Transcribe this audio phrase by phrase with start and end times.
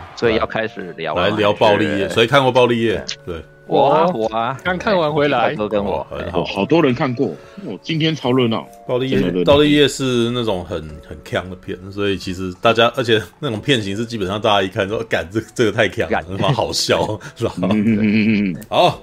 [0.00, 0.12] 吧？
[0.16, 2.08] 所以要开始聊来聊暴力夜。
[2.08, 3.04] 谁看过暴力夜？
[3.24, 7.28] 对，我啊，我啊，刚看完回来，都跟我很好，好多人看过。
[7.64, 8.66] 哦，今天超热闹。
[8.88, 10.76] 暴力夜，暴力夜是那种很
[11.06, 17.52] 很强的片，所以其实大家，而且那种片型是基本上大家一看说，干这这个太强了，他妈好笑， 是吧？
[17.62, 18.64] 嗯嗯嗯嗯。
[18.68, 19.00] 好，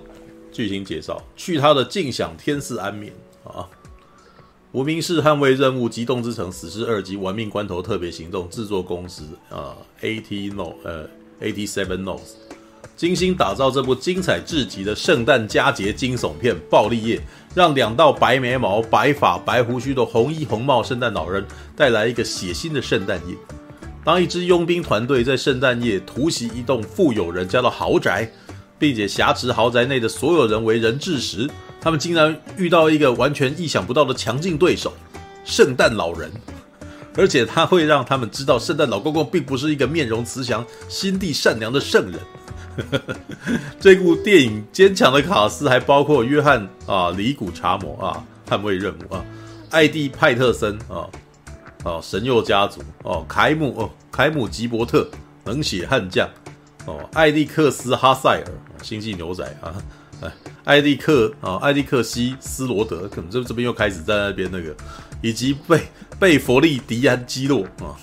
[0.51, 3.65] 剧情介绍：去他的尽享天赐安眠啊！
[4.73, 11.07] 无名氏捍卫任务：极冻之城死侍二级玩命关头特别行动制作公司啊，AT No 呃
[11.41, 12.35] ，Eighty Seven North
[12.95, 17.17] 精心打造这部精彩至极的圣诞佳节惊悚片《暴力夜》，
[17.55, 21.45] 让两道白眉毛、白发、白胡须的红衣红帽圣诞老人
[21.75, 23.35] 带来一个血腥的圣诞夜。
[24.03, 28.29] 当一支佣兵团队在圣诞夜突袭一栋富有人家的豪宅，
[28.79, 31.47] 并且挟持豪宅内的所有人为人质时，
[31.79, 34.93] 他们竟然遇到一个完全意想不到的强劲对手——
[35.45, 36.31] 圣诞老人，
[37.15, 42.19] 而且他会让他们知道，圣诞老公公并不是一个面容慈祥、心地善良的圣人。
[43.79, 49.25] 这部电影坚强的卡斯还包括约翰啊、里古查摩啊，捍卫任务啊，
[49.71, 51.09] 艾蒂派特森啊，
[51.83, 55.09] 哦，神佑家族哦，凯姆哦，凯姆吉伯特，
[55.45, 56.29] 冷血悍将
[56.85, 58.45] 哦，艾利克斯哈塞尔，
[58.83, 59.73] 星际牛仔啊。
[60.21, 60.31] 哎，
[60.63, 64.75] 艾利克啊，艾利克西斯罗德，可能这这边又开始在那边那个，
[65.21, 65.81] 以及贝
[66.19, 67.93] 贝弗利迪安基洛啊，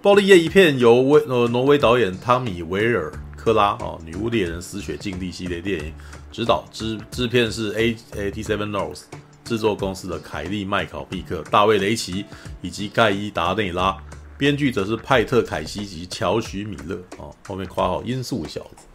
[0.00, 5.92] 暴力夜一片由威呃挪威导演汤米维尔克拉啊，女巫猎人死血禁地系列电影
[6.30, 9.02] 指导，制制片是 A A T Seven North
[9.44, 12.24] 制作公司的凯利麦考毕克、大卫雷奇
[12.62, 13.94] 以及盖伊达内拉，
[14.38, 18.86] 编剧则是派特凯西及乔许米勒啊，后面括号音速小子，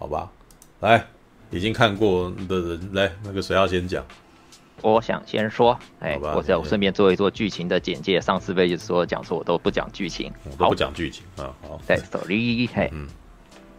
[0.00, 0.32] 好吧，
[0.80, 1.11] 来。
[1.52, 4.02] 已经看过的人来，那个谁要先讲？
[4.80, 8.20] 我想先说，哎，我再我顺便做一做剧情的简介。
[8.20, 11.54] 上次被就说讲说我都不讲剧情，我都不讲剧情啊。
[11.62, 13.06] 好，对，sorry，嘿，嗯，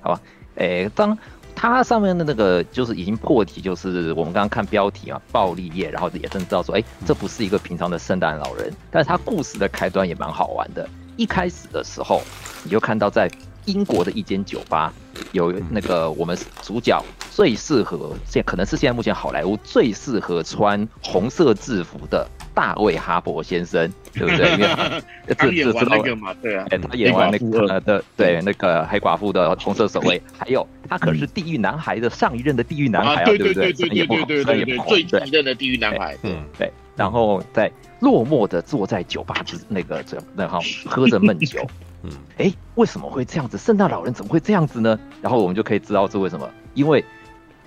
[0.02, 0.22] 好吧，
[0.56, 1.18] 哎，当
[1.56, 10.88] 它上面的那个就是已经破题，就是我们刚刚看标题啊，暴力夜，然后也真知道说，哎，这不是一个平常的圣诞老人，但是他故事的开端也蛮好玩的。
[11.18, 12.22] 一开始的时候，
[12.64, 13.30] 你就看到在。
[13.66, 14.94] 英国的一间酒吧，
[15.32, 24.52] 有那个我们主角最适合现可能是现在目前好莱坞最适合穿红色制服的大卫哈伯先生， 对不对？
[24.54, 33.54] 因为这这知道那个嘛，对啊，他演完那个呃的对那个黑寡妇的红色守卫，还有他可是地狱男孩的上一任的地狱男孩啊，对不对？
[33.54, 36.72] 对对对对对对，最一任的地狱男孩，嗯对。
[36.96, 37.72] 然后在
[38.02, 41.66] 落寞的坐在酒吧之那个这那哈喝着闷酒。
[42.04, 43.58] 嗯，哎，为什么会这样子？
[43.58, 45.00] 圣诞老人怎么会这样子呢？
[45.22, 47.04] 然后我们就可以知道是为什么，因为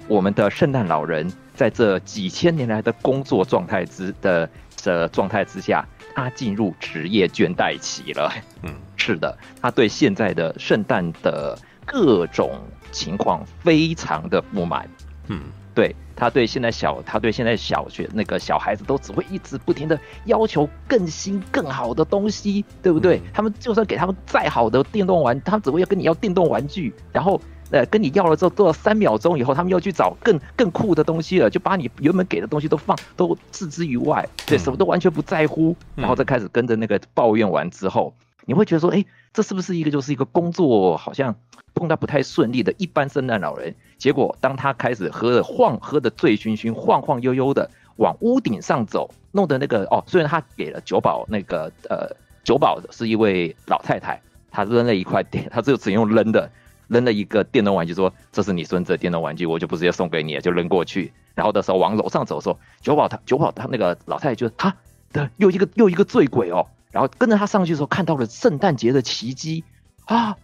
[0.09, 4.49] 我们的圣诞老人在这几千年来的工作状态之的
[4.85, 8.33] 的状态之下，他进入职业倦怠期了。
[8.63, 12.61] 嗯， 是的，他对现在的圣诞的各种
[12.93, 14.89] 情况非常的不满。
[15.29, 15.41] 嗯。
[15.77, 23.19] 对，他对现在小，他对现在小学那个小孩子都只会一直不停的要求更新更好的东西，对不对？
[23.19, 27.39] 嗯、他们就算给他们再好的电动玩，他们只会要跟你要电动玩具，然后
[27.71, 38.15] 呃跟你要了之后，做了三秒钟以后，他们又去找更更酷的东西了，就把你原本给的东西都放都置之于外，对，什么都完全不在乎，然后再开始跟着那个抱怨完之后，
[38.47, 39.05] 你会觉得说，哎，
[39.37, 41.37] 这是不是一个就是一个工作好像
[41.75, 43.75] 碰到不太顺利的一般圣诞老人？
[43.99, 54.19] 结果，当他开始喝的晃，喝的醉醺醺，晃晃悠悠的往屋顶上走，弄得那个哦，虽然他给了酒保那个呃，酒保是一位老太太，
[54.51, 56.51] 她扔了一块电，她就只用扔的，
[56.89, 61.13] 扔了一个电动玩具，说这是你孙子的电动玩具，我就不直接送给你，就扔过去。
[61.35, 64.75] 然后的时候往楼上走的时候，酒保他酒保他那个老太太就他
[65.13, 69.63] 的又一个又一个醉鬼哦，然后跟着他上去的时候，看到了圣诞节的奇迹
[70.07, 70.35] 啊。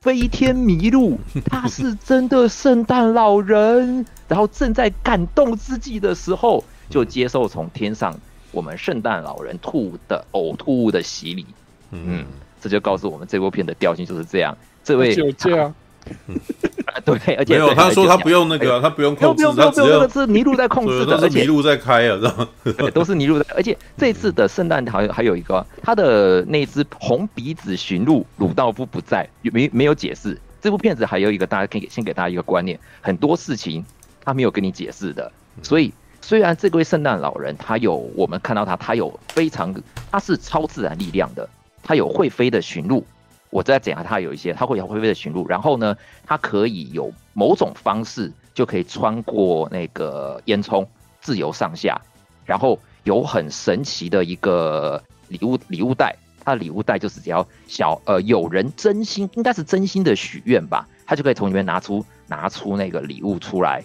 [0.00, 1.18] 飞天麋鹿，
[1.50, 8.16] 他是真的圣诞老人，然后正在感动之际的时候，就接受从天上
[8.52, 11.44] 我们圣诞老人吐的呕吐物的洗礼。
[11.90, 12.24] 嗯，
[12.60, 14.56] 这就告诉我们这部片的调性就是这样。
[14.84, 15.74] 这位就这样。
[17.24, 22.48] 对，而且没有，他说他不用那个，他不用控制，他只有是麋鹿在控制的，而且麋鹿在开啊，知道吗？
[22.92, 30.38] 都是麋鹿在，而且这次的圣诞好像还有一个，他的那只红鼻子驯鹿鲁道夫不在，没没有解释。
[30.60, 33.84] 这部片子还有一个，大家可以先给大家一个观念，很多事情
[34.24, 35.30] 他没有跟你解释的。
[35.62, 39.74] 所以虽然这位圣诞老人他有，我们看到他，他有非常，
[40.10, 41.48] 他是超自然力量的，
[41.82, 43.06] 他有会飞的驯鹿。
[43.50, 45.96] 我再讲下，它有一些，它会有会飞的驯鹿，然后呢，
[46.26, 50.86] 它可以有某种方式就可以穿过那个烟囱，
[51.20, 52.00] 自由上下，
[52.44, 56.14] 然后有很神奇的一个礼物礼物袋，
[56.44, 63.82] 他的礼物袋就是只要小呃有人真心，应该是真心的许愿吧，他就可以从里面拿出拿出那个礼物出来，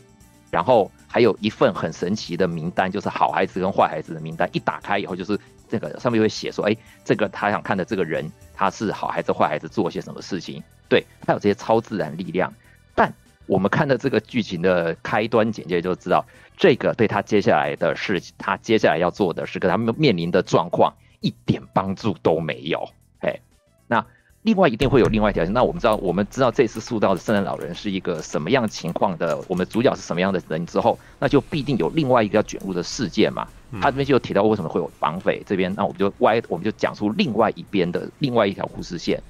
[0.52, 5.40] 然后还有一份很神奇的名单，就是好孩子跟坏孩子的名单，一打开以后就是
[5.70, 6.76] 这个上面会写说，哎，
[7.06, 12.54] 这个他想看的这个人他是好孩子坏孩子做些什么事情，对，他有这些超自然力量，
[12.96, 13.14] 但
[13.46, 16.26] 我们看的这个剧情的开端简介就知道。
[16.56, 22.88] 这个对他接下来的事情，他接下来要做的是跟他们面临的状况一点帮助都没有。
[23.22, 23.40] 哎，
[23.88, 24.06] 那
[24.44, 25.52] 另外一定会有另外一条线。
[25.52, 33.48] 那我们知道，我们知道这次塑造的圣诞老人是一个什么样情况的，我们主角是什么样的人之后，那就必定有另外一个要卷入的事件嘛。
[33.82, 39.22] 他这边就提到为什么会有绑匪这边，那我们就歪，我们就讲出另外一边的另外一条故事线，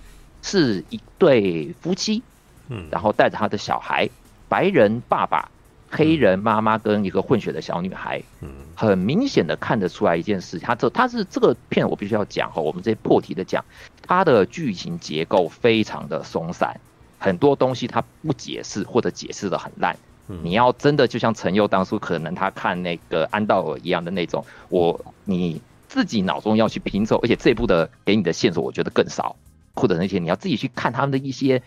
[0.41, 2.21] 是一对夫妻，
[2.69, 4.09] 嗯，然后带着他的小孩，
[4.47, 5.49] 白人爸爸。
[5.95, 13.63] 黑人妈妈跟一个混血的小女孩，嗯，很明显的看得出来一件事，他这他是这个片我必须要讲哈，我们这些破题的讲，
[14.01, 16.79] 它的剧情结构非常的松散，
[17.19, 19.95] 很多东西他不解释或者解释的很烂，
[20.27, 29.35] 你要真的就像陈佑当初可能他看那个安道尔一样的那种，我你自己脑中要去拼凑，而且这部的给你的线索我觉得更少，
[29.73, 31.61] 或者那些你要自己去看他们的一些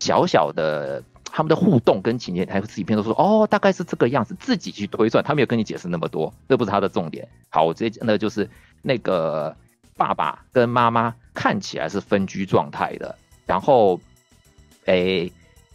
[0.00, 1.02] 小小的。
[1.34, 7.26] 他们的互动跟情节，还有自己片头说哦，大概是这个样子，自己去推算，他没有跟你解释那么多，这不是他的重点。
[7.48, 8.50] 好，我直接讲的就是
[8.82, 9.56] 那个
[9.96, 13.16] 爸爸跟妈妈看起来是分居状态的，
[13.46, 13.98] 然后，
[14.84, 15.32] 诶，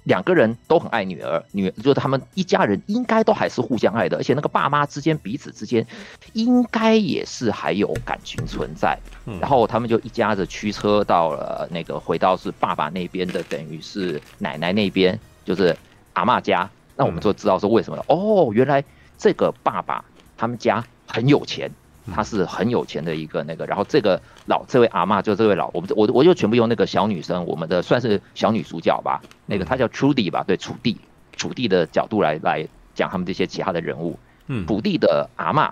[0.07, 5.85] 两个人都很爱女儿，女就是他们一家人应该都还是互相爱的，而且那个爸妈之间彼此之间
[6.31, 8.97] 应该也是还有感情存在。
[9.41, 15.19] 然后他们就一家子驱车到了那个回到是爸爸那边的，等于是奶奶那边。
[15.45, 15.73] 就是
[16.11, 18.03] 阿妈家，那我们就知道是为什么了。
[18.09, 18.83] 哦，原来
[19.17, 20.03] 这个爸爸
[20.35, 21.71] 他们家很有钱，
[22.13, 23.65] 他是很有钱的一个那个。
[23.65, 29.21] 然后这个老这位阿嬷就这位老，我们我我就全部用那个小女生，我们的算是小女主角吧。
[29.45, 30.97] 那个她叫楚蒂吧，对，楚地，
[31.35, 34.19] 楚地的角度来来讲他们这些其他的人物。
[34.47, 35.71] 嗯，楚地的阿嬷。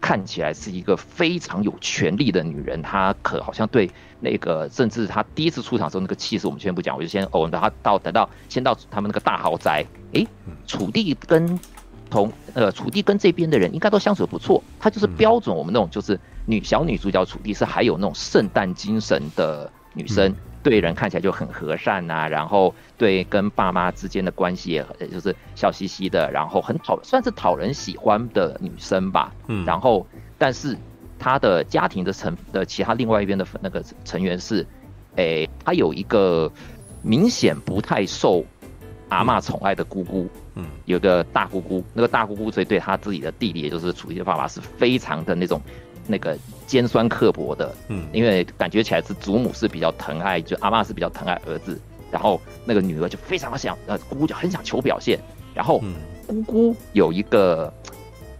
[0.00, 3.90] 看起来是一个非常有权力的女人，她可好像对
[4.20, 10.24] 那个，甚至她第一次出场的时候那个气势，我们先不讲，我就先哦，等她到等到先到他们那个大豪宅，诶，
[10.68, 11.58] 楚地跟
[12.10, 20.34] 同呃楚地跟这边的人应该都相处得不错，她就是标准我们那种就是女小女主角楚地是还有那种圣诞精神的女生。
[20.60, 29.32] 对人看起来就很和善呐、啊，然后对跟爸妈之间的关系也很就是笑嘻嘻的，然后很讨算是讨人喜欢的女生吧。
[29.46, 30.06] 嗯，然后
[30.36, 30.76] 但是
[31.16, 34.66] 她的家庭的成的其他另外一边的那个成员是，
[35.14, 36.50] 诶，她有一个
[37.02, 38.44] 明显不太受
[39.08, 45.60] 阿嬷宠爱的姑姑，嗯，有个大姑姑，那个大姑姑所以对她自己的弟弟，也就是楚一的爸爸是非常的那种。
[46.10, 46.34] 那个
[46.66, 51.78] 尖酸刻薄的，嗯，因为感觉起来是祖母是比较疼爱，就阿妈是比较疼爱儿子，
[52.10, 55.20] 然后那个女儿就非常想，呃，姑姑就很想求表现，
[55.52, 55.82] 然后
[56.26, 57.70] 姑姑有一个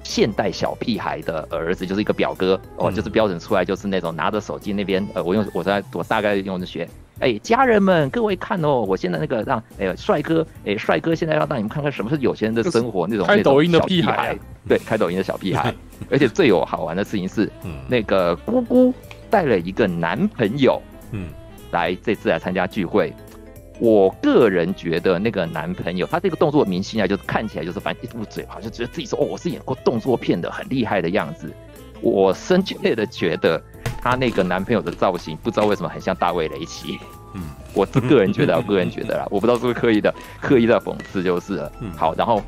[0.09, 6.89] 现代小屁孩的儿子，就是一个表哥，哦，就是标准出来就是那种拿着手机那边，呃，我用我在我大概用着学。
[7.21, 14.35] 哎，家人们，各位看哦，我现在那个让哎帅哥，哎帅哥，现在要让你们看看什么是有钱人的生活，那种开抖音的屁孩，
[14.67, 15.75] 对，开抖音的小屁孩。
[16.11, 18.95] 而且最有好玩的事情是，嗯，那个姑姑
[19.29, 21.29] 带了一个男朋友，嗯，
[21.71, 23.13] 来这次来参加聚会。
[23.79, 31.53] 我个人觉得那个男朋友，他这个动作明星啊，就是看起来就是反正一嘟嘴，好像觉得自己说哦，我是演过动作片的，很厉害的样子。
[32.01, 33.63] 我深切的觉得。
[34.01, 36.97] 他那个男朋友的造型，不知道为什么很像大卫雷奇。
[37.35, 37.43] 嗯，
[37.75, 41.73] 我是个人觉得，我个人觉得啦， 我不知道是不是刻意的，刻意的讽刺就是了。
[41.81, 42.41] 嗯，好，然后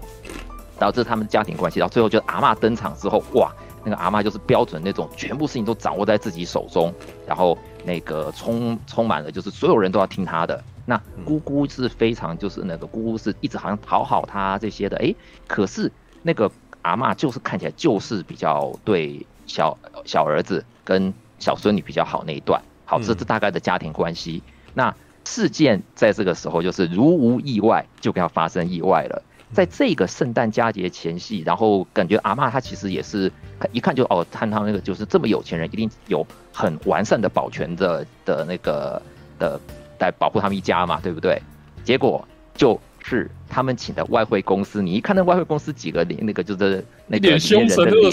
[0.78, 6.94] 导致他们家庭关系，到最后就阿嬷登场之后，哇，那个阿嬷就是标准那种全部事情都掌握在自己手中，
[7.26, 10.62] 然后那个充充满了就是所有人都要听他的。
[10.90, 15.14] 那姑姑是非常就是那个姑姑是一直好像讨好他这些的，哎，
[15.46, 15.90] 可是
[16.22, 16.50] 那个
[16.82, 21.14] 阿嬷就是看起来就是比较对小小儿子跟。
[21.42, 24.42] 小孙女比较好那一段，好，这是大概的家庭关系。
[24.44, 24.94] 嗯、那
[25.24, 29.22] 事件在这个时候就是如无意外就要发生意外了。
[29.54, 33.32] 在这个圣诞佳节前夕，然后感觉阿嬷她其实也是
[33.72, 39.00] 一看就哦，看他那个就是这么有钱人，一定有很完善的保全的的那个
[39.38, 39.58] 的
[40.00, 41.40] 来保护他们一家嘛，对不对？
[41.84, 48.12] 结果就是他们请的外汇公司，你一看那外汇公司几个脸，那个就是那个里面人的脸。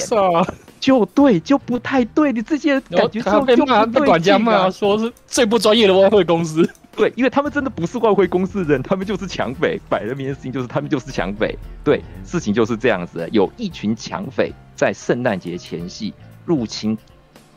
[0.79, 6.69] 就对，就不太对，你自己感觉就被骂，被管家骂，说是最不专业的外汇公司。
[6.95, 9.79] 对，因为他们真的不是外汇公司人，他们就是抢匪。
[9.89, 11.57] 摆了明的事情就是他们就是抢匪。
[11.83, 16.13] 对，事情就是这样子，有一群抢匪在圣诞节前夕
[16.45, 16.97] 入侵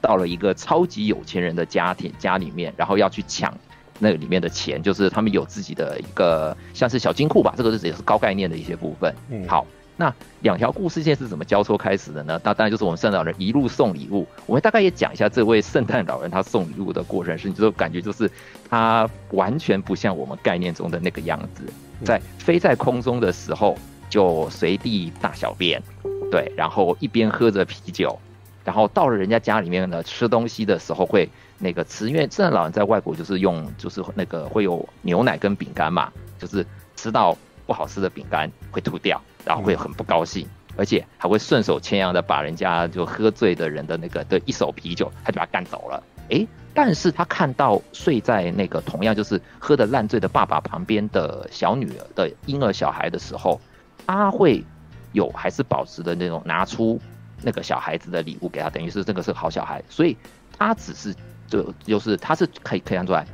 [0.00, 3.54] 到了一个超级有钱人的家庭家里面，然后要去抢
[4.00, 9.14] 那里面的钱，就是他们有自己的一个像是小金库吧，这个是也是高概念的一些部分。
[9.30, 9.64] 嗯，好。
[9.96, 12.40] 那两条故事线是怎么交错开始的呢？
[12.42, 14.26] 那当然就是我们圣诞老人一路送礼物。
[14.46, 18.30] 我们大概也讲一下这位圣诞老人他送礼物的过程，是你就感觉就是
[18.70, 21.64] 他完全不像我们概念中的那个样子，
[22.02, 23.76] 在飞在空中的时候
[24.08, 25.82] 就随地大小便，
[26.30, 28.18] 对，然后一边喝着啤酒，
[28.64, 31.28] 然后到了人家家里面呢吃东西的时候会
[31.60, 39.22] 那个吃，因为圣诞老人在外国就是用就是那个会有牛奶跟饼干嘛，就是吃到不好吃的饼干会吐掉。
[39.42, 46.02] 然后会很不高兴，而且还会顺手牵羊的把人家就喝醉的人的那个的一手啤酒，他就把他干走了。
[46.28, 53.58] 诶，但是他看到睡在那个同样就是喝的烂醉的爸爸旁边的小女儿的婴儿小孩的时候，
[54.06, 54.62] 他会
[55.12, 57.00] 有还是保持的那种拿出
[57.40, 60.14] 那个小孩子的礼物给他，等于是这个是好小孩，所以
[60.58, 61.14] 他只是
[61.50, 63.26] 就就是他是可以可以看出来，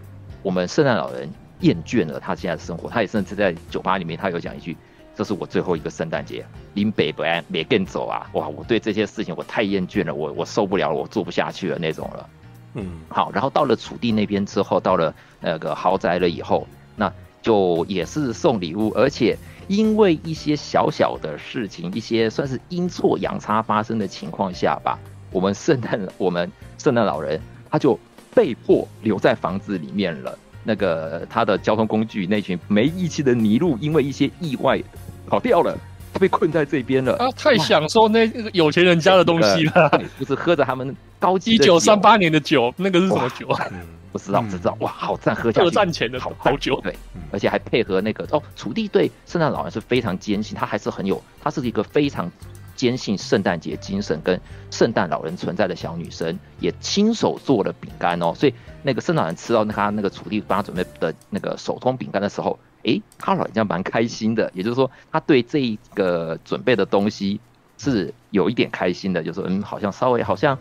[0.42, 1.30] 我们圣诞老人
[1.60, 4.76] 厌倦了他现在的生活，他也甚至在酒吧里面他有讲一句。
[5.14, 6.44] 这是我最后一个圣诞节，
[6.74, 8.28] 林北不安别跟走啊！
[8.34, 12.28] 哇，我对这些事情我太厌倦了，我我受不了了，我做不下去了那种了。
[12.74, 19.34] 嗯，好，然后到了楚地那边之后，到了那个豪宅了以后，那就也是送礼物，而且
[19.68, 24.98] 因为一些小小的事情，一些算是阴错阳差发生的情况下吧，
[25.30, 27.98] 我们圣诞我们圣诞老人他就
[28.34, 30.38] 被迫留在房子里面了。
[30.64, 34.80] 那个他的交通工具那群没义气的麋鹿，因为一些意外。
[35.28, 35.76] 跑掉了，
[36.12, 37.16] 他被困在这边了。
[37.18, 43.66] 他太享受那有钱人家的东西了，就是喝着他们高级一九三八年的酒，那个是什么酒 啊？
[44.12, 45.66] 不知道，只知道哇，好赞，喝下去。
[45.66, 46.94] 二战前的好好酒，对，
[47.32, 52.30] 而且还配合那个哦，楚地对圣诞老人是非常坚信，他还是很有，他是一个非常
[52.76, 54.40] 坚信圣诞节精神跟
[54.70, 62.56] 圣诞老人存在的小女生，也亲手做了饼干哦，所以那个圣诞老人吃到他那个楚地帮他准备的那个手工饼干的时候。
[62.82, 67.40] 诶，他好像蛮开心的，也就是说，他对这一个准备的东西
[67.78, 70.56] 是有一点开心的，就是说，嗯，好像稍微好像，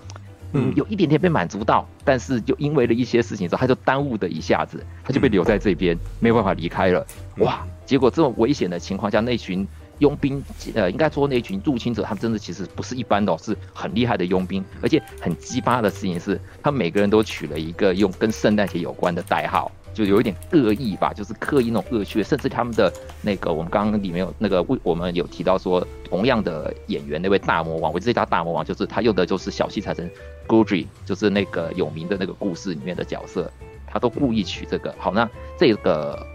[0.51, 7.05] 嗯，有一点点被满足到，但是就因为了一些事情之后，他就耽误的一下子，他就被留在这边，没有办法离开了。
[7.37, 9.67] 哇，结果这么危险的情况下，那群
[9.99, 19.71] 佣兵，呃，应该说那群入侵者，他们真的其实不是一般的哦，是很厉害的佣兵，而且很鸡巴的事情是，他们每个人都取了一个用跟圣诞节有关的代号。
[19.93, 30.11] 就有一点恶意吧，就是刻意那种恶趣味，甚至他们的那个，我们刚刚里面有那个，我们有提到说，同样的演员那位大魔王，我这家大魔王就是他用的就是小气财神
[30.49, 33.49] Gudry 就是那个有名的那个故事里面的角色，
[33.87, 34.93] 他都故意取这个。
[34.99, 36.27] 好，那这个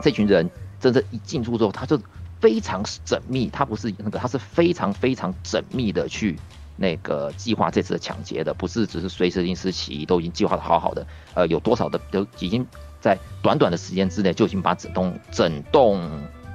[0.00, 2.00] 这群人真正一进出之后，他就
[2.40, 6.38] 非常缜密，他不是那个，他是非常非常缜密的去。
[6.76, 11.06] 那个计划这次的抢劫的，不是只是随时临时起意，都已经计划的好好的。
[11.34, 12.66] 呃，有多少的都已经
[13.02, 16.00] 在短短的时间之内就已经把整栋整栋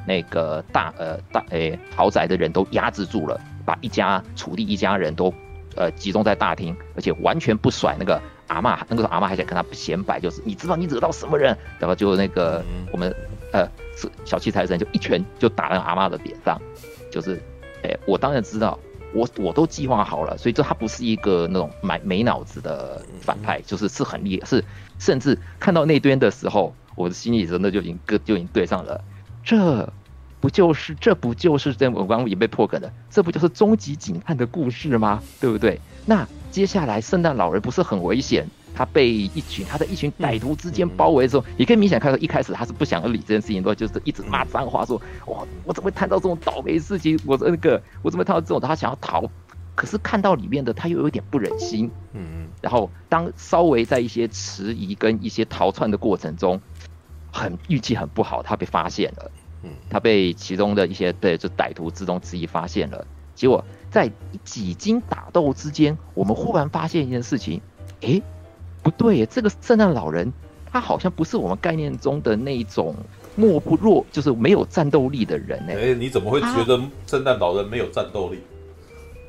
[0.08, 5.32] 那个大呃大诶、欸、豪宅的人都压制住了，把一家楚地一家人都
[5.76, 13.16] 呃集中在大厅，而且完全不甩那个阿嬷，那个时候阿嬷还想跟他显摆，就是你知道你惹到什么人，然后就那个我们
[13.56, 13.70] 呃
[14.26, 16.62] 小气财神就一拳就打在阿妈的脸上，
[17.12, 17.36] 就是
[17.84, 18.78] 哎、欸、我当然知道。
[19.14, 24.66] 我我都计划好了，所以这他不是一个那种没没脑子的反派，就是是很厉害，是
[25.00, 29.02] 甚至看到那边的时候，我的心里真的就已经跟就已经对上了，
[29.42, 29.90] 这
[30.42, 35.24] 不就是这不就是在我刚刚也被破梗了，这不就是终极警探的故事吗？
[35.40, 35.80] 对不对？
[36.06, 38.46] 那接下来圣诞老人不是很危险？
[38.76, 47.18] 他被一群他在一群歹徒之间包围的时候，也可以明显看到一开始他是不想要理这件事情的，就是一直骂脏话说，说哇，我怎么会谈到这种倒霉事情？
[47.26, 48.60] 我那个我怎么会谈到这种？
[48.60, 49.24] 他想要逃，
[49.76, 51.90] 可是看到里面的他又有点不忍心。
[52.12, 56.60] 嗯，然后当稍微在一些迟疑跟一些逃窜的过程中，
[57.32, 59.32] 很运气很不好，他被发现了。
[59.64, 63.08] 嗯，他被其中的一些对就歹徒之中之一发现了。
[63.34, 64.12] 结果在
[64.44, 67.62] 几经打斗之间，我们忽然发现一件事情，
[68.02, 68.22] 诶。
[68.86, 70.32] 不对，这个圣诞老人
[70.72, 72.96] 他好像不是我们概念中的那一种
[73.36, 75.74] 默不弱，就是没有战斗力的人呢。
[75.76, 78.40] 哎，你怎么会觉得圣诞老人没有战斗力？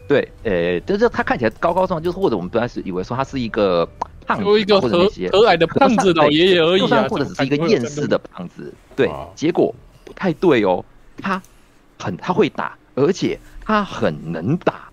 [0.06, 3.88] 对，呃，就是他看起来高高壮，就是或者我们本来是以为说他是一个
[4.26, 8.74] 胖子，一个和和蔼的胖子老爷爷而已啊，或者只是一个厌世的胖子。
[8.94, 10.84] 对，结果不太对哦，
[11.22, 11.40] 他
[11.98, 14.90] 很他会打，而且他很能打。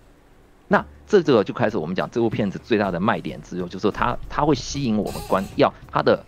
[1.06, 6.24] 这个就开始我们讲这部片子最大的卖点之后，就是它它会吸引我们观要它的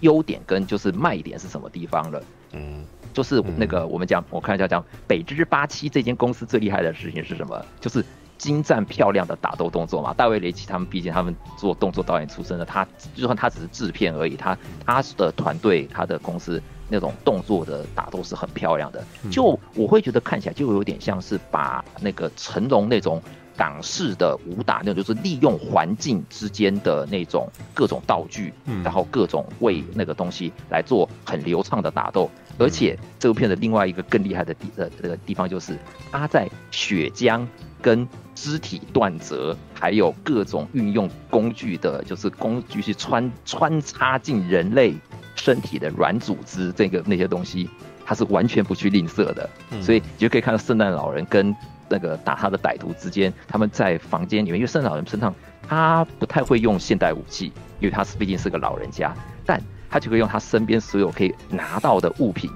[0.00, 2.22] 优点跟就是卖点是什么地方了。
[2.52, 7.64] 嗯，就是那个我们讲我看一下讲北之八七这间公司最厉害的事情是什么？
[7.80, 8.04] 就是
[8.38, 10.14] 精湛漂亮的打斗动作嘛。
[10.14, 19.04] 大卫雷奇他们毕竟他们做动作导演出身的，他就算他只是制片而已，他他的团队他的公司那种动作的打斗是很漂亮的。
[19.30, 23.22] 就我会觉得看起来就有点像是把那个成龙那种。
[23.56, 32.30] 港式的武打，那种就是利用环境之间的那种各种道具，嗯，然后各种为那个东西来做很流畅的打斗。
[32.56, 35.76] 而且这部片的另外一个更厉害的地呃这个地方就是，
[36.12, 37.44] 它在血浆
[37.82, 44.94] 跟肢体断折，还有各种运用工具的，就是工具去穿穿插进人类
[45.34, 47.68] 身体的软组织，这个那些东西，
[48.04, 49.50] 它是完全不去吝啬的。
[49.82, 51.54] 所以你就可以看到圣诞老人跟。
[51.88, 55.34] 那个打他的歹徒之间，他们在房间里面，因为圣诞老人身上
[55.66, 57.46] 他不太会用现代武器，
[57.80, 59.14] 因为他是毕竟是个老人家，
[59.46, 59.60] 但
[59.90, 62.50] 他就会用他身边所有可以拿到的物品，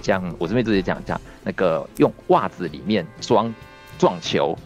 [0.00, 3.52] 像我这边直接讲讲那个用袜子里面装
[3.98, 4.56] 撞球，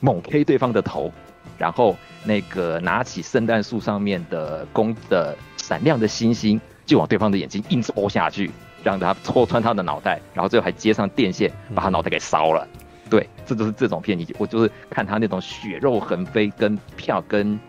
[0.00, 1.10] 猛 K 对方的头，
[1.58, 8.50] 然后那个拿起圣诞树上面的弓的闪亮的星星，就往对方的眼睛硬戳下去，
[8.82, 12.66] 让他戳穿他的脑袋，然后最后还接上电线，把他脑袋给烧了。
[13.12, 17.60] 对，这就是这种片，你我就是看他那种血肉横飞跟票跟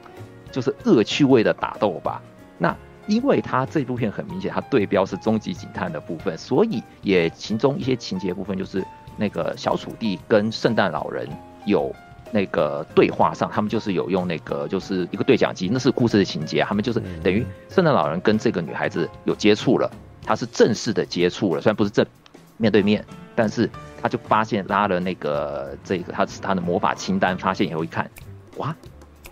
[0.54, 2.22] 就是恶趣味的打斗吧。
[2.58, 2.74] 那
[3.08, 8.82] 因为他这部片很明显，他对标是终极警探的部分，所以也其中一些情节部分就是
[9.18, 11.28] 那个小楚地跟圣诞老人
[11.66, 11.94] 有
[12.32, 19.92] 那个对话上，他们就是有用那个就是一个对讲机，那是故事的情节，他们就是等于圣诞老人跟这个女孩子有接触了，
[20.26, 22.06] 他是正式的接触了，虽然不是正
[22.56, 23.04] 面对面，
[23.36, 23.70] 但是。
[24.04, 28.12] 他就发现拉了那个这个他是他的魔法清单，发现以后一看，
[28.58, 28.76] 哇，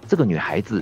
[0.08, 0.81] 这个女孩子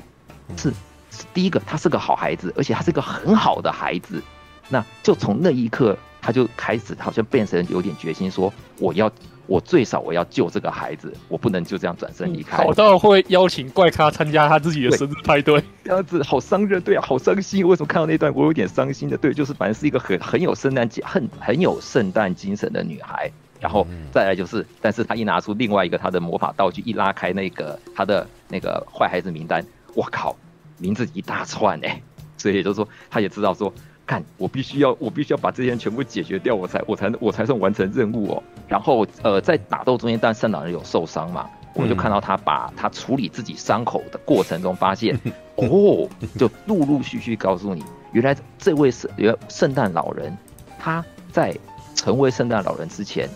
[0.55, 0.71] 是
[1.09, 4.21] 是第一个，她是个好孩子，而且她是个很好的孩子。
[4.67, 9.11] 那就从那一刻，他就开始好像变成有点决心，说我要
[9.49, 12.63] 我最少我要救这个孩子，我不能就这样转身离开。
[12.63, 17.67] 好到会邀请怪咖参加他自己的生日派对， 这样子好伤人，对啊，好伤心。
[17.67, 19.17] 为什么看到那段我有点伤心的？
[19.17, 23.29] 对，就是反正是一个很很有圣诞节很很有圣诞精神的女孩。
[23.59, 30.33] 然后再来就是，但是他一拿出另外一个他的魔法道具，一拉开那个他的那个坏孩子名单，我靠，
[30.77, 32.03] 名字一大串哎、欸，
[32.37, 33.73] 所以也就是说，他也知道说，
[34.09, 38.43] 看我必须要，我必须要把这些人全部解决掉，我才我才我才算完成任务哦。
[38.67, 45.15] 然后呃，在打斗中间，但圣诞老人有受伤嘛，我就看到他把他处理自己伤口的过程中，发现
[45.57, 50.35] 哦，就陆陆续续告诉你，原来这位圣原圣诞老人，
[50.79, 51.55] 他在
[51.93, 53.29] 成为圣诞老人之前。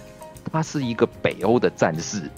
[0.52, 2.30] 他是一个北欧的战士，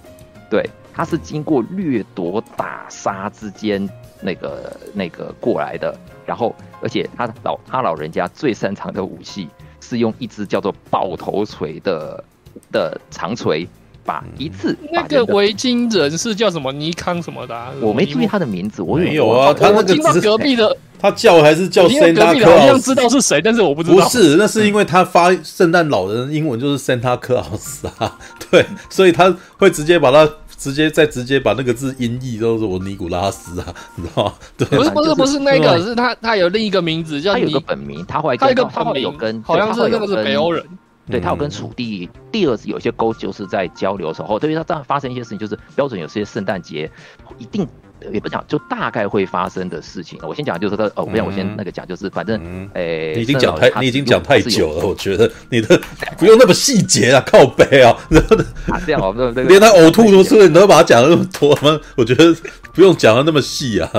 [0.50, 3.90] 对，他是经过掠夺、打杀之间
[4.22, 5.98] 那个那个过来的。
[6.26, 9.48] 然后，而且他老他老人家最擅长的武器
[9.80, 12.24] 是用一只叫做爆头锤的
[12.72, 13.68] 的长锤，
[14.04, 20.76] 把一次把那个维京人是叫什么尼康什么的、啊，我没注意他的名字，我没有啊，他那个是隔壁的。
[20.98, 22.58] 他叫还是叫 Santa Claus？
[22.58, 23.98] 好像知道是谁，但是我不知道。
[23.98, 28.18] 不是，那是因为他发圣诞老人的英文就是 Santa Claus 啊，
[28.50, 34.34] 对，所以他会直接把他直接再直接把那个字音译都是我尼古拉斯啊，你知道吗？
[34.58, 40.66] 对，不是不是不是那个，是他他有另一个名字叫他有个本名，他后来他一个他会有跟好像是那个是北欧人，
[41.10, 46.90] 对他有跟楚地第二次有些沟，就是在交流的时候，对于他这样发生一些事情，就是标准有些圣诞节
[47.38, 47.68] 一定。
[48.12, 50.20] 也不讲，就大概会发生的事情。
[50.24, 55.80] 我先讲，就是说，哦，不要，我先那个讲，就是反正，哎，你已经讲太，你已经讲太久了，我觉得你的
[56.18, 58.36] 不用那么细节啊，靠背啊，然后
[58.74, 59.14] 啊，这样哦？
[59.48, 61.80] 连他呕吐都出来，你都把它讲的那么多吗？
[61.96, 62.36] 我觉得
[62.74, 63.90] 不用讲的那么细啊。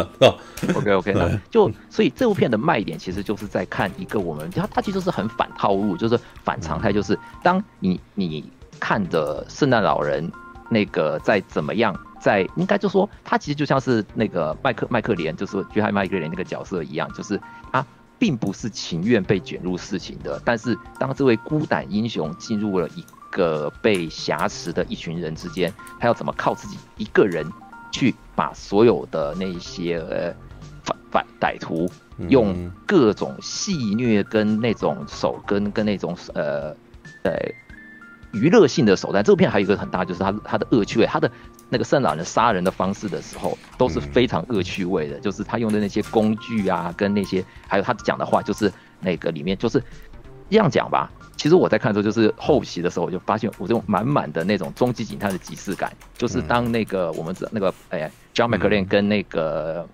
[0.75, 8.45] OK OK， 那就所以这部片的卖点其实就是在看一个我们，它它其实是很反套路，就是反常态，就是当你你
[8.79, 10.31] 看着圣诞老人
[10.71, 11.95] 那个在怎么样。
[12.19, 17.87] 在应该就说，他其实就像是那个麦克麦克连，就是约翰麦克连那个角色一样，就是他
[18.19, 20.41] 并不是情愿被卷入事情的。
[20.45, 27.47] 但是当这位孤胆英雄进入了一个被挟持的一群人之间，他要怎么靠自己一个人
[27.93, 30.35] 去把所有的那些呃
[30.83, 31.89] 反反歹徒
[32.29, 36.75] 用各种戏虐跟那种手跟跟那种呃
[37.23, 37.39] 呃
[38.37, 39.25] 娱乐性的手段。
[39.25, 41.31] 这部片还有一个很大，就是他他的恶趣味，他的。
[41.69, 49.83] 那个圣老人杀人的方式的时候，都是非常恶趣味的，就是他用的那些工具啊，跟那些还有他讲的话，就是那个里面就是
[50.49, 51.11] 这样讲吧。
[51.37, 59.85] 其实我在看的时候，就是后期的时候，我就发现我这种满满的那种终极警探的即视感，就是当那个我们知道那个哎，John McClane 跟那个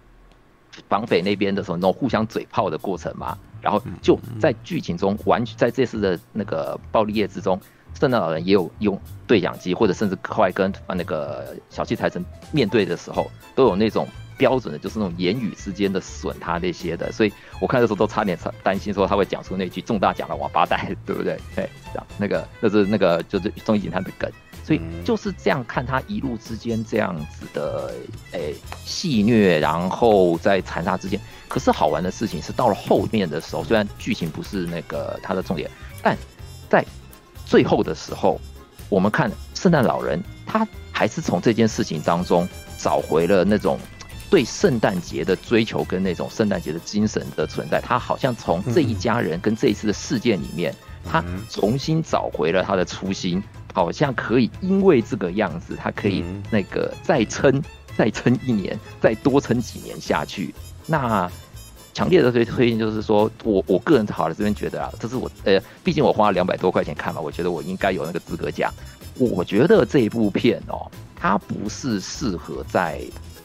[0.89, 7.59] 绑匪那边的时候，那种互相嘴炮的过程嘛，然后就在剧情中完全在这次的那个暴力夜之中。
[7.99, 17.13] 圣诞老人也有用对讲机，或者甚至后来跟那个小气财神面对的时候，都有那种标准的，就是那种言语之间的损他那些的。
[17.13, 21.39] 所以我看的时候都差点担心说他会讲出那句中大奖的王八蛋，对不对？
[21.55, 24.31] 对，这样那个那是那个就是综艺警探的梗。
[24.65, 27.93] 所以就是这样看他一路之间这样子的
[28.31, 31.21] 诶戏虐，然后在残杀之间。
[31.49, 35.69] 可是好玩的事情是到了后面的时候，虽然剧情不是那个他的重点，
[36.01, 36.17] 但
[36.71, 36.87] 在
[37.53, 38.41] 最后的时候，
[38.89, 43.79] 我们看圣诞老人他还是从这件事情当中找回了那种
[44.31, 47.79] 对圣诞节的追求跟那种圣诞节的精神的存在。
[47.79, 53.43] 他好像从这一家人跟这一次的事件里面，他重新找回了他的初心。
[53.75, 57.63] 好像可以，因为这个样子，他可以那个再撑，
[57.99, 60.55] 再撑一年，再多撑几年下去。
[60.87, 61.31] 那
[61.95, 68.73] 强烈的推推荐就是说，我我个人好了这边觉得啊，这是我呃，毕竟我花了两百多块钱看嘛，我觉得我应该有那个资格讲。
[69.19, 73.01] 我觉得这一部片哦，它不是适合在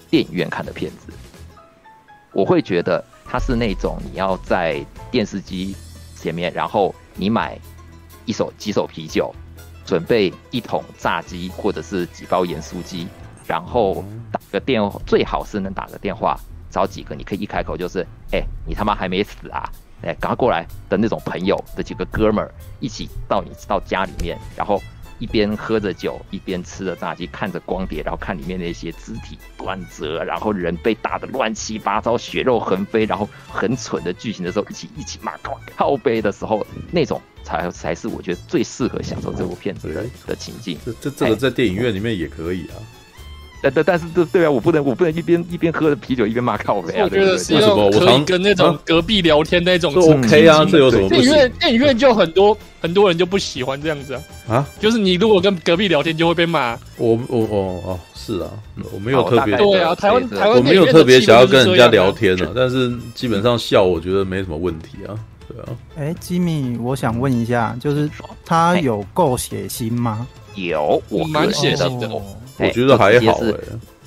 [0.10, 1.14] 电影院看的片子。
[2.34, 5.76] 我会觉得它是那种你要在电视机
[6.16, 7.60] 前面，然后你买
[8.26, 9.34] 一手几手啤酒。
[9.86, 13.08] 准备一桶炸鸡或者是几包盐酥鸡，
[13.46, 16.38] 然后打个电，最好是能打个电话
[16.78, 19.68] 找几个，你可以一开口就是，哎、欸，你他妈还没死啊？
[20.04, 24.80] 哎、欸，赶快过来的那种朋友的几个哥们儿一起到你到家里面，然后
[25.18, 35.34] 一边喝着酒，一边吃着炸鸡，看着光碟，然后看里面那些肢体断折，然后人被打得乱七八糟，血肉横飞，然后很蠢的剧情的时候，一起一起骂
[35.76, 37.20] 靠背的时候，那种。
[37.44, 40.78] 才才是我觉得最适合享受这部片子的的情境。
[40.86, 42.76] 这这这个在电影院里面也可以啊。
[43.62, 47.04] 但但但是这对啊，我不能我不能一边一边喝着啤酒一边骂靠北啊。
[47.06, 49.94] 我觉得是要可以跟那种隔壁聊天那种。
[49.96, 51.10] OK 啊，这有什么？
[51.10, 54.24] 电影院电影院就很多很多人就不喜欢这样子啊。
[54.48, 54.70] 啊？
[54.80, 56.78] 就是你如果跟隔壁聊天就会被骂。
[56.98, 58.50] 我我哦哦是啊，
[58.94, 65.18] 我没有特别对啊，台湾台湾我没有特别想要跟人家聊天啊，但是基本上笑我觉得没什么问题啊。
[65.48, 65.66] 对啊，
[65.98, 68.10] 哎，吉米，我想问一下，就是
[68.46, 70.28] 他有够血腥吗？
[70.56, 72.10] 有，我蛮血腥的，
[72.60, 73.54] 我觉得还好哎。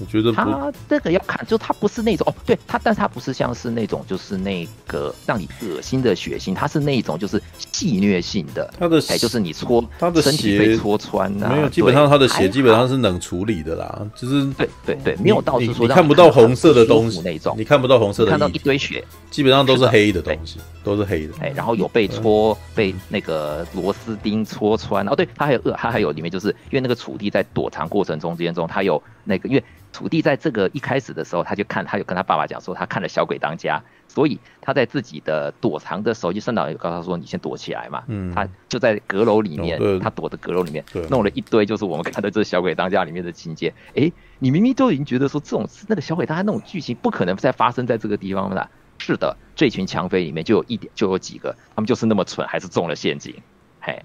[0.01, 7.41] 我觉得他这个要看，就他不是那种哦，对他，但是他不是像是那种就是那个让你恶心的血腥，他是那种就是
[7.73, 8.73] 戏虐性的。
[8.79, 21.35] 他的哎，就是你戳他的身体被戳穿啊，没有，基本上他的血基本上是冷处理的啦，就是对对对，没有到是说看不到红色的东西那种，你看不到红色的，看到一堆血，基本上都是黑的东西，都是黑的。
[21.41, 29.63] 哎，然后有被戳被那个螺丝钉戳穿，哦，对，他还有呃，他还有里面就是因为那个楚地在躲藏过程中间中，他有那个因为。
[29.93, 33.79] 土地在这个一开始的时候，他就看，他有跟他爸爸讲说，他看了《小鬼当家》，
[34.13, 43.73] 所以他在自己的躲藏的时候，就圣诞老人告诉他说：“你先躲起来嘛。”嗯，他就在阁楼里面，哦、他躲的阁楼里面，弄了一堆，就是我们看的这《小鬼当家》里面的情节。
[43.95, 48.71] 哎，你明明都已经觉得说，这种那个小鬼当家那种剧情不可能再发生在这个地方了。
[48.99, 53.35] 是的，这群强匪里面就有一点，就有几个，他们就是那么蠢，还是中了陷阱。
[53.83, 53.99] 嘿，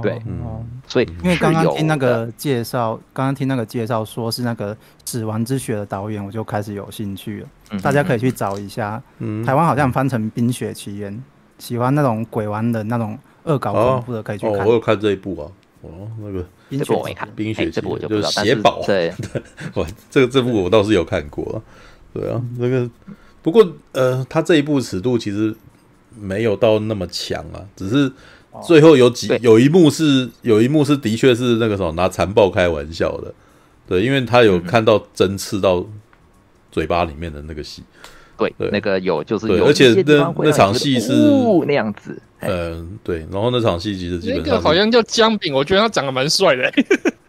[0.00, 7.48] 对，嗯，所以因为刚刚听那个介绍，刚刚听那个介绍说是那个《死亡之雪》的导演，我就开始有兴趣了。
[7.72, 11.12] 嗯、大家可以去找一下，嗯、台湾好像翻成《冰雪奇缘》，
[11.58, 14.60] 喜欢那种鬼玩的那种恶搞恐怖的可以去看。
[14.60, 15.44] 哦，我有看这一部啊，
[15.82, 19.12] 哦，那个冰雪我没看，冰雪这部我就不知道，血宝，对，
[19.76, 21.62] 哇，这个这部我倒是有看过，
[22.14, 22.88] 对啊，那个
[23.42, 23.62] 不过
[23.92, 25.54] 呃，他这一部尺度其实
[26.18, 28.10] 没有到那么强啊，只是。
[28.66, 33.32] 最后有几有一幕是有一幕是的确是那个什么拿残暴开玩笑的，
[33.88, 35.86] 对，因为他有看到针刺到
[36.72, 37.82] 嘴巴里面的那个戏，
[38.36, 41.12] 对，那个有就是有，而且那那场戏是
[41.66, 46.72] 那样子，嗯，对，然后那场戏其实基本上好像叫姜饼，我觉得他长得蛮帅的。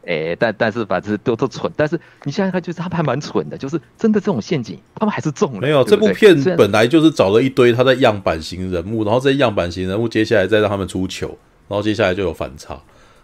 [0.09, 5.59] 哎，但但是反正都都蠢，但是你现在看就是他们还蛮蠢的，就是真的这种陷阱，他们还是中了。
[5.61, 11.27] 没有，对对这部片本来就是找了一堆他的样板型人物，然后这些样板型人物接下来再让他们出糗，
[11.67, 12.81] 然后接下来就有反差。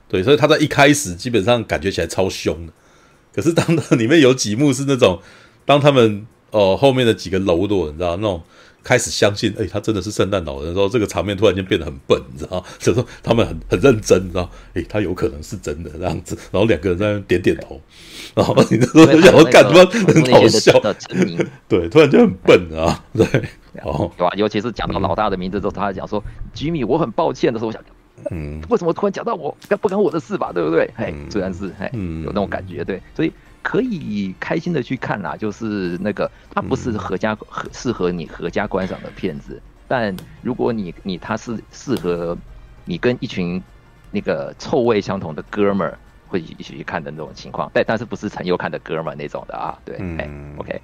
[0.07, 2.73] 对，所以他在一开始基本上感觉起来超凶的，
[3.33, 5.19] 可是当他里面有几幕是那种，
[5.65, 8.43] 当他们哦、呃、后面的几个喽啰，你知道那种。
[8.85, 12.65] 开始相信，哎、欸，他真的是圣诞老人的时候，这个场面突然间变得很笨，你知道吗？
[12.77, 14.47] 就是说他们很很认真，你知道？
[14.75, 17.81] 哎、欸，他有可能是真的这样子，然后两个人在那点点头，
[18.35, 20.71] 然后你就说想说干什么很好笑，
[21.67, 23.25] 对， 突然间很笨啊，对，
[23.83, 24.31] 哦，对吧？
[24.37, 27.81] 尤其是讲到老大的名字之后，他还讲说吉米，我很抱歉的时候，我想，
[28.29, 30.87] 嗯，为什么突然讲到我，不关我的事吧，对不对？
[30.95, 33.33] 哎、嗯，虽然是哎，有那种感觉，对，所以。
[33.65, 42.37] 可以开心的去看啦，就是那个它不是合家合适合你合家观赏的片子，但如果你你它是适合
[42.85, 43.59] 你跟一群
[44.11, 45.97] 那个臭味相同的哥们儿
[46.27, 49.75] 会一起去看的那种情况，但但是不是陈佑看的哥们儿那种的啊？
[49.83, 50.81] 对，嗯、欸、，OK，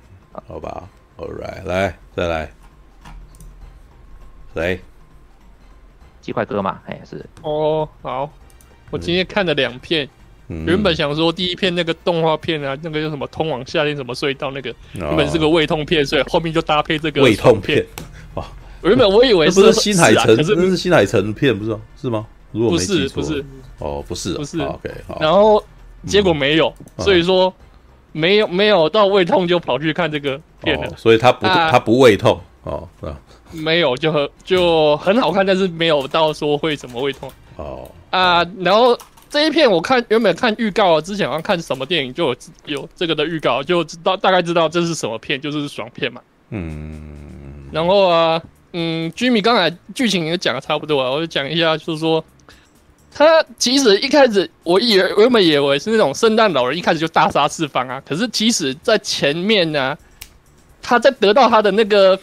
[0.48, 2.52] 好吧，All right，来再来，
[4.56, 4.82] 谁？
[6.20, 8.28] 鸡块哥嘛，哎、欸、是哦，好，
[8.90, 10.10] 我今天看了两片。
[10.66, 17.86] 原本想说第一片那个动画片啊，那个叫什么通往夏天什么隧道那个，原本是个胃痛片，所以后面就搭配这个胃痛片。
[18.36, 18.46] 哇，
[18.84, 21.82] 原本我以为是 新海诚，可是那是新海诚片，不是吗？
[22.02, 22.26] 是吗？
[22.52, 23.46] 如果不是，不是，
[23.80, 24.62] 哦，不是，不是。
[24.62, 25.18] OK，好。
[25.22, 25.64] 然后
[26.06, 27.54] 结果没有，所以说
[28.12, 30.92] 没有没有到胃痛就跑去看这个片了。
[30.98, 33.18] 所以他不他不胃痛哦，是吧？
[33.52, 37.32] 没有，就很就很好看，但是没有到说会怎么胃痛。
[37.56, 38.98] 哦啊，然后。
[39.32, 46.22] 这一片我看原本看预告啊，之前好像看什么电影就有有这个的预告，就知道大概知道这是什么片，就是爽片嘛。
[46.50, 48.42] 嗯，然后啊，
[48.74, 52.22] 嗯，Jimmy 刚才剧情也讲的差不多了，我就讲一下，就是说
[53.10, 59.98] 他其实一开始我以为原本以为是那种圣诞老人一开始就大杀四方啊，可是其实在前面呢、啊，
[60.82, 62.20] 他在得到他的那个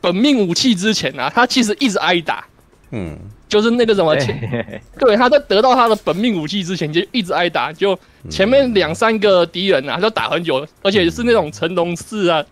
[0.00, 2.46] 本命武器之前呢、啊，他其实一直挨打。
[2.92, 3.18] 嗯。
[3.48, 7.96] 就是那个什么前， 对，他在得到他的本命武器之前就一直挨打，就
[8.28, 12.44] 前面两三个敌人啊，他就打很久，而且是那种成龙式啊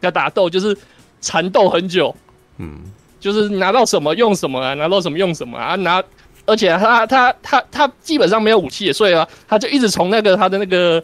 [0.00, 0.76] 的打斗，就是
[1.20, 2.14] 缠斗很久，
[2.58, 2.80] 嗯，
[3.20, 6.02] 就是拿到什么用什么啊，拿到什么用什么啊，拿，
[6.44, 11.00] 而且他他他他基本上没有武器，所以啊，他就一直从那个他的那个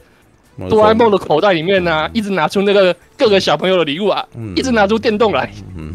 [0.68, 5.94] 哆啦 A 梦的口袋里面呢、啊，一直拿出那个各个小朋友的礼物啊，一直拿出电动来，嗯。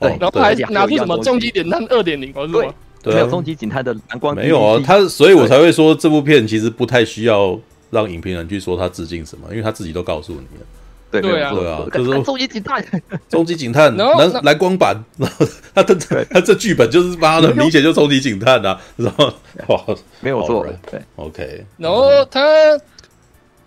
[0.00, 2.74] 对，然后还拿出什么终极警探二点零，是吗？
[3.02, 4.34] 对，没有终极警探的蓝光。
[4.34, 7.58] 没有啊，他所以我才会说这部片其实不太需要
[7.90, 10.66] 让影评人去说他致敬什么，因为他自己都告诉你了。
[11.10, 12.84] 对对啊，对啊，就是终极警探，
[13.30, 15.94] 终极警探蓝蓝光版，然 后他的
[16.30, 19.32] 他这剧本就是妈的，明显就终极警探啊，然后
[19.68, 19.82] 哇，
[20.20, 22.40] 没有错，对，OK，然后他。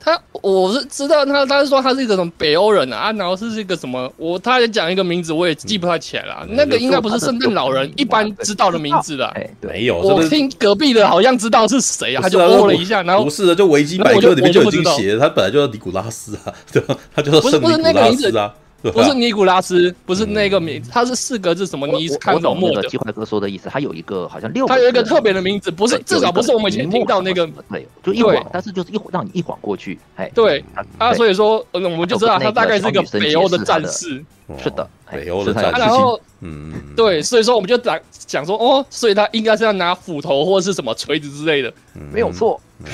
[0.04, 6.44] 他我是知道他，他是说他是一个什么北欧人啊，啊，然后是一个什么，我他也讲一个名字，我也记不太起来了。
[6.50, 10.00] 嗯、那个应该不是圣诞老人一般知道的名字的，没有。
[10.00, 16.98] 我听隔壁的好像知道是谁啊，他就哦了一下，然后不是的，就维基百科里面就已经写了，他本来就叫尼古拉斯啊， 对吧？
[17.16, 18.54] 他就是圣尼古拉斯啊。
[18.82, 22.82] 不是尼古拉斯，不是那个名，他是四个字，什么尼康诺莫的。
[22.90, 23.52] 鸡块哥说的。
[23.52, 30.64] 意思，他有一个好像六，他有一个特别的名字，不是至少不是我们以前听到那个，对，就一晃，但是就是一让你一晃过去，哎，对，
[30.98, 34.24] 啊，所以说，我们就知道他大概是一个北欧的战士，
[34.58, 41.74] 是的，北欧的战士，然后，嗯，对，所以说我们就讲讲说，哦，所以他应该是要拿斧头或者是什么锤子之类的，
[42.14, 42.88] 没有错，嗯。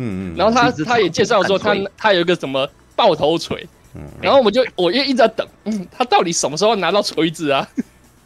[0.00, 3.66] 嗯，然后他他也介绍说，他他有一个什么爆头锤。
[4.20, 7.66] 然后我们就，我就一直在等，嗯，他到底什么时候拿到锤子啊？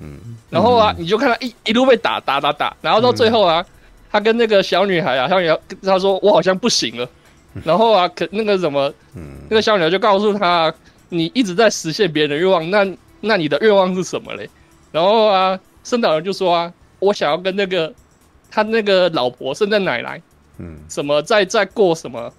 [0.00, 0.18] 嗯，
[0.50, 3.64] 然后啊，你就看他一一路被打打打打，然后到最后啊，
[4.10, 7.08] 他跟那个小女孩啊，小女孩跟他说我好像不行了，
[7.64, 8.92] 然后啊，可那个什么，
[9.48, 10.72] 那个小女孩就告诉他，
[11.08, 12.86] 你一直在实现别人的愿望，那
[13.20, 14.50] 那你的愿望是什么嘞？
[14.90, 17.92] 然后啊，圣诞老人就说啊，我想要跟那个
[18.50, 20.20] 他那个老婆圣诞奶奶，
[20.58, 22.32] 嗯，什么在在过什么。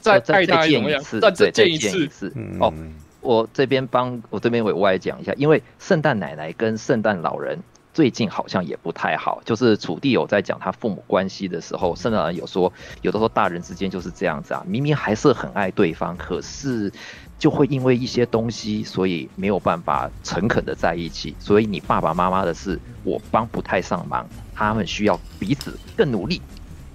[0.00, 2.32] 再再见一次，再再见一次。
[2.58, 2.72] 哦，
[3.20, 7.58] 我这边帮我这边委外讲一下，因为圣诞奶奶跟圣诞老人
[7.92, 9.42] 最近好像也不太好。
[9.44, 16.90] 就是楚地有在讲他父母关系的时候，圣诞老人有说，有的时候大人之间就是这样子啊，明明还是很爱对方，可是
[17.38, 21.34] 就会因为一些东西，所以没有办法诚恳的在一起。
[21.38, 26.40] 所以你爸爸妈妈的事，我帮不太上忙，他们需要彼此更努力。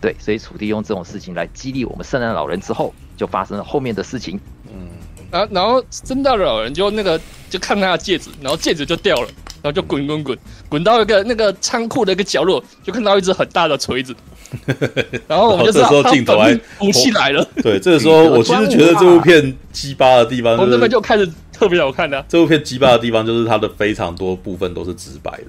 [0.01, 4.39] 对，所以楚地用这种事情来激励我们圣诞老人之后，就发生了后面的事情。
[4.67, 4.87] 嗯，
[5.31, 9.27] 然后然后圣诞老人就那个就看他的戒指，然后戒指就掉了，
[9.61, 10.37] 然后就滚滚滚
[10.69, 14.15] 滚到一个那个仓库的一个角落，就看到一只很大的锤子。
[15.27, 17.45] 然后我们就知道镜头还武器来了。
[17.63, 22.23] 对，这个时候我其实觉得这部片鸡巴的地方，从这边就开始特别好看的。
[22.29, 25.45] 这部片鸡巴的地方就是它的非常多部分都是直白的。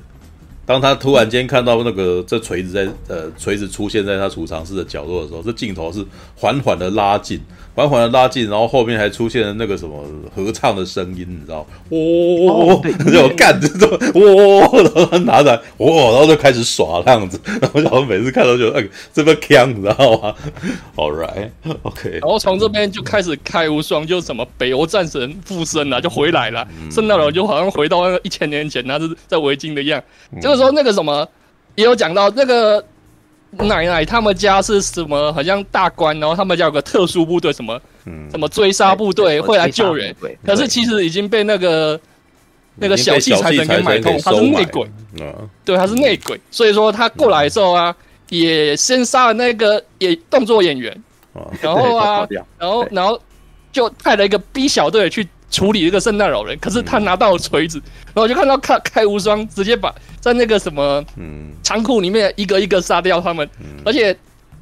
[0.66, 7.40] 当他突然间看到那个这锤子在呃锤子出现在他储藏室的角落的时候，这镜头是缓缓的拉近，
[7.76, 10.02] 缓缓的拉近，然后后面还出现了那个什么
[10.34, 11.58] 合唱的声音，你知道？
[11.90, 12.80] 哦，
[13.12, 20.34] 就干这种哦，然后他拿着哦，然后就开始耍这样子，然 后然后每次看到就哎这么强，你知道吗
[20.96, 30.02] ？All right，OK，然后从这边就开始开无双，就什么北欧战神附身了，就回来了，圣诞老人就好像回到那个一千年前，他是在围巾的样，
[30.40, 31.28] 这个时候那个什么，
[31.74, 32.82] 也有讲到那个
[33.64, 37.80] 奶奶他们家是什么，好像大官，然后他们家有个特殊部队，什么，
[38.30, 40.14] 什么追杀部队会来救援，
[40.44, 41.98] 可是其实已经被那个
[42.76, 44.90] 那个小气财神给买通，他是内鬼，
[45.64, 47.94] 对，他是内鬼，所以说他过来的时候啊，
[48.28, 51.02] 也先杀了那个演动作演员，
[51.60, 52.26] 然后啊，
[52.58, 53.20] 然后然后
[53.72, 56.58] 就派了一个 B 小队去处理这个圣诞老人。
[56.58, 57.80] 可是他拿到了锤子，
[58.14, 61.04] 然后就看到开开无双直接把在那个什么
[61.62, 63.48] 仓库里面一个一个杀掉他们，
[63.84, 64.16] 而且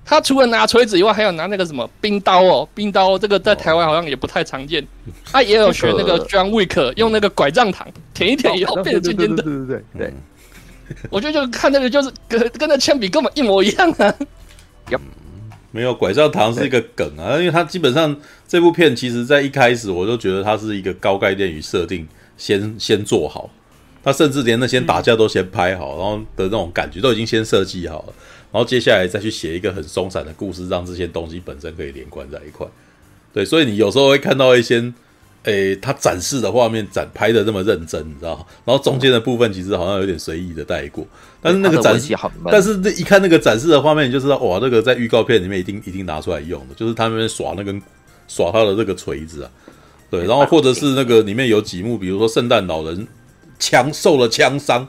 [0.05, 4.87] 他除了拿锤子以外，还有拿那个什么冰刀哦，冰刀这个在台湾好像也不太常见。
[5.33, 10.14] 他也有学那个 John Wick 用那个拐杖糖舔一舔以后变得尖尖的，对对对对。
[11.09, 14.14] 我觉得就看那个，就是跟跟那铅笔根本一模一样啊！
[15.75, 22.07] 嗯，没有拐杖糖是一个梗啊，因为它基本上这部片其实在一开始我就觉得它是一个高概念与设定
[22.37, 23.51] 先先做好，
[24.03, 28.15] 它甚至连那些打架都先拍好，然后的那种感觉都已经先设计好了，
[28.53, 32.67] 然后接下来再去写一个很松散的故事，让这些东西本身可以连贯在一块。
[33.33, 34.93] 对，所以你有时候会看到一些。
[35.44, 38.46] 诶，他展示的画面展拍的那么认真，你知道？
[38.64, 41.07] 然后中间的部分其实好像有点随意的带过，
[41.42, 42.16] 但是那个展示，
[42.50, 47.80] 但是那一看那个展示的画面，就知道哇，那个在预告片里面一定一定拿出来用的，就是他们耍那根
[48.26, 49.50] 耍他的这个锤子啊，
[50.11, 53.07] 对，然后或者是那个里面有几幕，比如说圣诞老人
[53.59, 54.88] 枪受了枪伤，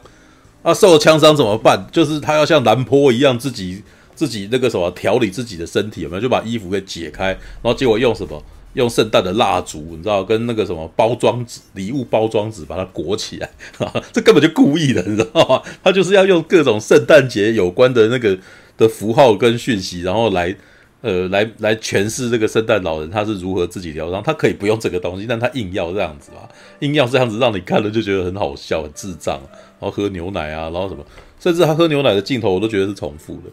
[0.64, 1.86] 啊，受了枪伤怎么办？
[1.92, 3.84] 就是他要像兰坡一样自己
[4.16, 6.22] 自己那个什么调理自己的身体，有没有？
[6.22, 7.28] 就把衣服给解开，
[7.62, 8.42] 然后结果用什么？
[8.76, 13.50] 用圣诞的蜡烛，你知道，跟那个什么包装纸、礼物包装纸把它裹起来，
[14.14, 15.62] 这根本就故意的，你知道吗？
[15.84, 18.38] 他就是要用各种圣诞节有关的那个
[18.78, 20.56] 的符号跟讯息，然后来
[21.02, 24.22] 呃来来诠释这个圣诞老人他是如何自己疗伤。
[24.22, 26.48] 他可以不用这个东西，但他硬要这样子啊，
[26.80, 29.40] 硬要这样子让你看了就觉得很好笑、很智障。
[29.78, 31.06] 然后喝牛奶啊，然后什么，
[31.40, 33.50] 甚至他喝牛奶的镜头我都觉得是重复的。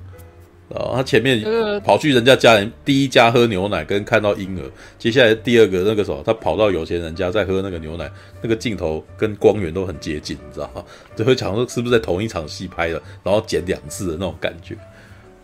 [0.69, 1.45] 哦，他前面
[1.85, 4.63] 跑去人家家人第一家喝牛奶，跟看到婴儿，
[4.99, 10.83] 接下来第二个那个时候，他跑到有钱人家再喝那个牛奶，那个镜头跟光源都很接近，你知道吗？
[11.15, 14.75] 就会想说是不是在同一场戏拍的，然后剪两次的那种感觉。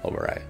[0.02, 0.40] Alright，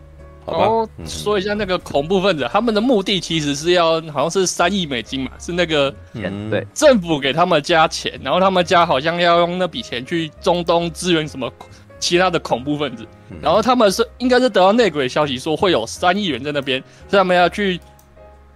[0.44, 0.58] 好吧。
[0.60, 11.52] 然后说一下那个恐怖分子，嗯、他们的目的其实是要好像是三亿美金嘛，是那个对政府给他们加钱，然后他们家好像要用那笔钱去中东支援什么。
[11.98, 13.06] 其他的恐怖分子，
[13.40, 17.80] 然后他们是应该是得到内鬼消息，说会有三亿元在那边，所以他们要去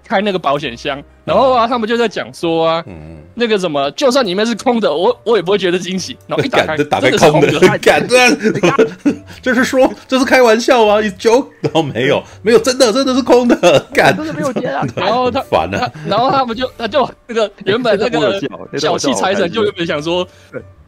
[0.07, 1.03] 开那个保险箱。
[1.25, 2.85] 然后啊，他们就在讲说啊，
[3.35, 6.19] 那个什么，就算里面是空的，我我也不会觉得惊喜。
[6.27, 8.17] 然后一打开，打开空的，敢的，
[9.41, 11.01] 就是说这是开玩笑吗？
[11.01, 13.57] 一 joke，然后没有，没有，真的真的是空的，
[13.95, 14.85] 敢，真的没有钱啊。
[14.97, 18.41] 然后他烦了，然后他们就他就那个原本那个
[18.77, 20.27] 小气财神就原本想说。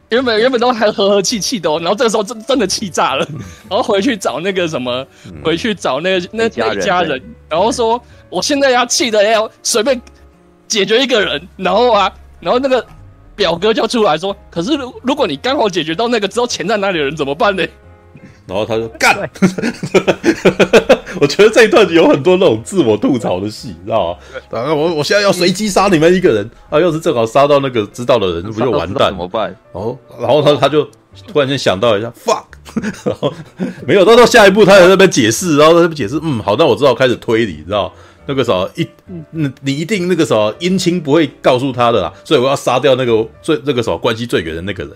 [0.09, 3.27] 原本原本都还和和气气的，哦然后这个时候真真的气炸了，
[3.69, 5.05] 然后回去找那个什么，
[5.43, 9.99] 回去找那个那那一家人，然后说我现在要气的要随便
[10.67, 12.85] 解决一个人，然后啊，然后那个
[13.35, 17.65] 表哥就出来说，可是如如果你刚好解决到那个之后钱在哪里的人怎么办呢？
[18.47, 19.17] 然后他就干，
[21.19, 24.19] 我觉得这一段有很多那种自我吐槽的戏，你知道吗？
[24.51, 29.09] 然后我我现在要随机杀你们一个人啊，要是正好杀到那个知道的人，不就完蛋？
[29.09, 29.55] 怎么办？
[29.73, 30.87] 然后然后他他就
[31.31, 32.45] 突然间想到一下，fuck，
[33.03, 33.33] 然后
[33.87, 37.91] 没有，到到下一步他在那边解释，然后在那边解释，嗯，好，那我知道开始推理，你知道
[38.27, 38.87] 那个时候一，
[39.31, 44.93] 嗯，你一定那个时候姻亲不会告诉他的啦，所以我要杀掉那个最那个时候关系最远的那个人。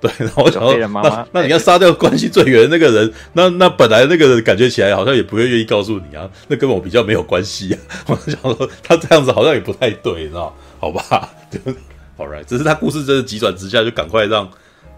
[0.00, 7.78] 对，然后我想说，那那你要杀掉关系最远的那个人，那那本来那个人感觉起来好像也不会愿意告诉你啊，那跟我比较没有关系啊。
[8.06, 10.54] 我想说，他这样子好像也不太对，你知道？
[10.78, 11.58] 好吧，就
[12.16, 14.48] All right，只是他故事真的急转直下，就赶快让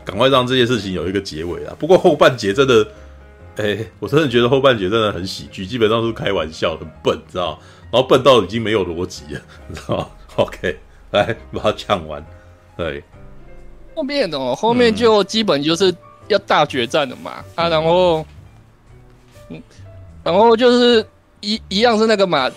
[0.04, 1.74] 赶快让这件事情有一个结尾啊。
[1.78, 2.86] 不过后半节真的，
[3.56, 7.58] 哎，我真的觉得后半节真的很喜剧，基本上是开玩笑，很笨，知道？
[7.90, 10.10] 然后笨到已经没有逻辑了，你知道？
[10.36, 10.78] OK，
[11.10, 12.24] 来把它讲完，
[12.76, 13.02] 对。
[14.00, 15.94] 后面哦，后面就基本就是
[16.28, 18.24] 要大决战了嘛，嗯、啊，然后，
[19.50, 19.62] 嗯，
[20.24, 21.04] 然后就是
[21.40, 22.50] 一一样是那个嘛，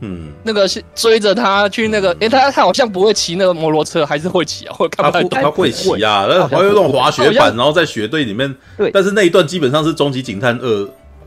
[0.00, 4.74] 嗯，那个是追着他去那个，诶、欸，他他好像不会骑那个摩托车，还是会骑啊？
[4.76, 5.30] 会看不太懂。
[5.30, 8.54] 他会骑啊，然后还有那种滑雪板，然后在雪堆里面。
[8.76, 8.90] 对。
[8.90, 10.66] 但是那一段基本上是《终极警探二》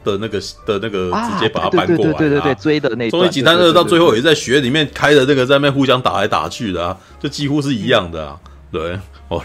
[0.04, 3.10] 的那个的那个直接把他搬过来，对对对，追的那。
[3.10, 8.38] 终极警探二到最后也在雪里面开的那个，在那边互相打来打去的啊，就几乎是一样的啊，
[8.76, 9.00] 对。
[9.30, 9.42] 哦，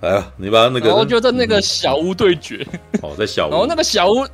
[0.00, 0.26] 来啊！
[0.36, 2.66] 你把那个，我觉得那个小屋对决，
[3.02, 4.26] 哦，在小屋， 然后那个小屋，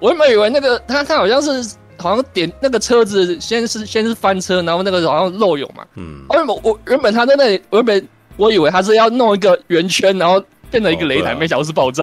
[0.00, 12.02] 我原本以为那个他他好像是好像点那个车子，先是先是翻车，然后那个好像漏油嘛，嗯，我原本我原本他在那里，我原本我以为他是要弄一个圆圈，然后变成一个擂台，没想到是爆炸。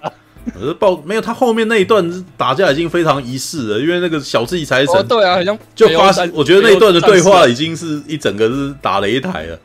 [0.54, 9.58] 可是爆没有，他后面那一段打架已经非常仪式了，因为那个小气财神，对啊，好像就发生，我觉得那一段的对话已经是一整个是打擂台了。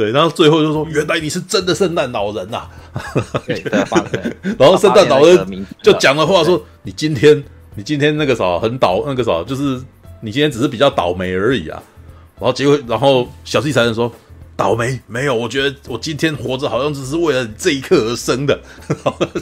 [0.00, 2.62] 对，然后最后就说：“原来你是真的圣诞老人呐！
[4.58, 7.44] ”然后圣诞老人就讲的话说：“你今天
[7.74, 9.80] 你今天那个啥很倒，那个啥就是
[10.22, 11.82] 你今天只是比较倒霉而已啊。
[12.38, 14.10] 然后结果，然后小气才能说。
[14.60, 18.60] 倒霉没有，我觉得我今天活着好像只是为了这一刻而生的，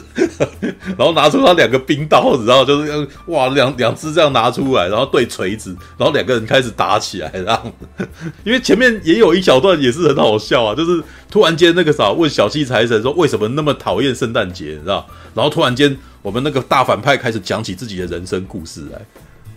[0.97, 7.73] 然后拿出他两个冰刀子，然后就是哇两两只这样拿出来，然后对锤子，然后两个人开始打起来，这样。
[8.45, 15.05] 因为前面也有一小段也是很好笑啊，就是突然间那个啥问小气财神说为什么那么讨厌圣诞节，你知道？
[15.33, 18.99] 然后突然间我们那个大反派开始讲起自己的人生故事来，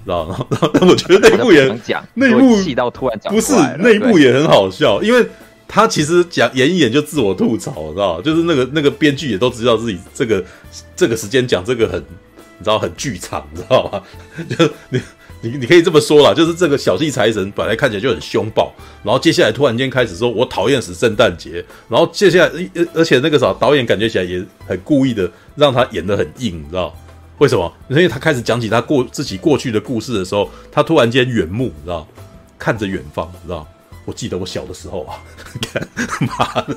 [0.04, 0.26] 知道？
[0.50, 1.78] 然后但我觉得那一部也
[2.14, 5.24] 那一部气到突然讲不是那一部也很好笑，因为。
[5.74, 8.20] 他其实讲演一演就自我吐槽，知道？
[8.20, 10.44] 就是那个那个编剧也都知道自己这个
[10.94, 14.02] 这个时间讲这个很，你知道很剧场，你知道吧？
[14.50, 15.00] 就你
[15.40, 18.70] 你你可以这么说啦，就是这个小气财神本来看起来就很凶暴，
[19.02, 26.94] 然后接下来突然间开始说我讨厌死圣诞节，然后接下来而而且那个啥导演感觉起来也很故意的让他演得很硬，你知道
[27.38, 27.72] 为什么？
[27.88, 32.06] 因为他开始讲起他过自己过去的故事的时候，他突然间远目，你知道
[32.58, 33.66] 看着远方，你知道。
[34.04, 35.14] 我记得我小的时候啊，
[35.62, 35.88] 看
[36.26, 36.76] 妈的，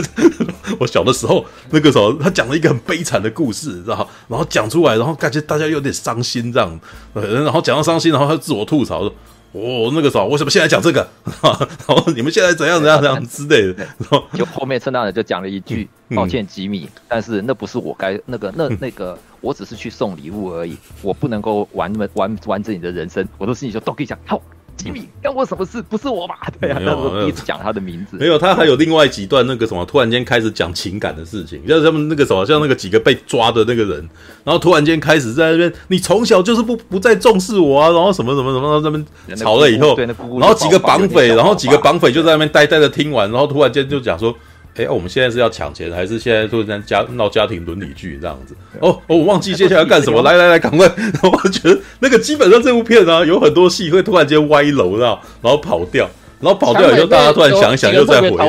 [0.80, 4.08] 我小的时候那个时候，他讲了一个很悲惨的故事，知道？
[4.28, 6.80] 然后讲出来，然后感觉大家有点伤心这样，
[7.12, 9.12] 然后讲到伤心，然后他自我吐槽说
[9.52, 11.06] ：“哦，那个时候为什么现在讲这个？
[11.42, 15.86] 然后你们现在怎样怎样怎样之类的。”然后就后面圣诞人就讲了一句
[16.16, 24.40] ：“抱歉，吉米，但是那不是我该那个那那个，我只是去送礼物而已，我不能够玩玩完整你的人生。”我的事情就都可以讲好。
[24.76, 25.80] 吉米，干我什么事？
[25.82, 26.36] 不是我吧？
[26.60, 28.16] 对啊，那时候第一次讲他的名字。
[28.18, 34.08] 没有，他还有另外几段那个什么，突然间开始讲情感的事情，像他们那个什么，像那个几个被抓的那个人，
[34.44, 39.96] 然后突然间开始在那边，你从小就是不不再重视我啊，然后什么什么什么，在那边吵了以后，
[40.38, 44.34] 然后几个绑匪，然后几个绑匪就在那边呆呆的听完，然后突然间就讲说。
[44.76, 48.54] 哎、欸，我们现在是要抢钱，还是现在就在家闹家庭伦理剧这样子？
[48.80, 50.86] 哦哦，我忘记接下来要干什么，来来来，赶快！
[50.96, 56.08] 然 后我觉得那个基本上这部片啊，有很多戏会突然间歪楼，然后跑掉，
[56.40, 58.44] 然后跑掉以后，大家突然想一想，又再回来。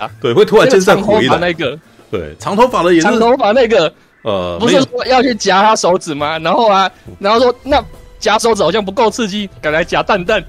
[0.00, 1.38] 啊、对，会突然间再回来。
[1.38, 1.76] 那个
[2.10, 3.06] 对，长头发的也是。
[3.06, 6.38] 长头发那个，呃，不是说要去夹他手指吗？
[6.38, 7.84] 然后啊，然后说那
[8.20, 10.40] 夹手指好像不够刺激，赶来夹蛋蛋，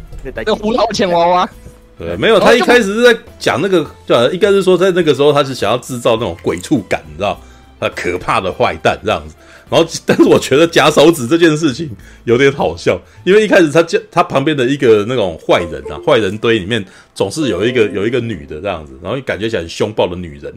[0.45, 1.49] 那胡桃钳娃娃。
[1.97, 7.39] 对，没有，他一开始是在讲那个，对，应该是说在那个时候他是想要制造那种鬼畜感，你知道，
[7.79, 9.35] 他可怕的坏蛋这样子。
[9.69, 11.89] 然后， 但是我觉得夹手指这件事情
[12.25, 16.83] 有点好笑，因为一开始他叫他旁边的一个那种坏人啊，坏人堆里面
[17.13, 20.51] 总是有一个有一个女的这样子，然后感觉起来很凶暴的女人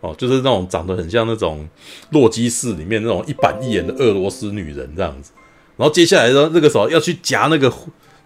[0.00, 1.66] 哦，就是那种长得很像那种
[2.10, 5.32] 洛基寺里面那种一板一眼的俄罗斯女人这样子。
[5.76, 7.72] 然后接下来呢，那个时候要去夹那个。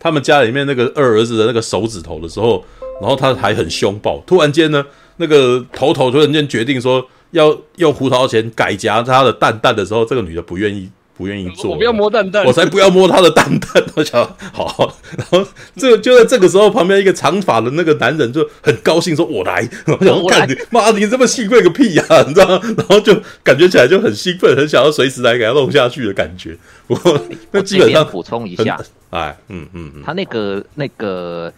[0.01, 2.65] 他们家里面那个二儿子的那个手指头的时候，
[3.01, 4.23] 然后他还很凶暴。
[4.27, 4.85] 突然间呢，
[5.17, 10.89] 那个头头突然间决定说要用胡桃钳改夹他的蛋蛋的时候，这个女的不愿意，
[11.19, 11.73] 不愿意做。
[11.73, 13.85] 我不要摸蛋蛋，我才不要摸他的蛋蛋。
[13.97, 15.45] 我想好，然后
[15.77, 22.61] 这个就在这个时候，旁边一个长发的那个男人就很高兴说：“我来。”我想干你妈，你这么兴奋个屁呀，啊，你知道吗？
[22.79, 26.57] 然后就感觉起来就很兴奋，很想要随时来给他弄下去的感觉。
[26.87, 26.99] 我
[27.51, 28.79] 那基本上补充一下。
[29.11, 31.53] 哎，嗯嗯嗯，他那个那个，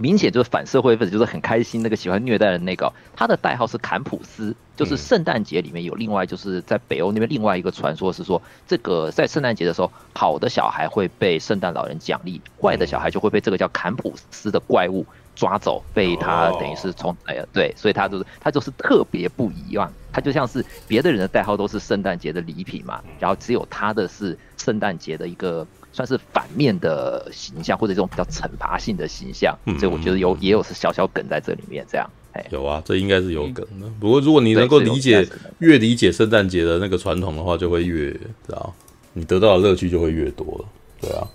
[0.00, 25.66] 明显就是反社会分子，就是很开心那个喜欢虐待的那个，他的代号是坎普斯，就是圣诞节里面有另外就是在北欧那边另外一个传说是说，这个在圣诞节的时候，好的小孩会被圣诞老人奖励，坏的小孩就会被这个叫坎普斯的怪物抓走，被他等于是从哎呀对，所以他就是他就是特别不一样，他就像是别的人的代号都是圣诞节的礼品嘛，然后只有他的是圣诞节的一个。
[25.92, 32.08] 算是反面的形象，或者这种比较惩罚性的形象，嗯、所以我觉得有也有是小小梗在这里面，这样。
[32.50, 33.86] 有啊，这应该是有梗的。
[33.86, 35.28] 嗯、不过如果你能够理解
[35.58, 38.72] 越理解圣诞节的那个传统的话，就会越知道
[39.12, 40.64] 你得到的乐趣就会越多了。
[41.00, 41.26] 对啊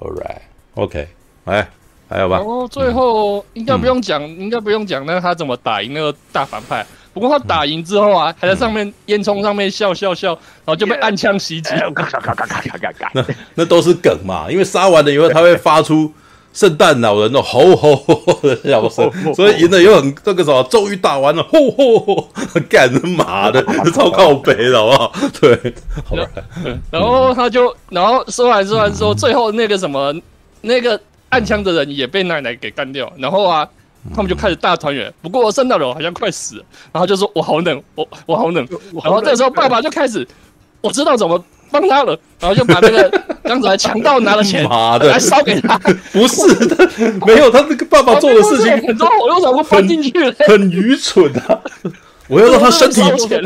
[0.00, 1.06] ，All right，OK，、okay,
[1.44, 1.66] 来
[2.06, 2.36] 还有吧？
[2.36, 6.86] 然后最后应该不用讲，嗯、应该不用讲，那他怎么打赢那个大反派？
[7.12, 10.30] 不过他打赢之后啊，还在上面烟囱上面笑笑笑，
[10.64, 11.70] 然后就被暗枪袭击。
[13.12, 16.10] 那那都是梗嘛，因为杀完了以后他会发出
[16.54, 22.28] 圣诞老人的吼吼吼的笑声，所以赢了又很这个什么，终于打完了，吼吼吼，
[22.70, 23.62] 干嘛的？
[23.92, 25.12] 超靠北的好不好？
[25.38, 26.26] 对，好吧。
[26.90, 30.14] 然后他就，然后说完说完说，最后那个什么，
[30.62, 30.98] 那个
[31.28, 33.68] 暗枪的人也被奶奶给干掉，然后啊。
[34.14, 38.66] 他们就开始大团圆，不过圣诞老人好像快死了，然后就说：“我好冷，我我好冷。”
[39.04, 40.26] 然后这时候爸爸就开始，
[40.80, 44.68] 我知道怎么帮他了，然后就把那个 刚才强盗拿的钱
[45.00, 45.78] 来烧给他。
[46.12, 46.88] 不是的，
[47.26, 50.34] 没有他这个爸爸做的事情很多，我又怎么翻进去了？
[50.46, 51.60] 很愚蠢啊！
[52.32, 53.02] 我要让他身体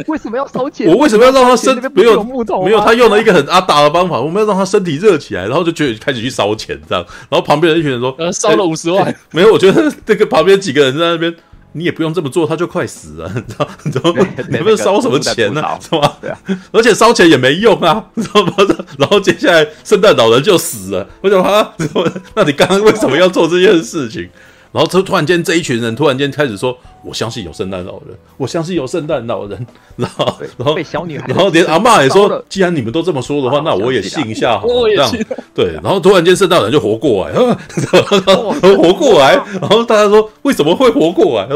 [0.07, 0.89] 为什么要烧钱？
[0.89, 2.65] 我为什么要让他身没有木头？
[2.65, 7.05] 没有，他用了一个很阿达的方法，我们要让他身体热起来，然后就觉得开始去烧钱这样。
[7.29, 11.35] 然后旁边的一群人说：“呃，烧了五十万。”没有，我觉得这个旁边几个人在那边。
[11.73, 13.69] 你也不用这么做，他就快死了，你知道？
[13.83, 14.27] 你知道吗？
[14.49, 15.63] 你们烧什么钱呢？
[15.79, 16.17] 是吧？
[16.23, 16.39] 对啊，
[16.73, 18.53] 而且烧钱也没用啊，你知道吗？
[18.99, 21.75] 然后接下来圣诞老人就死了，为什么啊？
[22.35, 24.27] 那你刚刚为什么要做这件事情？
[24.73, 35.13] 然后突突然间，这一群人突然间开始说：“我相信有圣诞老人，我相信有圣诞老人。”然后，然后被小女孩，然后连阿嬷也说：“既然你们都这么说的话，那我也信一下好了。”这样
[35.55, 35.73] 对。
[35.83, 37.35] 然后突然间，圣诞老人就活过来，
[38.77, 39.35] 活过来。
[39.61, 41.49] 然后大家说：“为什么会活过来？”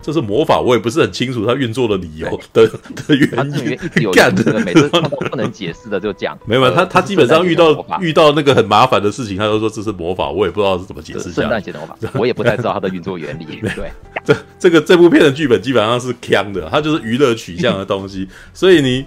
[0.00, 3.28] 这是魔法，我也不是很清楚它运作的理由的的原
[3.96, 4.10] 因。
[4.14, 6.38] 干的，每次看到不能解释的就讲。
[6.46, 11.32] 没有，他他基本上遇到遇到那个很麻烦的事情，他就说这是魔法，我也不知道是怎么解释。
[11.32, 13.44] 圣诞节的魔法，我也不太知道它的运作原理。
[13.74, 13.90] 对，
[14.24, 18.28] 这这个这部片的剧本基本上是锵的，它就是娱乐取向的东西。
[18.54, 19.04] 所以你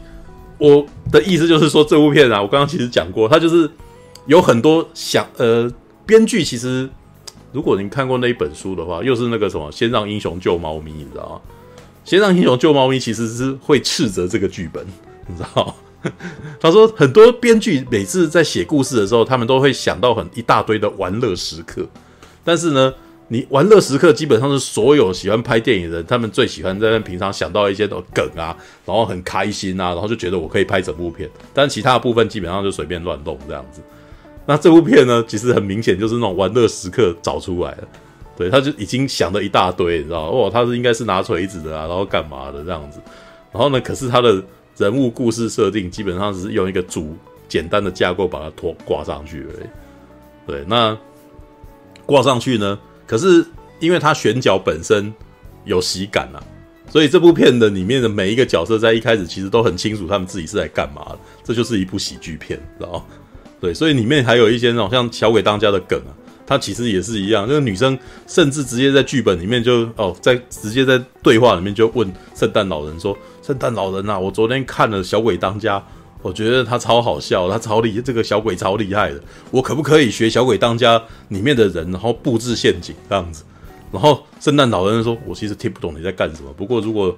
[0.57, 3.69] 我的意思就是说，这部片啊，我刚刚其实讲过，它就是
[4.27, 5.71] 有很多想呃，
[6.05, 6.89] 编剧其实。
[7.51, 11.41] 如果你看过那一本书的话，又是那个什么“先让英雄救猫咪”，你知道吗
[12.05, 14.85] ？“先让英雄救猫咪”其实是会斥责这个剧本，
[15.27, 15.73] 你知道吗？
[16.59, 21.85] 他说很多编剧每次在写故事的时候，他们都会想到很一大堆的玩乐时刻。
[22.43, 22.91] 但是呢，
[23.27, 31.29] 你玩乐时刻基本上是所有喜欢拍电影的人，他们最喜欢在那平常想到一些的梗啊，然后很开心啊，然后就觉得我可以拍整部片。
[31.53, 33.79] 但其他的部分基本上就随便乱弄这样子。
[34.51, 37.87] 那这部片呢，其实很明显就是那种玩乐时刻找出来了，
[38.35, 40.23] 对，他就已经想了一大堆，你知道？
[40.23, 42.99] 哦，他是应该是拿锤子的啊，然后干嘛的这样子，
[43.53, 44.43] 然后呢，可是他的
[44.75, 47.15] 人物故事设定基本上只是用一个主
[47.47, 49.67] 简单的架构把它拖挂上去而已，
[50.45, 50.97] 对，那
[52.05, 52.77] 挂上去呢，
[53.07, 53.45] 可是
[53.79, 55.13] 因为他选角本身
[55.63, 56.43] 有喜感啊，
[56.89, 63.05] 所以这部片的里面的每一个角色在一开始其实都很清楚他们自己是在干嘛的，这就是一部喜剧片，知道吗？
[63.61, 66.11] 对，所以里面还有一些那种像小鬼当家的梗啊，
[66.47, 67.45] 他其实也是一样。
[67.47, 75.79] 那个女生甚至直接在剧本里面就哦，在直接在对话里面就问圣诞老人说：“圣诞老人啊，我昨天看了小鬼当家，
[76.23, 83.43] 我觉得他超好笑，他超厉，这个小鬼超厉害的，我可不可以学小鬼当家里面的人，然后布置陷阱这样子？”
[83.93, 87.15] 然后圣诞老人说：“我其实听不懂你在干什么，不过如果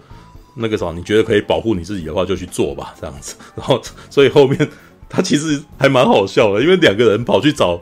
[0.56, 4.60] 那个啥你觉得可以保护你自己的话，就去做吧，这样子。”然后所以后面。
[5.10, 7.80] 他其实还蛮好笑的，因为两个人跑去找，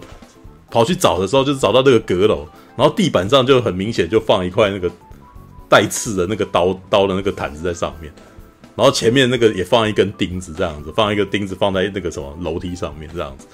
[0.69, 4.91] 跑去找的时候，就是找到那个阁楼，然后地板上就很明显就放一块那个
[5.69, 8.11] 带刺的那个刀刀的那个毯子在上面，
[8.75, 13.47] 然后前面那个也放一根钉子这样子，放一个钉子放在那个什么楼梯上面这样子，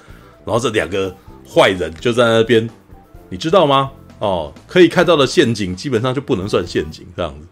[0.44, 1.14] 然后这两个
[1.48, 2.68] 坏人就在那边，
[3.28, 3.90] 你知道吗？
[4.18, 7.46] 哦，可以看到的陷阱基本上就不能算陷阱这样子。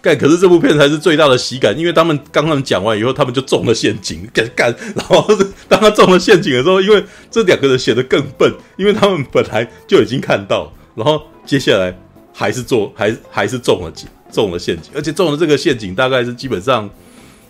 [0.00, 5.26] 干，可是这部片才是最大的喜感，因为他们刚刚讲完以后，他们就中了陷阱，干干，然后
[5.68, 11.96] 当他中了陷阱的时候，因为这两个人显得更笨，因为他们本来就已经看到，然后接下来
[12.32, 13.92] 还是做，还还是中了
[14.30, 16.88] 中了陷阱，而且中了这个陷阱，大概是基本上，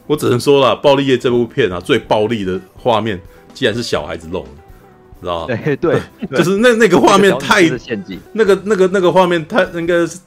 [0.07, 3.21] 我只能说了，《暴力夜》这部片啊，最暴力的画面，
[3.53, 4.51] 既然是小孩子弄的，
[5.21, 5.59] 知道吗？
[5.65, 6.01] 对对，
[6.39, 7.63] 就是那那个画面太
[8.33, 10.19] 那个那个那个画面太应该是。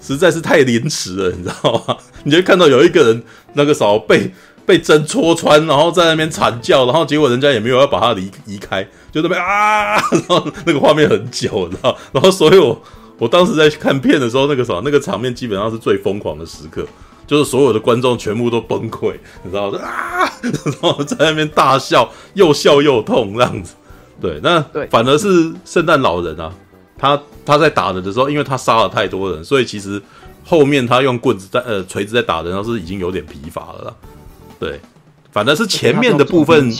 [0.00, 1.96] 实在是太廉耻了，你知道吗？
[2.24, 3.22] 你就看到有一个人
[3.54, 4.32] 那个时被
[4.64, 11.96] 被针戳穿，然后在那边惨叫，然后结果人家也没有要把他离移开，就那边啊，然后那个画面很久，你知道？
[12.12, 12.80] 然后所以我
[13.18, 16.86] 我当时在看片的时候，那个什么那个场面基本上是最疯狂的时刻，
[17.26, 19.78] 就是所有的观众全部都崩溃，你知道吗？
[19.80, 23.74] 啊，然后在那边大笑，又笑又痛这样子。
[24.20, 26.52] 对，那反而是圣诞老人啊。
[26.98, 30.02] 他他在打人的时候，因为他杀了太多人，所以其实
[30.44, 33.94] 后面他用棍子在呃锤子在打人，然后是已经有点疲乏了啦。
[34.58, 34.80] 对，
[35.30, 36.72] 反正是前面的部分，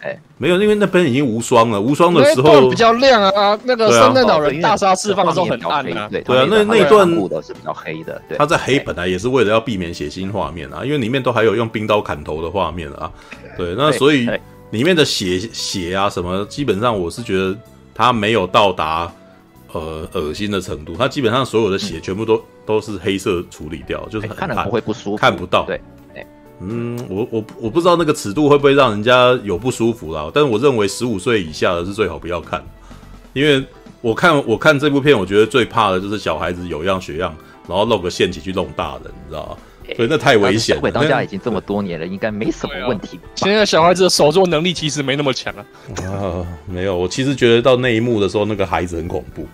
[0.00, 1.78] 哎，没有，因为那边已经无双了。
[1.78, 6.08] 无双的时候比较亮啊，那个圣诞老人大杀四方的时候很暗啊。
[6.10, 7.06] 对啊，那那一段
[7.42, 8.22] 是比较黑的。
[8.28, 13.10] 对，他在黑本来也是为了要避免血腥画面啊，因为里面都还有用冰刀砍头的画面啊。
[13.58, 14.26] 对，那所以
[14.70, 17.54] 里面的血血啊什么，基本上我是觉得
[17.94, 19.12] 他没有到达。
[19.76, 25.64] 呃，恶心的程度，它基本上所有的血全部都、嗯、都是黑色处理掉，就是很看了不会不舒服，看不到。
[25.66, 25.80] 对，
[26.60, 32.64] 嗯，我我我不知道那个尺度会不会让人家有不舒服啦，但是我认为十五岁以下的是最好不要看，
[33.34, 33.64] 因为
[34.00, 37.34] 我看我看这部片，我觉得最怕的就是小孩子有样学样，
[37.68, 39.56] 然后露个陷阱去弄大人，你知道吗？
[39.94, 40.80] 所以那太危险了。
[40.80, 43.20] 鬼当家已经这么多年了，应该没什么问题。
[43.36, 45.64] 现在小孩子的手作能力其实没那么强啊。
[46.02, 49.46] 啊，没有，我其实觉得到那一幕的时候，那个孩子很恐怖，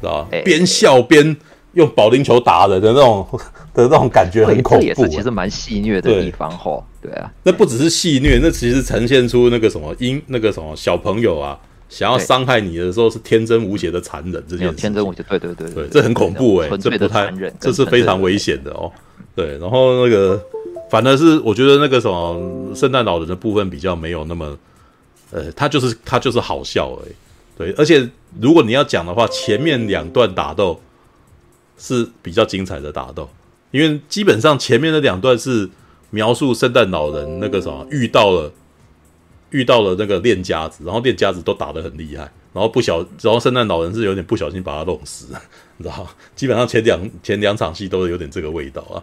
[0.00, 0.28] 知道吧？
[0.44, 1.36] 边笑边
[1.74, 3.26] 用保龄球打人的那种
[3.72, 6.84] 的那种感觉很恐怖，也是其实蛮戏虐的地方吼。
[7.00, 18.92] 对啊，那不只是戏虐，那其实呈现出那个什么因那个什么小朋友啊，想要伤害你的时候是天真无邪的残忍，这件事天真无邪，对对对对，这很恐怖哎，这不太，这是非常危险的哦。
[19.34, 20.42] 对，然后那个
[20.90, 24.58] 反而是我觉得那个什么圣诞老人的部分比较没有那么，
[25.30, 27.12] 呃，他就是他就是好笑而已。
[27.56, 28.06] 对，而且
[28.38, 30.80] 如果你要讲的话，前面两段打斗
[31.78, 33.30] 是比较精彩的打斗，
[33.70, 35.70] 因为基本上前面的两段是。
[36.12, 38.52] 描述圣诞老人那个什么遇到了
[39.50, 45.26] 遇到了那个练家子，然后练家子都打得很厉害，然后不小，然后圣诞老人是有点不小心把他弄死，
[45.76, 46.04] 你知道？
[46.34, 48.98] 基本上前两前两场戏都有点这个味道啊。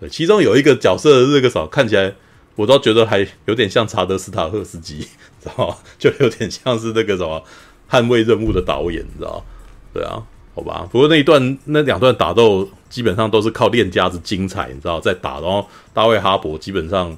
[0.00, 2.12] 对，其中有一个角色那个什么看起来
[2.56, 5.06] 我倒觉得还有点像查德斯塔赫斯基，
[5.40, 5.76] 知道吗？
[5.96, 7.40] 就有点像是那个什么
[7.90, 9.44] 捍卫任务的导演，你知道？
[9.92, 10.22] 对啊。
[10.54, 15.64] 好吧，不过那一段那两段打斗基本上都是靠练家子精彩，你知道在打，然后
[15.94, 17.16] 大卫哈伯基本上，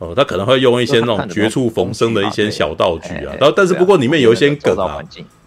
[0.00, 4.98] 呃，他可能会用一些那种绝处逢生的一些小道具啊，然后但是不过里面有一些梗啊，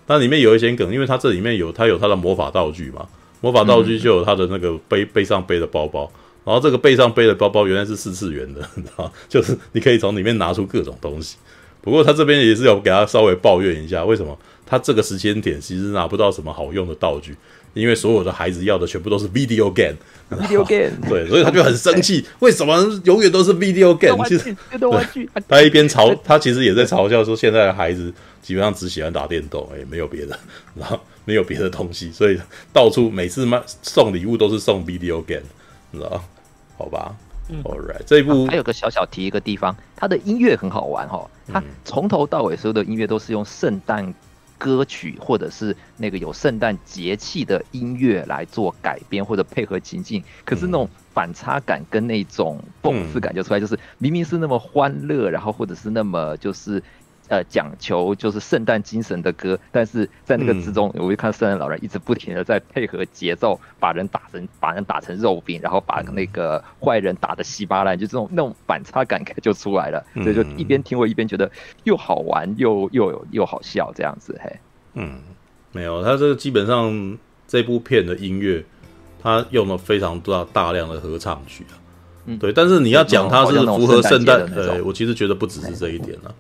[0.06, 3.06] 那里面有一些梗，因为它这里面有它有它的魔法道具嘛，
[3.42, 6.10] 魔法道具就有它的那个背背上背的包包，
[6.46, 11.36] 然后这个背上背的包包原来是四次元的，你知道，就是你可以从里面拿出各种东西。
[11.88, 14.38] 不过他这边也是要给他稍微抱怨一下，为什么？
[14.66, 17.34] 他这个时间点其实拿不到什么好用的道具，
[17.74, 24.22] 因为所有的孩子要的全部都是 video game，video game， 对，所以他就很生气，为什么永远都是 video game？
[24.28, 24.54] 其实，
[25.48, 30.38] 他一边嘲，他其实也在嘲笑说，现在的孩子基本上只喜欢打电动，哎，没有别的，
[30.76, 32.38] 然后没有别的东西，所以
[32.74, 35.48] 到处每次卖送礼物都是送 video game，
[35.92, 36.22] 你知道？
[36.78, 37.16] 好吧。
[37.50, 44.14] 嗯，All right，这一部还有个小小提一个地方，它的音乐很好玩哈，它从头到尾所有的音乐都是用圣诞
[44.58, 56.82] 歌曲或者是那个有圣诞节气的音乐来做改编或者配合情境，可是那种反差感跟那种讽刺感就出来，就是明明是那么欢乐，然后或者是那么就是。
[57.30, 70.06] 呃，讲求就是圣诞精神的歌，但是在那个之中，嗯、我就看圣诞老人一直不停的在配合节奏，把人打成把人打成肉饼，然后把那个坏人打的稀巴烂，就这种那种反差感就出来了。
[70.14, 71.52] 嗯、所以就一边听我一边觉得
[71.84, 74.40] 又好玩又又又好笑这样子。
[74.42, 74.60] 嘿，
[74.94, 75.20] 嗯，
[75.72, 78.64] 没有，他这个基本上这部片的音乐，
[79.22, 81.76] 他用了非常大大量的合唱曲啊。
[82.26, 86.32] 嗯，对，但是你要讲它是符合圣诞，对我其实觉得不只是这一点啊。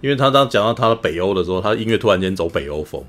[0.00, 3.02] 因为他当讲到他的北欧的时候，他音乐突然间走北欧风，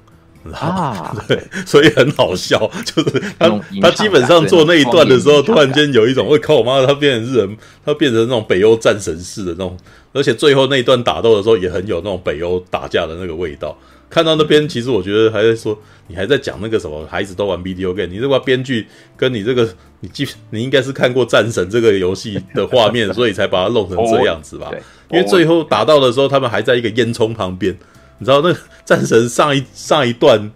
[0.53, 3.49] 啊， 对，所以很好笑， 就是他
[3.81, 9.77] 他基本上做那一段的时候，突然间有一种，我靠，我妈，他变成日人，他变成那种北欧战神式的那种，
[10.13, 13.77] 而且最后那一段打斗的时候也很有那种北欧打架的那个味道。
[14.09, 15.77] 看到那边，其实我觉得还在说，
[16.07, 18.87] 你还在讲那个什么孩子都玩 video game，你这个编剧
[19.17, 19.67] 跟你这个
[19.99, 24.71] 你记，你应该是看过战神这个游戏的画面， 所以才把它弄成这样子吧。
[25.11, 27.77] 因为最后打到的时候，他们还在一个烟囱旁边，
[28.17, 30.51] 你知道那个战神上一上一段，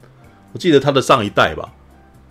[0.53, 1.70] 我记得他的上一代吧，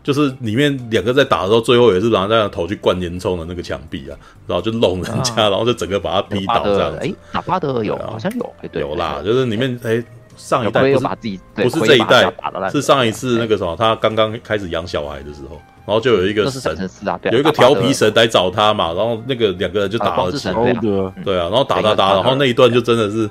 [0.03, 4.17] 就是里面两个在打的时候，最后也是拿那个头去灌烟囱的那个墙壁啊，
[4.47, 6.99] 然后就弄人家，然后就整个把他逼倒这样子。
[7.01, 10.03] 哎，打巴德有，好像有，有啦，就是里面哎
[10.37, 10.97] 上一代不是
[11.55, 12.33] 不是这一代，
[12.71, 15.61] 是上一次那个什么，他刚刚开始养小孩的时候。
[15.87, 16.89] 然后就有一个神，
[17.33, 20.55] 有一个调皮神来找他嘛，然后那个两个人就打了起来，
[21.25, 23.29] 对啊，然后打打打，然后那一段就真的是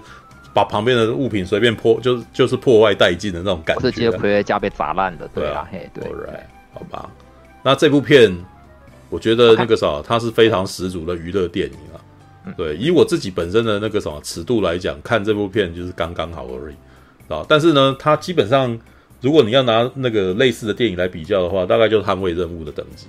[0.60, 6.04] 把旁边的物品随便破，就是就是破坏殆尽的那种感觉，直接傀儡家被砸烂的，对啊，嘿，对，
[6.74, 7.10] 好吧，
[7.64, 8.36] 那这部片
[9.10, 11.98] 我觉得那个啥，它是非常十足的娱乐电影啊，
[12.58, 16.76] 对，以我自己本身的那个什么尺度来讲，看这部片就是刚刚好而已
[17.34, 18.78] 啊，但是呢，它基本上。
[19.22, 23.08] 如果你要拿那个类似的电影来比较的话，大概就是《捍卫任务》的等级，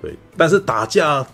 [0.00, 0.14] 对。
[0.36, 1.26] 但是打架，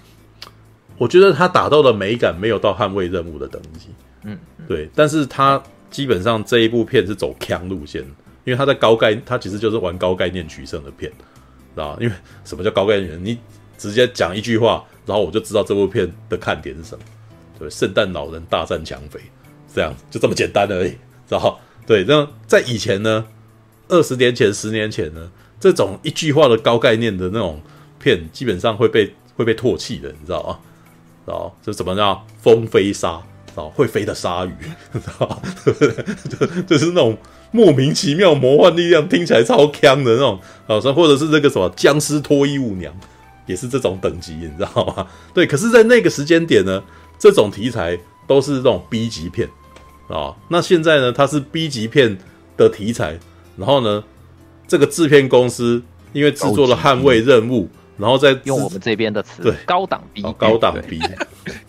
[0.97, 3.89] 我觉得他打斗的美感没有到《捍卫任务》的等级，
[4.31, 4.89] 嗯，对。
[4.95, 8.03] 但是他基本上这一部片是走强路线，
[8.45, 11.97] 因为他在高概，他其实就是玩高概念取胜的片，知道？
[12.01, 12.15] 因为
[12.45, 13.19] 什么叫高概念？
[13.25, 13.39] 你
[13.77, 17.05] 直接讲一句话，然后我就知道这部片的看点是什么。
[17.59, 19.21] 对，圣诞老人大战抢匪，
[19.75, 20.91] 这样就这么简单而已，
[21.27, 21.59] 知道？
[21.87, 23.27] 对，那在以前呢？
[23.91, 27.59] 二十年前、十年前呢，这种一句话的高概念的那种
[27.99, 30.59] 片，基本上会被会被唾弃的，你知道吗？
[31.25, 33.23] 知道就怎么叫风飞沙，
[33.59, 34.53] 道会飞的鲨鱼，
[34.95, 35.43] 知道
[36.39, 37.17] 就就是那种
[37.51, 42.95] 莫名其妙魔幻力量，听起来超强的那种，好像或者是这个什么僵尸脱衣舞娘，
[43.47, 45.07] 也是这种等级，你知道吗？
[45.35, 46.83] 对，可是，在那个时间点呢，
[47.19, 49.49] 这种题材都是这种 B 级片
[50.09, 50.35] 啊。
[50.49, 52.17] 那现在呢，它是 B 级片
[52.57, 53.19] 的题材。
[53.57, 54.05] 然后呢，
[54.69, 55.83] 这个制片公司
[56.13, 60.99] 因为制作了捍卫任务，然后再用我们这边的词，对，高档 B， 高档 B，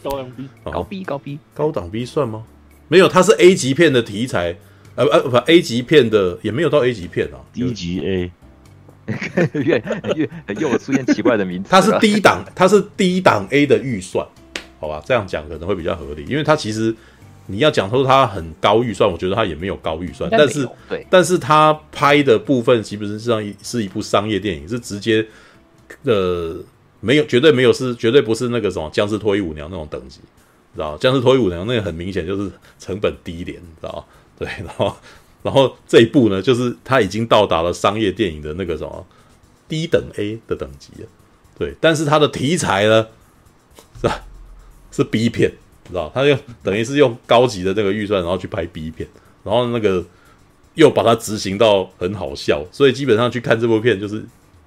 [0.03, 2.43] 高档 B，高 B 高 B，高档 B 算吗？
[2.87, 4.55] 没有，它是 A 级片的题材，
[4.95, 8.31] 呃呃不，A 级片的也没有到 A 级片啊，D 级 A，
[9.53, 9.83] 越
[10.15, 14.25] 越 又出现奇怪的名字，它是低档，它是低档 A 的预算，
[14.79, 16.95] 好吧，这样讲可能会比较合理，因为它其实。
[17.51, 25.25] 你要讲说它很高预算，我觉得它也没有高预算，但是，对，但是它拍的部分基本上一是一部商业电影，是直接，
[26.03, 26.57] 呃，
[26.99, 30.19] 没有绝对没有是绝对不是那个什么僵尸脱衣舞娘那种等级，
[30.75, 30.97] 知道？
[30.97, 34.07] 僵尸脱衣舞娘那个很明显就是成本低廉，知道？
[34.37, 34.95] 对，然后，
[35.43, 39.05] 然后这一部呢，就是他已经到达了商业电影的那个什么
[39.67, 41.07] 低等 A 的等级了，
[41.57, 43.07] 对，但是他的题材呢，
[44.01, 44.23] 是吧？
[44.91, 45.51] 是 B 片。
[45.87, 49.09] 知道，他就等于是用高级的这个预算，然后去拍 B 片，
[49.43, 50.05] 然后那个
[50.75, 54.23] 又把它执行到很好笑，所以基本上去看这部片就是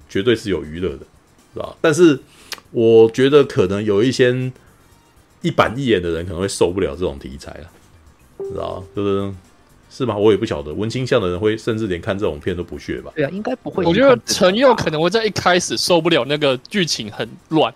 [0.09, 1.05] 绝对是有娱乐的，
[1.53, 1.77] 知道？
[1.81, 2.19] 但是
[2.71, 4.51] 我觉得可能有一些
[5.41, 7.65] 一板一眼的人可能会受不了这种题材啊，
[8.39, 8.83] 知道？
[8.95, 9.33] 就是
[9.89, 10.17] 是吗？
[10.17, 13.11] 我也不晓得，文青向的人会甚至连看这种片都不屑吧？
[13.15, 13.85] 对啊，应该不会。
[13.85, 17.73] 我觉得陈佑可能会在一开始受不了那个剧情很乱，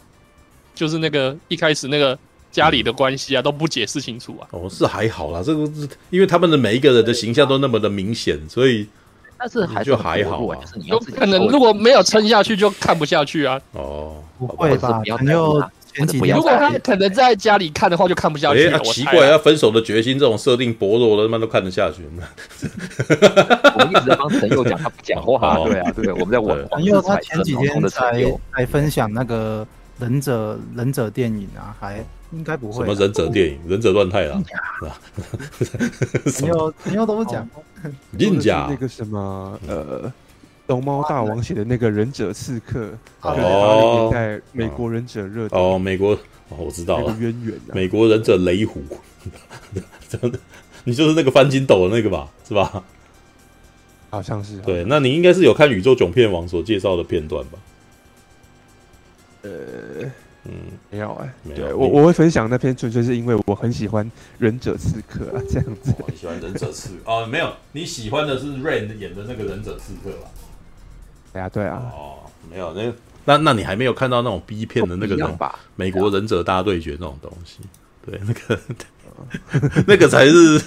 [0.73, 2.17] 就是那个一开始那个。
[2.49, 4.47] 家里的关系啊都不解释清楚啊。
[4.51, 8.87] 哦，是还好啦，这个是因为他们的每一个人的形象都那么的明显，所以
[9.37, 10.57] 但是还就还好啊。
[10.85, 13.59] 有可能如果没有撑下去就看不下去啊。
[13.71, 15.01] 哦，不会吧？
[15.17, 15.63] 朋友
[15.93, 18.67] 前几天如果他可能在家里看的话就看不下去。
[18.67, 22.03] 哎，奇怪，要分手的决心这种设定薄弱的他妈都看得下去。
[22.03, 25.57] 我们一直在帮陈佑讲，他不讲话。
[25.65, 26.57] 对啊，对，我们在玩。
[26.71, 28.23] 陈佑他前几天才
[28.53, 29.65] 才分享那个
[29.99, 32.03] 忍者忍者电影啊，还。
[32.31, 32.85] 应该不会。
[32.85, 33.59] 什么忍者电影？
[33.67, 34.43] 忍者乱太郎
[34.79, 34.99] 是吧？
[36.39, 37.47] 朋友朋友都不讲。
[38.17, 40.11] 忍者那个什么呃，
[40.67, 46.13] 龙猫大王写的那个忍者刺客哦，在美国忍者热哦，美国
[46.49, 47.15] 哦，我知道了。
[47.19, 48.81] 渊源美国忍者雷虎，
[50.09, 50.39] 真的，
[50.83, 52.27] 你就是那个翻筋斗的那个吧？
[52.47, 52.83] 是吧？
[54.09, 54.57] 好像是。
[54.59, 57.59] 对，那你应该是有看宇宙囧片网所介绍的片段吧？
[59.43, 60.11] 呃。
[60.49, 60.53] 嗯，
[60.89, 65.93] 没有哎、欸，对我我会分享那篇，纯粹是因为我很喜欢忍者刺客啊，这样子。
[65.99, 70.29] 我、哦、喜欢忍者刺客哦，没有，你喜欢的是 Rain 演的那个忍者刺客吧？
[71.33, 71.91] 对啊，对啊。
[71.93, 72.19] 哦，
[72.49, 72.93] 没有，那
[73.25, 75.59] 那那你还没有看到那种 B 片的那个吧？
[75.75, 77.59] 美国忍者大对决那种东西，
[78.05, 78.59] 对，那个
[79.85, 80.61] 那个才是，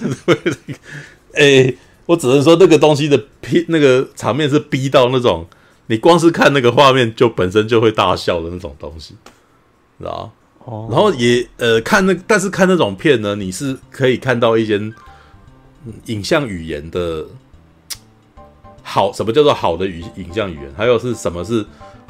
[1.33, 5.47] 哎、欸，我只能说那个东西的 P 那个场面是逼到那种，
[5.87, 9.15] 你光是看那个画面就本身就会大笑的那种东西。
[10.01, 10.33] 知道，
[10.91, 14.81] 然后也呃看那，但是看那种片呢，你是可以看到一些
[16.07, 17.25] 影像语言的
[18.83, 20.73] 好，什么叫做好的语影像语言？
[20.77, 21.65] 还有是什么是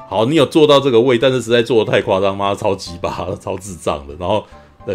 [0.09, 0.25] 好？
[0.25, 2.55] 你有做到这个位，但是实在做的太夸张吗？
[2.55, 4.15] 超级巴，超智障的。
[4.19, 4.45] 然后
[4.87, 4.95] 呃，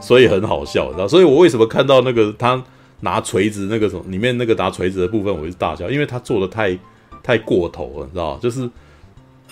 [0.00, 2.62] 所以很好笑，然后所以我为什么看到那个他
[3.00, 6.78] 拿锤子那个什么里面那个拿锤子的部分，我就大笑，因为他做的太
[7.22, 8.68] 太过头了，你知道就是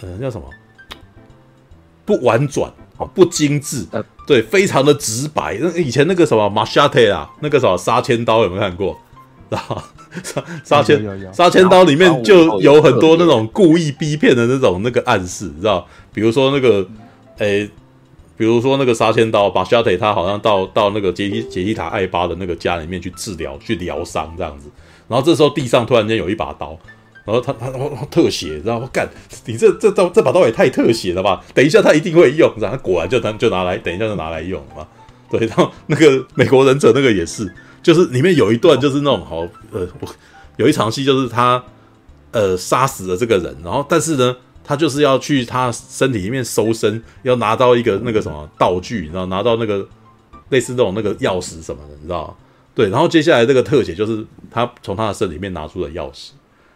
[0.01, 0.47] 呃叫什么？
[2.05, 3.87] 不婉转啊，不精致，
[4.27, 5.59] 对，非常的直白。
[5.61, 8.99] 那以前那个什么马夏特啊，那个什么杀千刀有没有看过？
[9.51, 9.85] 啊，
[10.23, 15.87] 杀杀千杀千刀里面就有很多那种故意逼骗的那种那个暗示，知道？
[16.15, 16.89] 比如说那个，
[17.37, 17.71] 诶、欸，
[18.37, 24.71] 比如说那个杀千刀，马夏特他好像到到那个杰西杰西塔艾巴的那个家里面去治疗去疗伤这样子，
[25.07, 26.79] 然后这时候地上突然间有一把刀。
[27.25, 29.09] 然后他他他特写，然后干，
[29.47, 31.41] 你这这刀这把刀也太特写了吧？
[31.55, 34.87] 等一下他一定会用，然后果然就拿就拿来，等一下就拿来用嘛。
[35.31, 37.51] 对，然后那个美国忍者那个也是，
[37.83, 39.89] 就是里面有一段就是那种好呃，
[40.57, 41.63] 有一场戏就是他
[42.33, 49.87] 呃杀死了这个人，然后但是呢，他就是要去他身体里面搜身，要拿到一个那个什么道具，然后拿到那个
[50.49, 52.37] 类似那种那个钥匙什么的，你知道？
[52.75, 56.31] 对，然后接下来这个特写就是他从他的身里面拿出了钥匙。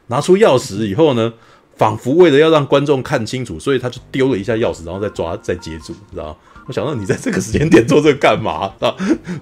[0.08, 1.32] 拿出钥匙以后呢，
[1.76, 6.36] 仿佛为了要让观众看清楚，所以他就丢了一下钥匙，然后再抓再接住，知道？
[6.68, 8.92] 我想到你在这个时间点做这个干嘛啊？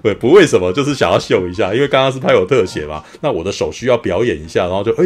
[0.03, 5.05] 对，不为什么，就是想要秀一下，因为刚刚是拍有特写嘛，那我的手需要表演一下，然后就哎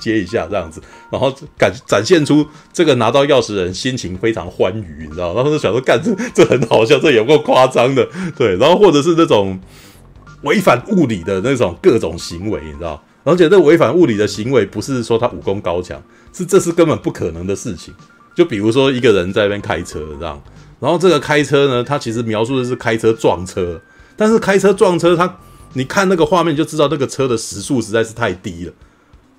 [0.00, 0.82] 接一下这样子，
[1.12, 5.32] 然后感展现出这个拿到钥匙人心情非常欢愉，你知道？
[5.32, 8.04] 然后就想说干这这很好笑，这有够夸张的，
[8.36, 9.60] 对，然后或者是那种
[10.42, 13.00] 违反物理的那种各种行为，你知道。
[13.24, 16.02] 而且这违反物理的行为不是说他武功高强，
[16.32, 17.92] 是这是根本不可能的事情。
[18.34, 20.42] 就比如说一个人在那边开车这样，
[20.78, 23.80] 然后这个开车呢，他其实描述的是开车撞车，
[24.16, 25.38] 但是开车撞车他，
[25.74, 28.72] 你看那个画面就知道那个车的时速实在是太低了，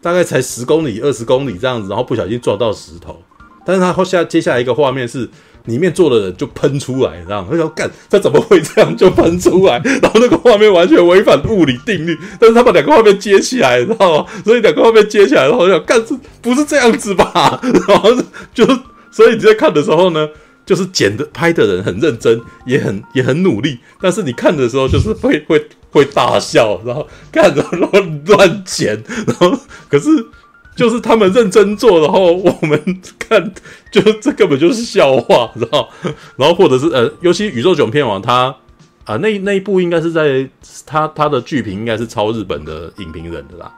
[0.01, 3.23] 大概才十公里、二十公里这样子，然后不小心撞到石头。
[3.65, 5.27] 但是他后下接下来一个画面是
[5.66, 9.80] 里面坐的人就喷出来，这样他说干，他怎么会这样就喷出来？
[10.01, 14.26] 然后那个画面完全违反物理定律，但是他把两个画面接起来，你知道吗？
[14.43, 17.59] 所以两个画面接起来，然后我想干，是不是这样子吧？
[17.88, 18.09] 然后
[18.53, 18.66] 就
[19.12, 20.28] 所以你在看的时候呢，
[20.66, 29.57] 就是剪的拍的人很认真，也很也很努力，但是你看的时候就是会会会大笑，然后看着乱乱剪，然后
[29.89, 30.09] 可是。
[30.76, 33.53] 就是他们认真做，然后我们看，
[33.91, 35.89] 就这根本就是笑话，知道？
[36.38, 38.55] 然后或者是呃，尤其宇宙囧片王他
[39.03, 40.47] 啊、那那一部应该是在
[40.86, 43.74] 他他的剧评应该是抄日本的影评人的啦，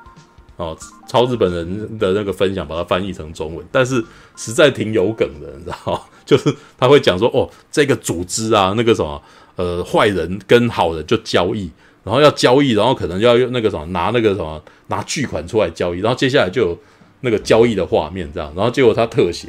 [0.58, 0.78] 哦，
[1.08, 4.04] 抄日本人的那个分享，把它翻译成中文，但是
[4.36, 6.08] 实在挺有梗的，你知道？
[6.26, 9.22] 就是他会讲说，哦，这个组织啊，那个什么，
[9.56, 11.72] 呃，坏人跟好人就交易。
[12.04, 16.80] 然后要交易，然后可能要用那个什么拿那个什么拿巨款出来交易，然后接下来就有
[17.22, 19.48] 那个交易的画面这样，然后结果他特写，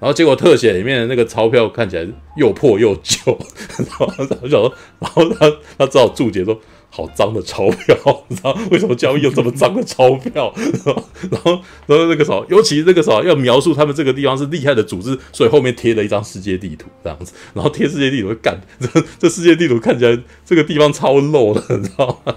[0.00, 3.38] 然后结果特写里面的那个钞票看起来又破又旧，
[3.78, 6.60] 然后然后然后他他只好注解说。
[6.90, 7.96] 好脏的钞票，
[8.28, 10.52] 你知道为什么交易有这么脏的钞票？
[10.84, 11.50] 然后，然后，
[11.86, 17.32] 然后那个时候，尤其那个时候要描述他们这个地方是厉害的组织，所以后面贴了一张世界地图这样子。
[17.52, 22.36] 然后贴世界地图，干 这这世界地图看起来这个地方超 low 的， 你知道吗？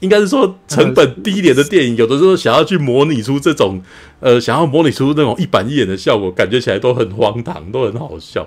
[0.00, 3.82] 应该是说成本低廉的电影，有的时候想要去模拟出这种
[4.20, 8.46] 呃，想要模拟出那种一板一眼的效果，感觉起来都很荒唐，都很好笑。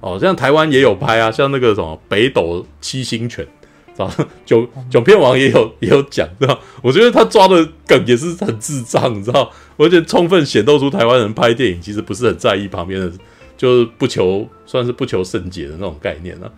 [0.00, 3.46] 哦，像台湾也有拍啊，像那个什么北斗七星拳。
[4.46, 6.58] 囧囧片王也有也有讲，知道？
[6.82, 9.50] 我觉得他抓的梗也是很智障，你知道？
[9.76, 13.10] 而且充分显露出台湾人拍电影其实不是很在意旁边的，
[13.56, 16.50] 就是不求算是不求甚解的那种概念啊。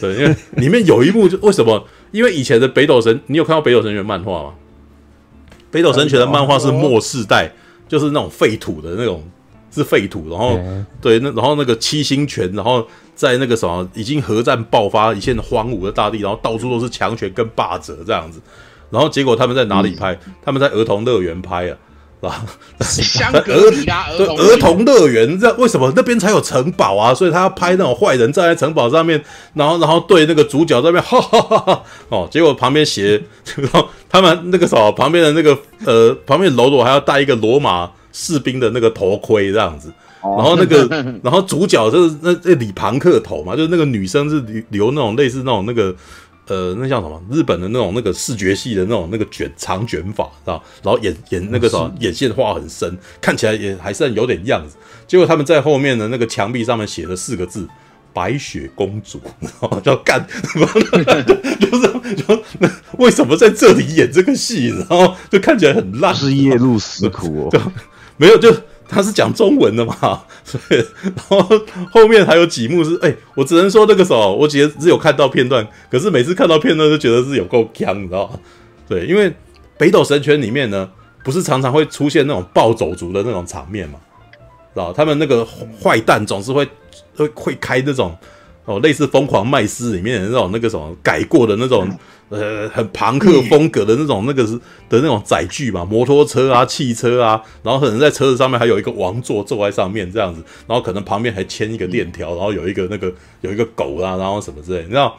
[0.00, 1.86] 对，因为里面有一幕就为什么？
[2.12, 4.54] 因为以前的北斗神，你有看到北斗神拳漫画吗？
[5.70, 7.52] 北斗神拳的漫画是末世代，
[7.88, 9.22] 就是那种废土的那种，
[9.70, 10.58] 是废土，然后
[11.00, 12.86] 对，那然后那个七星拳，然后。
[13.18, 18.40] 在那个什么，已经核战爆发，一片荒芜的大地，然后到处都是强权跟霸者这样子，
[18.90, 20.14] 然后结果他们在哪里拍？
[20.24, 21.74] 嗯、他们在儿童乐园拍啊，
[22.20, 22.44] 是吧？
[23.02, 27.12] 香格里拉儿童儿童乐园，这为什么那边才有城堡啊？
[27.12, 29.20] 所以他要拍那种坏人站在城堡上面，
[29.54, 33.20] 然后然后对那个主角那边哈哈哈哈哦，结果旁边写，
[33.56, 39.92] 然后他们那个什么旁边的那个呃旁边的喽啰还要戴一个罗马士兵的那个头盔这样子。
[40.22, 40.86] 然后那个，
[41.22, 45.94] 然后主角就是那那李庞克头嘛，就是那个女生是留留那种类似那种那个
[46.46, 47.22] 呃，那叫什么？
[47.30, 50.62] 日本的那种那个视觉系的那种那个卷长卷发，知道？
[50.82, 54.76] 然后眼眼那个什么眼线画很深，看起来也还算有点样子。
[55.06, 57.68] 结果他们在后面的那个墙壁上面写了四个字
[58.14, 60.26] ：“白雪公主”，然后叫干，
[61.60, 64.68] 就是就那为什么在这里演这个戏？
[64.68, 67.60] 然后就看起来很烂，是夜路思苦哦， 就
[68.16, 68.50] 没有就。
[68.88, 71.46] 他是讲中文的嘛， 所以然后
[71.92, 78.40] 后面还有几幕是，哎、我只能说那个时候，我其实只有看到片段，可是每次看到片段都觉得是有够强，你知道吗？
[78.88, 79.30] 对，因为
[79.76, 80.88] 北斗神拳里面呢，
[81.22, 83.98] 不是常常会出现那种暴走族的那种场面嘛，
[84.72, 85.46] 知道他们那个
[85.82, 86.66] 坏蛋总是会
[87.14, 88.16] 会会开那种
[88.68, 91.88] 哦，类似疯狂麦斯里面的那种那个什么改过的那种。
[92.30, 94.52] 呃，很朋克风格的那种，那个是
[94.90, 103.10] 的那种载具嘛，摩托车啊，汽车啊，然后可能在车子上面还有一个王座坐在上面这样子，然后可能旁边还牵一个链条，然后有一个那个
[103.40, 105.16] 有一个狗啊，然后什么之类，你知道，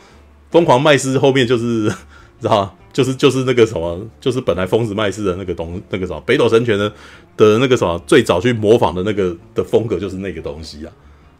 [0.52, 1.90] 疯狂麦斯后面就是，
[2.40, 6.88] 知道，就是就是那个什么，就是本来疯子麦斯的那个东那个什么北斗神拳的
[7.36, 10.94] 的那个什么最早去模仿的那个的风格就是那个东西啊，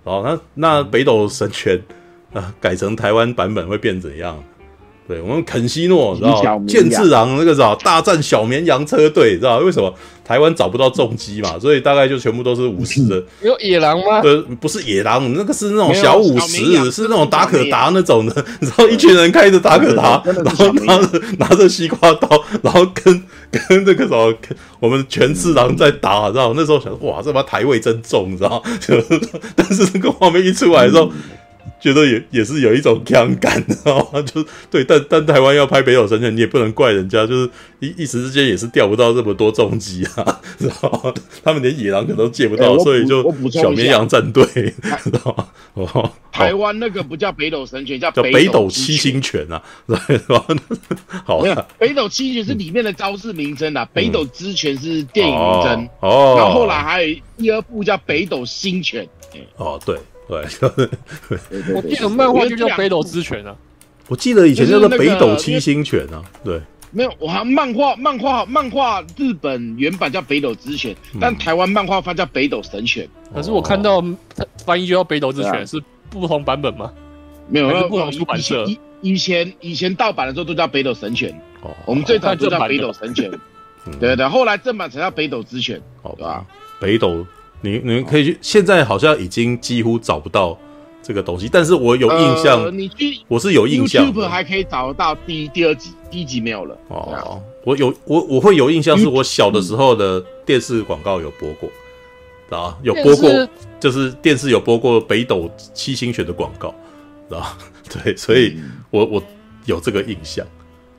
[0.04, 1.80] 然后，那那北斗神拳
[2.34, 4.44] 啊改成台湾版本会变怎样？
[5.08, 9.92] 对，我们肯西诺，知道健次郎那个知道大战小绵羊车队，知道为什么
[10.24, 11.58] 台湾找不到重机嘛？
[11.58, 13.24] 所以大概就全部都是武士的。
[13.42, 14.22] 有野狼吗？
[14.24, 18.46] 呃，不是野狼，那个是那种小武士，是那种达可达那种的。
[18.60, 22.30] 然后一群人开着达可达，然后拿着拿着西瓜刀，
[22.62, 24.32] 然后跟跟那个什么，
[24.80, 28.62] 我们全次郎在打，知道那时候想，哇，这把台位真重，知道？
[29.56, 31.12] 但是那个画面一出来的时候。
[31.80, 34.22] 觉得也也是有一种强感，知道吗？
[34.22, 37.50] 就对，但但台湾要拍北斗神拳，你也不能怪人家，就是
[37.80, 41.14] 一一时之间也是钓不到这么多重击啊，知道吗？
[41.44, 44.46] 他们连野狼可能都借不到，欸、所以就小绵羊战队，
[45.04, 45.48] 知道吗？
[45.76, 50.46] 哦，台湾那个不叫北斗神拳，叫北斗，叫北斗七星拳啊，是吧？
[51.26, 59.08] 好啊，北斗七星拳是里面的招式名称啊，嗯、北斗之拳是电影名称哦，然后后来还有第二部叫北斗星拳，
[59.56, 59.98] 哦，对。
[60.30, 60.46] 对，
[61.76, 63.56] 我记得漫画就叫《北斗之拳》啊。
[64.08, 66.24] 我记得以前叫做《北斗七星拳》啊。
[66.44, 66.62] 对，
[66.92, 73.04] 没有，我好像漫画漫画漫画日本原版叫《北斗之拳》，但台湾漫画翻叫《北斗神拳》。
[73.36, 74.04] 可是我看到
[74.66, 76.94] 翻译就叫《北斗之拳》，是不同版本吗？
[77.48, 78.64] 没有，不同出版社。
[78.66, 81.32] 以以前以前盗版的时候都叫《北斗神拳》，
[81.68, 83.32] 哦，我们最早就叫《北斗神拳》。
[84.00, 86.46] 对对，后来正版才叫《北斗之拳》，好吧？
[86.80, 87.26] 北斗，
[87.62, 90.58] 你你们可以去，现在好像已经几乎找不到。
[91.02, 96.78] 这个东西，但是我有印象，呃、你去我是有印象，YouTube 还可以找得到第第二集，第一集没有了。
[96.90, 101.70] 哦，我有我我会有印象，是我小的时候的电视广告有播过，
[102.56, 103.50] 啊、嗯，有播过，
[103.80, 106.68] 就是电视有播过北斗七星拳的广告，
[107.32, 107.58] 啊，
[107.90, 108.60] 对，所以
[108.92, 109.24] 我我
[109.66, 110.46] 有这个印象，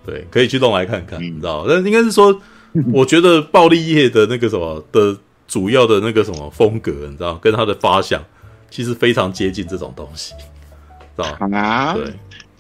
[0.05, 2.37] 对，可以去弄来看看，你知道，但应该是说，
[2.93, 5.17] 我觉得暴力业的那个什么的
[5.51, 8.23] 主要的那个什么风格，你知道，跟他的发想。
[8.71, 10.33] 其实非常接近这种东西，
[11.17, 11.93] 知道吗？
[11.93, 12.15] 对，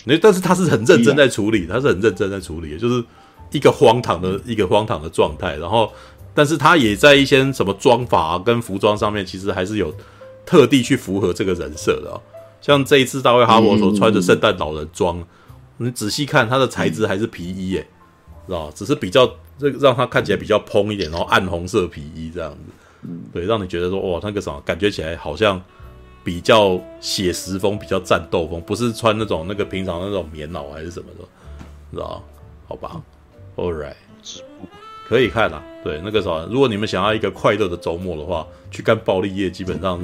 [0.06, 3.04] 那但是他是很认真在处理，他是很认真在处理，就是
[3.52, 5.56] 一个荒唐的一个荒唐的状态。
[5.58, 5.92] 然后，
[6.34, 9.94] 但是他也在一些什么妆法跟服装上面，其实还是有
[10.44, 12.20] 特地去符合这个人设的。
[12.60, 15.24] 像这一次大卫哈伯所穿的圣诞老人装，
[15.76, 17.86] 你仔细看，它的材质还是皮衣，耶，
[18.48, 19.24] 知道只是比较
[19.60, 22.58] 这让它看起来比较蓬一点，然后暗红色皮衣这样子，
[23.32, 25.60] 对，让你觉得说哇，那个什么感觉起来好像。
[26.22, 31.24] 比较写实风，比较战斗风，不是穿那种那个平常那种棉袄还是什么的，
[31.90, 32.22] 知道？
[32.68, 33.00] 好吧
[33.56, 33.94] ，All right，
[35.08, 35.62] 可以看啦。
[35.82, 39.98] 对，那个啥，如果你们想要一个快乐的周末的话，去看暴力夜，基本上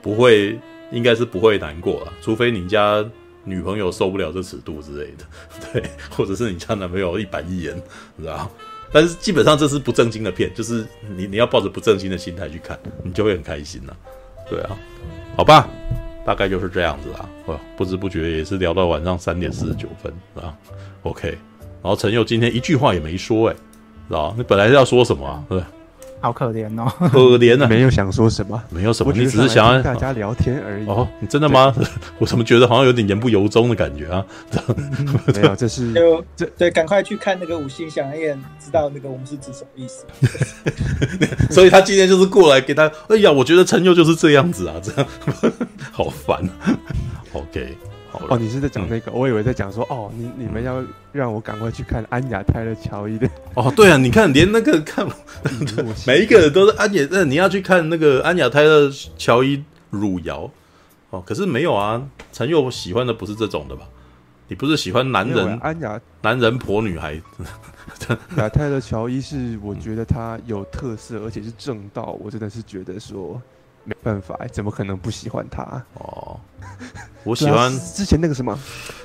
[0.00, 0.56] 不会，
[0.92, 3.04] 应该是不会难过了，除非你家
[3.42, 5.24] 女朋友受不了这尺度之类的，
[5.72, 5.82] 对，
[6.16, 7.76] 或者是你家男朋友一板一眼，
[8.14, 8.48] 你知道？
[8.92, 10.86] 但是基本上这是不正经的片，就是
[11.16, 13.96] 你你要抱着不正经的心态去看，你就会很开心了。
[14.48, 14.78] 对啊。
[15.36, 15.68] 好吧，
[16.26, 17.28] 大概就是这样子啊。
[17.46, 20.54] 哦，不知不觉也是聊到晚上三点四十九分啊。
[21.04, 21.28] OK，
[21.82, 23.54] 然后陈佑今天一句话也没说，哎，
[24.08, 25.44] 知道你本来是要说什么啊？
[25.48, 25.62] 对。
[26.22, 27.66] 好可怜哦，可怜啊！
[27.66, 30.86] 没有想说什么，没有什么，你只是想要大家聊天而已。
[30.86, 31.74] 哦，你真的吗？
[32.18, 34.24] 我怎么觉得好像有点言不由衷的感觉啊？
[35.34, 40.06] 没有，这是 就对对，赶快去看那个五星响应，知道那个我们是指什么意思。
[41.52, 45.06] 所以他今天就是过来给他，哎呀，我觉得陈佑就是这样子啊，这样
[45.90, 46.48] 好烦。
[47.32, 47.76] OK。
[48.28, 49.10] 哦，你是在讲那个？
[49.10, 53.28] 嗯、我以为在讲说，哦，你你们要让我赶快去看安雅泰勒乔伊的。
[53.54, 55.06] 哦，对啊，你看连那个看，
[56.06, 60.50] 每一个人都是安雅，那你要去看那个安雅泰勒乔伊汝窑。
[61.10, 62.02] 哦，可是没有啊，
[62.32, 63.86] 陈佑喜欢的不是这种的吧？
[64.48, 67.20] 你不是喜欢男人安雅男人婆女孩？
[68.08, 73.40] 安 雅泰勒乔伊是我觉得他有特色，而且是正道，我真的是觉得说。
[73.84, 75.62] 没办法，怎么可能不喜欢他？
[75.94, 76.38] 哦，
[77.24, 78.56] 我喜欢之前那个什么，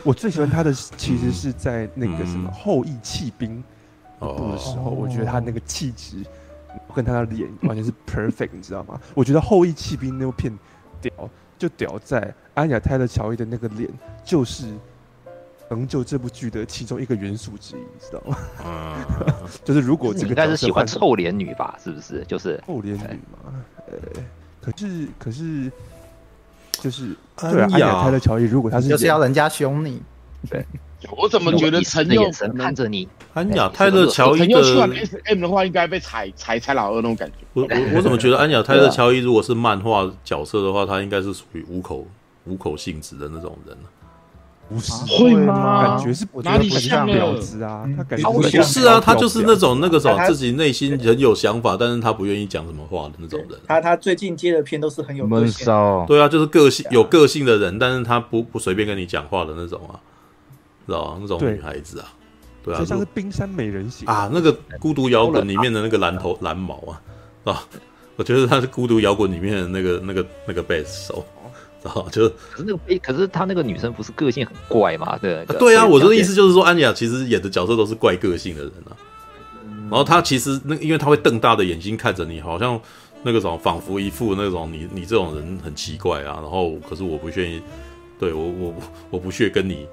[0.03, 3.63] 我最喜欢他的其实是在那个什么《后羿弃兵》
[4.37, 6.23] 部的时候，我觉得他那个气质
[6.93, 8.99] 跟他的脸 完全是 perfect，你知道吗？
[9.15, 10.55] 我觉得《后羿弃兵》那部片
[11.01, 11.11] 屌
[11.57, 13.89] 就屌在安雅泰勒乔伊的那个脸，
[14.23, 14.67] 就是
[15.69, 18.37] 成就这部剧的其中一个元素之一，你知道吗？
[18.63, 19.33] 嗯，
[19.65, 21.77] 就是如果这个应该是喜欢臭脸女吧？
[21.83, 22.23] 是不是？
[22.25, 23.53] 就是臭脸女嘛？
[23.87, 23.97] 呃。
[24.67, 25.71] 可是，可是，
[26.81, 30.01] 就是对啊安雅泰勒乔伊，如果他是就是要人家凶你，
[30.49, 30.65] 对，
[31.17, 33.07] 我怎么觉得陈佑看着你？
[33.33, 34.61] 安雅泰勒乔伊的
[34.93, 37.35] S M 的话，应该被踩踩踩老二那种感觉。
[37.53, 42.05] 我我我怎么觉得安雅泰勒乔伊如果是漫画角色的话，他应该是属于无口
[42.43, 43.87] 无口性质的那种人呢？
[44.69, 45.97] 不是会吗？
[45.97, 47.87] 感觉是哪里像婊子啊？
[47.95, 53.57] 他感觉不是啊，他就是那种那个什么，自己内心很有想法，但是他不愿意讲什么话的那种人。
[53.65, 59.95] 他他最近接的片都是很有闷骚，对啊，就是个性有个性的人，但是他不不随便跟你讲话的那种啊，
[60.85, 61.17] 知道吗？
[61.21, 62.07] 那种女孩子啊，
[62.63, 67.01] 对啊，就像是冰山美人型啊，那个孤独摇滚里面的那个蓝头蓝毛啊，
[67.53, 67.63] 啊，
[68.17, 71.25] 我觉得他是孤独摇滚里面的那个那个那个贝斯手。
[71.83, 75.17] 哦，就是，可是那个，可是他那个女生不是个性很怪吗？
[75.21, 78.91] 对，对啊，我的意思就是说，安雅其实演的角色都是怪个性的人啊。
[79.89, 82.77] 然后他其实那，因为他会瞪大的眼睛看着你，好像
[83.23, 86.39] 那个种仿佛一副那种你你这种人很奇怪啊。
[86.41, 87.61] 然后可是我不愿意，
[88.19, 88.73] 对我我
[89.11, 89.87] 我不屑跟你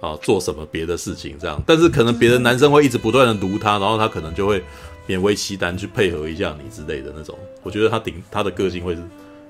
[0.00, 1.60] 啊做什么别的事情这样。
[1.66, 4.62] 但是可能别的男生会一直不断的卢他，然后他可能就会
[5.08, 7.36] 勉为其难去配合一下你之类的那种。
[7.64, 9.02] 我觉得他顶他的个性会是。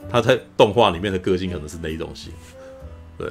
[0.08, 2.32] 他在动画里面的个性可能是那一种型，
[3.18, 3.28] 对，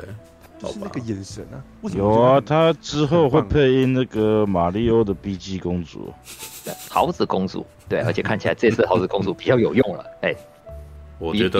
[0.59, 1.63] 就是那个眼神啊。
[1.95, 6.13] 有啊，他之后会配音那个马里奥的 BG 公主，
[6.89, 10.35] 桃子公主，对，而且看起来这次桃子公主比较有用了，哎，
[11.17, 11.59] 我觉得，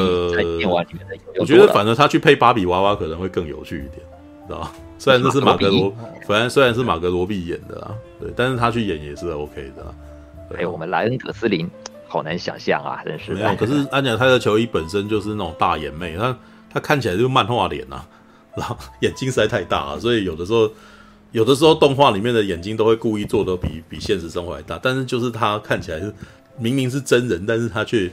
[1.40, 4.02] 我觉得反正他去配芭比娃娃可能会更有趣一点，
[4.48, 4.74] 知道吧？
[4.98, 5.94] 虽然这是马格罗，
[6.26, 9.96] 虽然虽然是马格罗比演的啊，对，但是他去演也是 OK 的。
[10.54, 11.70] 还有我们莱恩·葛斯林，
[12.10, 13.34] 好难想象啊，真是。
[13.34, 16.38] 没有，可是安妮塔·泰勒·球衣本身就是那种大眼妹，她
[16.74, 18.02] 她看起来就是漫画脸呐，
[18.58, 20.70] 然后 眼睛实在太大了，所以有的时候
[21.32, 26.14] 有的时候动画里面的眼睛都会故意做的比比现实生活还大，但是就是她看起来是
[26.58, 28.12] 明明是真人，但是她却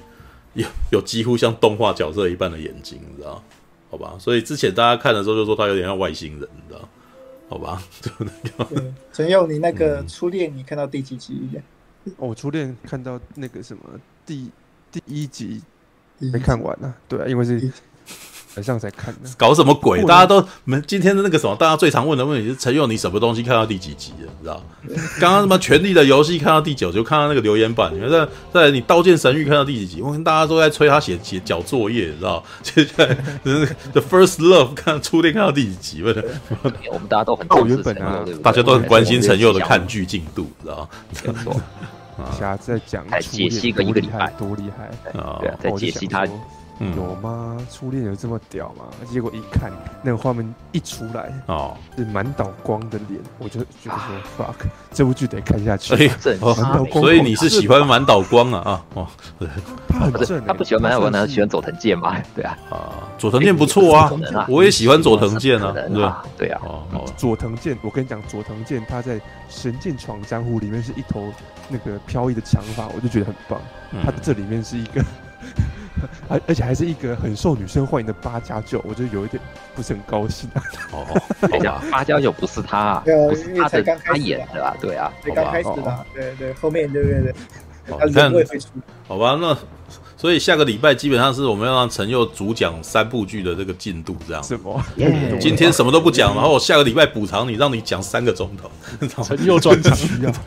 [0.52, 3.42] 有有几乎像动画角色一般的眼睛，你知道？
[3.90, 6.88] 好吧，所以之前大家看的时候就说她有点像外星人，你知道？
[7.48, 8.84] 好吧， 就那个。
[9.12, 11.48] 陈佑，你那个初恋你看到第几集？
[12.16, 13.82] 我初恋看到那个什么
[14.24, 14.50] 第
[14.90, 15.62] 第一集
[16.18, 16.94] 没看完呢？
[17.08, 17.72] 对啊，因为是
[18.56, 19.28] 晚上才看的。
[19.36, 20.02] 搞什么鬼？
[20.04, 21.54] 大家都们今天的那个什么？
[21.56, 24.32] 大家最常问的问题是：陈佑，你什么东西看到第几集了？
[24.40, 24.62] 你知道？
[25.20, 27.92] 刚刚什么《权力的游戏》看到第九集，就看到那个留言板。
[27.94, 30.02] 你在在你《刀剑神域》看到第几集？
[30.02, 32.42] 我跟大家都在催他写写交作业，你知道？
[32.62, 36.02] 接下来就是《The First Love》看初恋看到第几集？
[36.02, 36.24] 不是？
[36.90, 40.88] 我们大家都很重视陈佑，大家都很关心陈佑的看剧进度，知道？
[41.24, 41.60] 没错。
[42.38, 44.90] 瞎 在讲，才解析个一个礼拜，多厉害！
[45.12, 46.24] 对啊，在解析他
[46.78, 47.56] 有吗？
[47.70, 48.84] 初恋有这么屌吗？
[49.10, 49.72] 结果一看
[50.02, 54.54] 那个画面一出来，哦，是满岛光的脸，我就觉得说 fuck，
[54.92, 56.08] 这部剧得看下去。
[56.92, 58.62] 所以你是喜欢满岛光啊？
[58.64, 59.06] 啊，哦，
[59.88, 62.16] 他很正，他不喜欢满岛光，他喜欢佐藤健嘛？
[62.36, 64.12] 对啊，啊，佐藤健不错啊，
[64.48, 65.72] 我也喜欢佐藤健啊，
[66.36, 66.60] 对啊，
[66.92, 69.18] 哦，佐藤健，我跟你讲，佐藤健他在
[69.48, 71.32] 《神剑闯江湖》里面是一头。
[71.68, 73.60] 那个飘逸的长发，我就觉得很棒。
[73.90, 75.04] 嗯、他这里面是一个，
[76.28, 79.42] 而而且还是一个很受女生欢迎的八加九，我就有一点
[79.74, 80.48] 不是很高兴。
[80.92, 81.06] 哦，
[81.40, 84.76] 等一下，八加九不是他，啊，不是他的他演的吧？
[84.80, 87.34] 对啊，才刚开始的，对对，后面对对对，
[87.98, 88.68] 他人会会出，
[89.08, 89.56] 好吧，那。
[90.18, 94.42] 所以下个礼拜基本上是我们要让陈佑主讲三部剧的这个进度，这样。
[94.42, 94.82] 什么？
[95.38, 98.70] 今天什么都不讲，然后我下个礼拜补偿你，让你讲三个钟头。
[99.22, 99.94] 陈佑专场。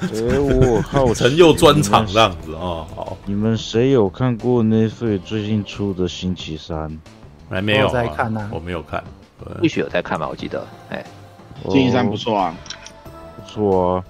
[0.01, 2.88] 哎，我靠，陈佑专场这样子哦。
[2.95, 6.99] 好，你们谁有看过 Netflix 最近出的星期三？
[7.47, 9.03] 还没有在看呢，我没有看。
[9.61, 10.28] 必须有在看吧？
[10.28, 10.65] 我记得。
[10.89, 11.05] 哎，
[11.70, 12.55] 星期三不错啊，
[13.36, 14.03] 不错啊。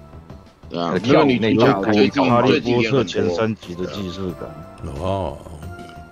[0.70, 4.48] 对啊，那个女主角最近哈利波特前三集的既视感。
[5.02, 5.36] 哦。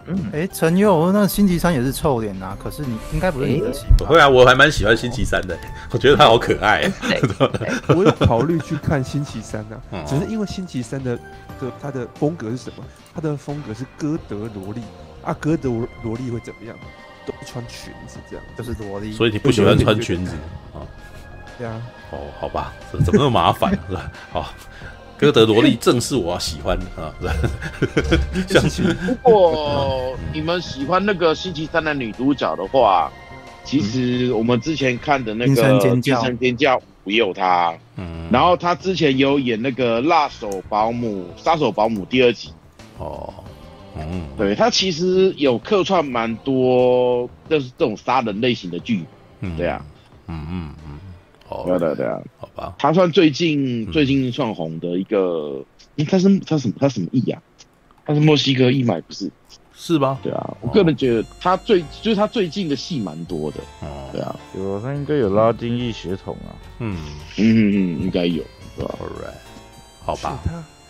[0.09, 3.84] 嗯，哎，陈佑，那星期三也是臭脸啊，可是你应该不是你的戏。
[4.06, 5.56] 会啊，我还蛮喜欢星期三的，
[5.92, 6.90] 我觉得他好可爱。
[7.94, 11.14] 我有考虑去看星期三呢，只是因为星期三的
[11.61, 12.82] 的他的风格是什么？
[13.14, 14.80] 他的风格是歌德萝莉
[15.22, 15.68] 啊，歌德
[16.02, 16.74] 萝莉会怎么样？
[17.26, 19.12] 都不穿裙子，这样就是萝莉。
[19.12, 20.32] 所以你不喜欢穿裙子
[20.72, 20.80] 啊？
[21.59, 21.82] 对啊。
[22.11, 24.11] 哦，好吧，怎么那么麻烦是吧？
[24.32, 24.46] 好。
[25.18, 27.12] 哥德萝莉正是我喜欢的啊！
[29.04, 33.10] 如果你们喜欢那个星期三的女主角的话，
[33.64, 35.52] 其实我们之前看的那个
[36.00, 37.74] 《惊声尖叫》也有她。
[37.96, 42.50] 嗯，然后她之前有演那个《辣手保姆》《杀手保姆》第二集。
[42.98, 43.34] 哦，
[43.96, 49.04] 嗯，对，她其实有客串蛮多，就是这种杀人类型的剧。
[49.40, 49.84] 嗯，对啊，
[50.28, 51.00] 嗯嗯嗯。
[51.48, 57.40] 哦，对对对啊，好吧，他算最近最近算红的一个，应该是他什么他什么裔啊？
[58.04, 59.00] 他是墨西哥裔嘛？
[59.06, 59.30] 不是？
[59.72, 60.18] 是吧？
[60.22, 63.61] 对啊，我个人觉得他最就是他最近的戏蛮多的。
[63.80, 66.50] 哦，对啊，有他应该有拉丁裔血统啊。
[66.80, 66.96] 嗯
[67.36, 68.42] 嗯嗯，应该有，
[68.76, 70.40] 对吧？All right，好吧。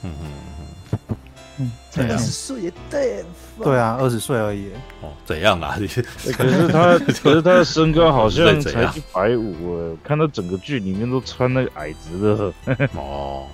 [0.02, 1.16] 嗯嗯。
[1.60, 3.24] 嗯，二十岁也对，
[3.64, 4.68] 对啊，二十岁而已。
[5.02, 5.76] 哦，怎样啊？
[5.78, 9.96] 可是他， 可是他的身高好像才一百五诶。
[10.04, 12.76] 看到整个剧里面都穿那个矮子的。
[12.94, 13.46] 哦，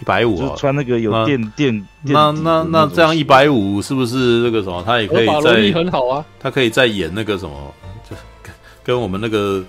[0.00, 1.86] 一百五， 就穿那个有垫垫。
[2.02, 4.82] 那那那这样一百五是不是那个什么？
[4.86, 6.24] 他也可以在很好啊。
[6.38, 7.74] 他可以在演那个什么，
[8.08, 8.54] 就跟
[8.84, 9.62] 跟我们那个，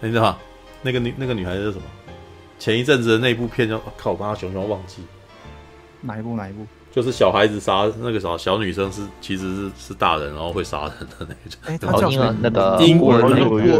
[0.00, 0.38] 你知道吗？
[0.82, 1.84] 那个女那个女孩子是什么？
[2.58, 3.80] 前一阵子的那部片叫……
[3.96, 5.02] 靠，我刚刚熊熊忘记
[6.00, 6.36] 哪一部？
[6.36, 6.66] 哪一部？
[6.94, 11.60] 就是小孩子杀那个啥，小女生是其实是是大人，然后会杀人的那种。
[11.64, 12.08] 哎，他叫
[12.40, 13.28] 那个孤儿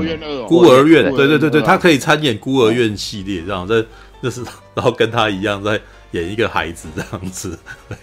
[0.03, 0.19] 院，
[0.49, 3.85] 孤儿院，对对对对，他可以参演孤儿院系列，这样在
[4.21, 4.43] 就是，
[4.75, 5.81] 然后跟他一样在
[6.11, 7.57] 演一个孩子这样子。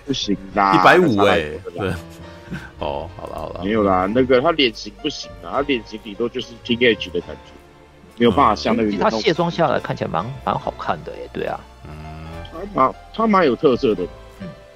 [0.05, 1.41] 不行啦，一百五哎，
[1.77, 1.91] 对。
[2.79, 7.51] 哦，好了好了，没有啦，那个他脸型不行啊，他脸型顶多就是 teenage 的感觉，
[8.17, 8.97] 没有办法像那个。
[8.97, 11.91] 他卸妆下来看起来蛮蛮好看的哎，对啊，嗯，
[12.49, 14.03] 他蛮他蛮有特色的。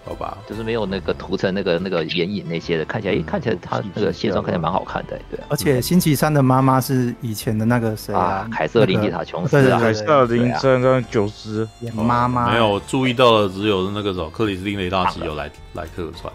[0.06, 5.40] 好吧，就是没有那个涂成、那个那个眼影那些的，看起来，看起来他那个卸妆看起来蛮好看的，对。
[5.49, 8.48] 而且星期三的妈妈是以前的那个谁啊？
[8.52, 12.52] 凯瑟琳·丽塔·琼斯啊，凯瑟琳·三三九斯演妈妈。
[12.52, 16.32] 没有注意到的只有那个什么克里斯汀·雷达奇有来来客串。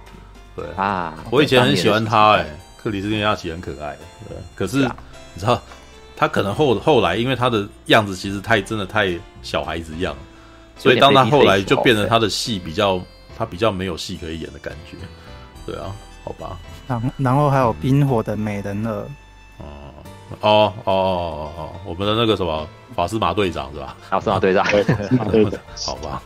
[0.56, 3.96] 对啊，我以前很喜欢他，哎，克里斯汀·雷达奇很可爱，
[4.28, 4.36] 对。
[4.54, 5.60] 可是你知道？
[6.16, 10.14] 他可能后后来，因为他的样子其实太真的太小孩子样，
[10.76, 13.00] 所以当他后来就变成他的戏比较，
[13.40, 14.98] 他比较没有戏可以演的感觉。
[15.64, 15.90] 对啊，
[16.22, 16.58] 好吧。
[16.86, 19.06] 然然后还有冰火的美人儿。
[19.58, 19.64] 哦
[20.40, 23.96] 哦哦哦哦，我们的那个什么法师马队长是吧？
[24.10, 24.64] 法师马队长，
[25.86, 26.22] 好吧。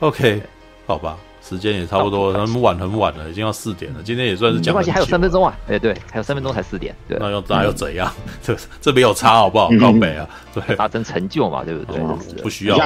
[0.00, 0.42] OK，
[0.86, 1.16] 好吧。
[1.48, 4.00] 时间也差不多，很晚很晚了，已经要四点了。
[4.02, 5.56] 今天也算是讲，没关系，还有三分钟啊！
[5.68, 6.92] 哎，对，还有三分钟才四点。
[7.08, 8.12] 对，那又那又怎样？
[8.42, 9.70] 这这没有差好不好？
[9.78, 12.02] 高北啊，对，达成成就嘛，对不对？
[12.42, 12.76] 不需要。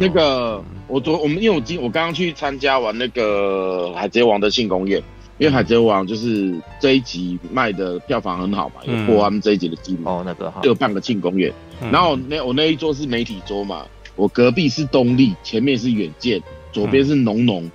[0.00, 5.00] 那个，我昨我们因为我今我刚刚去参加完那个海贼王的庆功宴，
[5.38, 10.00] 因为海贼王就是这一集卖的票房很好嘛，有破他们这一集的记录。
[10.04, 11.52] 哦，那个就办个庆功宴，
[11.92, 16.42] 然后那我那一桌是媒体桌嘛，我隔壁是东立，前面是远见，
[16.72, 17.70] 左边是农农。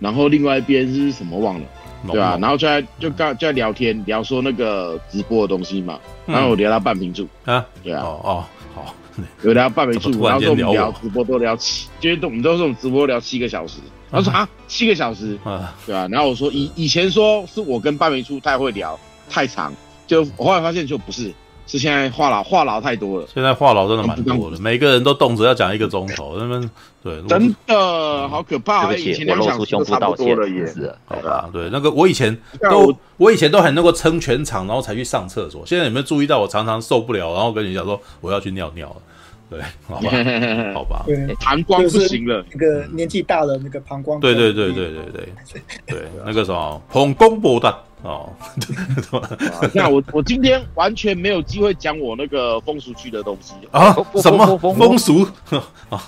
[0.00, 1.66] 然后另外一边是什么忘了，
[2.06, 2.38] 对吧？
[2.40, 5.98] 然后就在就刚就在聊天，聊说那个直播的东西嘛。
[6.26, 8.44] 然后我聊到半瓶醋啊，对啊，哦哦
[8.74, 8.94] 好，
[9.42, 13.78] 有聊半瓶醋，然后说我们聊直播都聊七，就是我们都是我们直播聊七个小时。
[14.10, 16.06] 他说啊，七个小时啊，对啊。
[16.10, 18.98] 然后我说以以前说是我跟半瓶醋太会聊，
[19.28, 19.72] 太长，
[20.06, 21.32] 就我后来发现就不是。
[21.68, 26.70] 是现在话痨话痨太多了，现在话痨真的蛮多的，每个人都动辄要讲一个钟头， 他们
[27.04, 28.92] 对，真的好可怕。
[28.94, 32.36] 以前两小时都差不多了也是，好吧，对，那个我以前
[32.70, 35.62] 都我以前都很能够撑全场，然后才去上厕所。
[35.66, 38.96] 现在有没有注意到我常常受不了，然后跟你讲说我要去尿尿了？
[39.50, 40.10] 对，好吧，
[40.74, 41.04] 好吧，
[41.40, 45.28] 膀胱不行了，那个年纪大了，那个膀胱，对对对对对对
[45.86, 47.78] 对，那个什么膀胱不大。
[48.02, 48.32] 哦，
[49.74, 53.92] 那我我今天完全没有机会讲我那个风俗区的东西啊？
[54.22, 55.24] 什么风俗
[55.90, 56.02] 啊？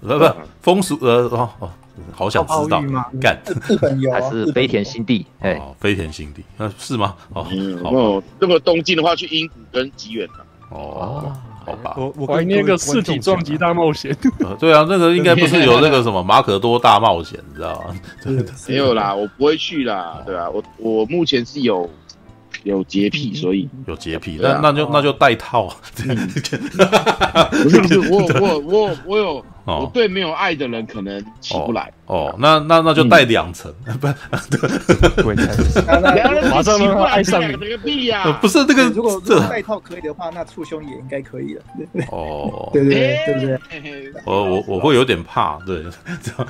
[0.00, 0.24] 不不，
[0.60, 1.70] 风俗 呃哦哦，
[2.12, 2.82] 好想知道
[3.20, 5.26] 干日本有还是飞田新地？
[5.40, 7.14] 哎，飞田新地，那是吗？
[7.32, 7.46] 哦，
[7.84, 10.28] 哦，那个东京的话，去英谷跟吉原
[10.70, 11.32] 哦。
[11.66, 14.16] 好吧，我我怀念那个四体撞击大冒险。
[14.58, 17.94] 对啊，那个应该不是有那个什么马可多大冒险，你知道吗？
[18.68, 20.22] 没有啦，我不会去啦。
[20.24, 21.90] 对啊，我我目前是有
[22.62, 25.74] 有洁癖，所以有洁癖，那那就那就带套。
[27.50, 29.44] 不是不是，我我我我有。
[29.66, 31.92] 我对没有爱的人可能起不来。
[32.06, 34.06] 哦，那那那就带两层， 不，
[36.48, 37.52] 马上就爱上你。
[37.56, 38.38] 这个屁呀！
[38.40, 39.20] 不是这个，如果
[39.50, 41.62] 带套可以的话，那触胸也应该可以了。
[42.12, 43.58] 哦， 对对对不对？
[44.24, 45.82] 我我我会有点怕，对，
[46.22, 46.46] 这样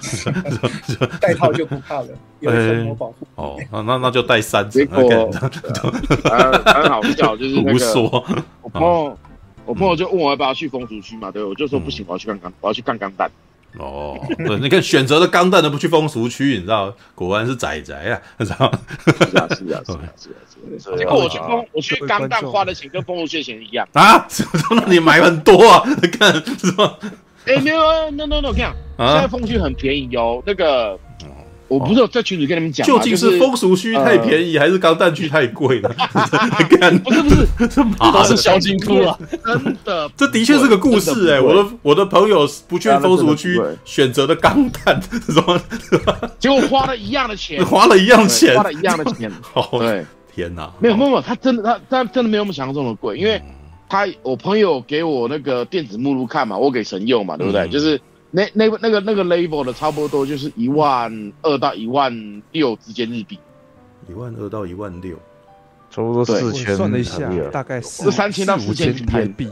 [1.19, 2.09] 带套就不怕了，
[2.41, 3.27] 有什么保护？
[3.37, 4.73] 哦，那那那就带三层。
[4.73, 8.01] 结果很好笑，就是那个
[8.73, 9.19] 我
[9.67, 13.31] 我朋友就问我要不要去风俗区嘛，对，我就说不行，我要去看钢，我要去看钢弹。
[13.79, 18.79] 哦，对，你看选择了钢弹都不去风俗区，你知道，果然是宅宅啊，知道吗？
[19.05, 20.97] 是啊，是啊，是啊，是啊。
[20.97, 24.27] 结果我去风，我去钢弹花的钱跟风俗区钱一样啊？
[24.71, 25.83] 那你买很多啊？
[26.19, 26.99] 看是吧？
[27.45, 30.99] 哎，没有啊，no no no，我跟你讲，现在风区很便宜哦，那个。
[31.69, 35.89] 我不是有在群里跟你们讲，究竟是风俗区太便宜，还是钢弹区太贵了？
[37.03, 37.83] 不是不是，这
[38.13, 39.19] 都是小金库啊！
[39.45, 41.41] 真的，这的确是个故事哎。
[41.41, 45.61] 我的我的朋友不去风俗区，选择的钢弹， 什么？
[46.39, 49.31] 结果花了一样的钱，花了一样钱，花了一样的钱。
[49.79, 50.71] 对，天哪！
[50.79, 53.43] 没有没有没有，他真的他他真的没有我们想象中的贵，因为
[53.89, 57.67] 他我朋友给我那个电子目录看嘛，我给神佑嘛，对不对？
[57.69, 58.01] 就是。
[58.31, 63.39] 那那个那个那个 level 的差不多就是一万二到一万六之间日币，
[64.09, 65.17] 一万二到一万六，
[65.91, 66.77] 差不多四千。
[66.77, 69.49] 算了一下，大概是三千到四千台币。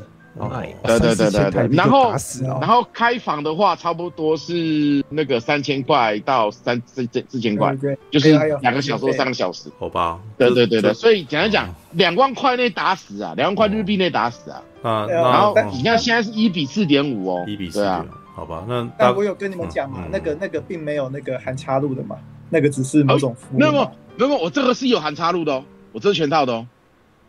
[0.82, 1.76] 对对对对对。
[1.76, 2.12] 然后
[2.60, 7.72] 然后开房的话，差不多是那个三千块到三四千四千块，
[8.10, 9.70] 就是两个小时三个小时。
[9.78, 10.18] 好吧。
[10.36, 14.62] 对对对对，所以简单讲，两万块内打死啊，两万块日币内打死啊。
[14.82, 15.06] 啊。
[15.06, 18.08] 然后你看现在是一比四点五哦，一比四点五。
[18.34, 22.16] 好吧，那但我有跟你们讲嘛，那个那个并没有那个含插入的嘛，
[22.50, 23.58] 那个只是某种服务。
[23.58, 23.78] 没有没
[24.26, 26.66] 有，我这个是有含插入的哦，我这是全套的哦，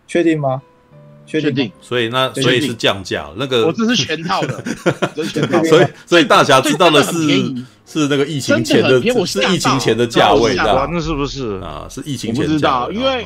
[0.08, 0.62] 确定吗？
[1.28, 1.72] 确定。
[1.82, 4.64] 所以那所以是降价，那个我这是全套的，
[5.16, 5.64] 这是全套。
[5.64, 7.12] 所以所以大侠知道的是
[7.86, 11.88] 是那个疫情前的，是疫情前的价位的，那是不是啊？
[11.90, 12.44] 是疫情前。
[12.46, 13.26] 不知道，因为。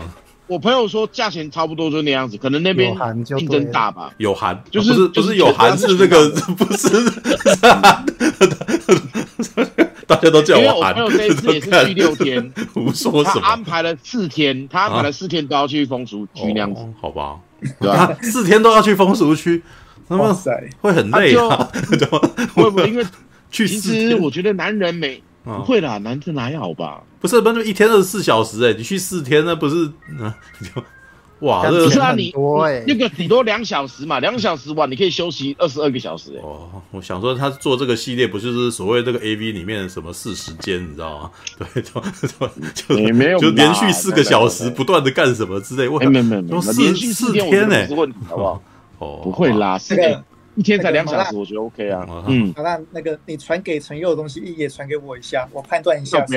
[0.49, 2.91] 我朋友说价钱差不多就那样子，可能那边
[3.23, 4.11] 竞争大吧。
[4.17, 6.27] 有含就是不是有含是那个
[6.57, 6.89] 不是，
[10.07, 10.97] 大家都叫我含。
[10.97, 12.51] 因为我朋友这一次也是去六天，
[13.23, 17.37] 他安排了四天，他安排了四天都要去风俗区那样子，好吧？
[17.79, 18.17] 对吧？
[18.23, 19.61] 四天都要去风俗区，
[20.07, 20.33] 那么
[20.81, 21.69] 会很累啊？
[22.55, 23.05] 会不会因为
[23.51, 23.67] 去？
[23.67, 25.21] 其实我觉得男人没。
[25.57, 27.01] 不会啦，男生还好吧？
[27.19, 29.91] 不是，不是一天二十四小时哎，你去四天那不是？
[31.39, 32.33] 哇，这不是啊，你
[32.85, 36.37] 那个顶多两小时嘛，两小时哇，你可以休息二十二个小时。
[36.43, 41.31] 哦，我想说他做这个系列，不就是所谓这个 A V 里面的什么四时间，你知道吗？
[41.73, 45.87] 对，就就就没有，就连续四个小时不断的干什么之类。
[45.87, 47.87] 没有没有没有，连续四天呢？
[48.27, 48.61] 好不好？
[48.99, 50.21] 哦，不会啦，四个。
[50.55, 52.05] 一天才两小时，我觉得 OK 啊。
[52.27, 56.19] 嗯，好，那那个你传给陈佑的东西，也传给我一下，我判断一下。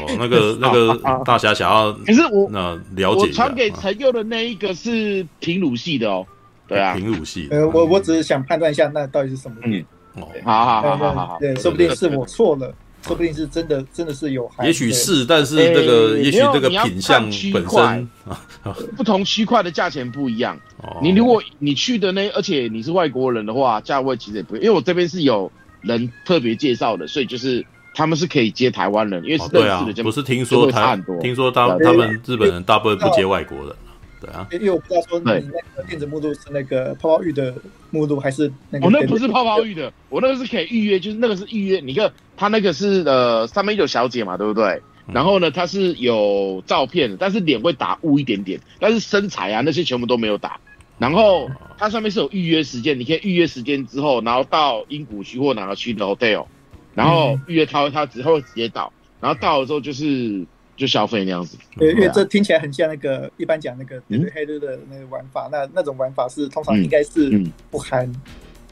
[0.00, 3.20] 哦，那个 那个大侠想要，可是我那了解。
[3.20, 6.24] 我传给陈佑的那一个是平鲁系的哦。
[6.66, 7.48] 对啊，平鲁系。
[7.50, 9.56] 呃，我我只是想判断一下，那到底是什么？
[9.64, 9.84] 嗯，
[10.16, 12.72] 哦，好好好好好，对，说不定是我错了。
[13.08, 14.66] 说不定是真的，真的是有含。
[14.66, 18.08] 也许是，但是这个，也许这个品相本身
[18.96, 20.58] 不同区块的价钱不一样。
[21.02, 27.64] 你如果你去的那，而且你是外国人的话，价位其实也不，因为我这边是有人特别介绍的，所以就是
[27.94, 33.74] 他们是可以接台湾人，因为是认识的，不是听说他很多，听说他他们日本人大部分不接外国人。
[34.20, 35.40] 对啊，因为我不知道说你那
[35.76, 37.54] 个电子目录是那个泡泡浴的
[37.90, 38.84] 目录还是那个？
[38.84, 41.78] 我那不是泡泡浴的，我那个是可以预约，就是那个是预约。
[41.78, 44.82] 你看他那个是呃上面有小姐嘛，对不对？
[45.12, 50.58] 然后呢，他是有照片的，但是脸会打雾一点点，但是身材啊那些全部都没有打。
[50.98, 56.46] 然后它上面是有预约时间，你可以预约时间之后，然后到英谷区或哪个区的 hotel，
[56.94, 60.44] 然后预约他他之后直接到，然后到了之后就是。
[60.78, 68.10] 就消费那样子，对，因为这听起来很像那个一般讲那个对对黑的的那个玩法，那那种玩法是通常应该是不含，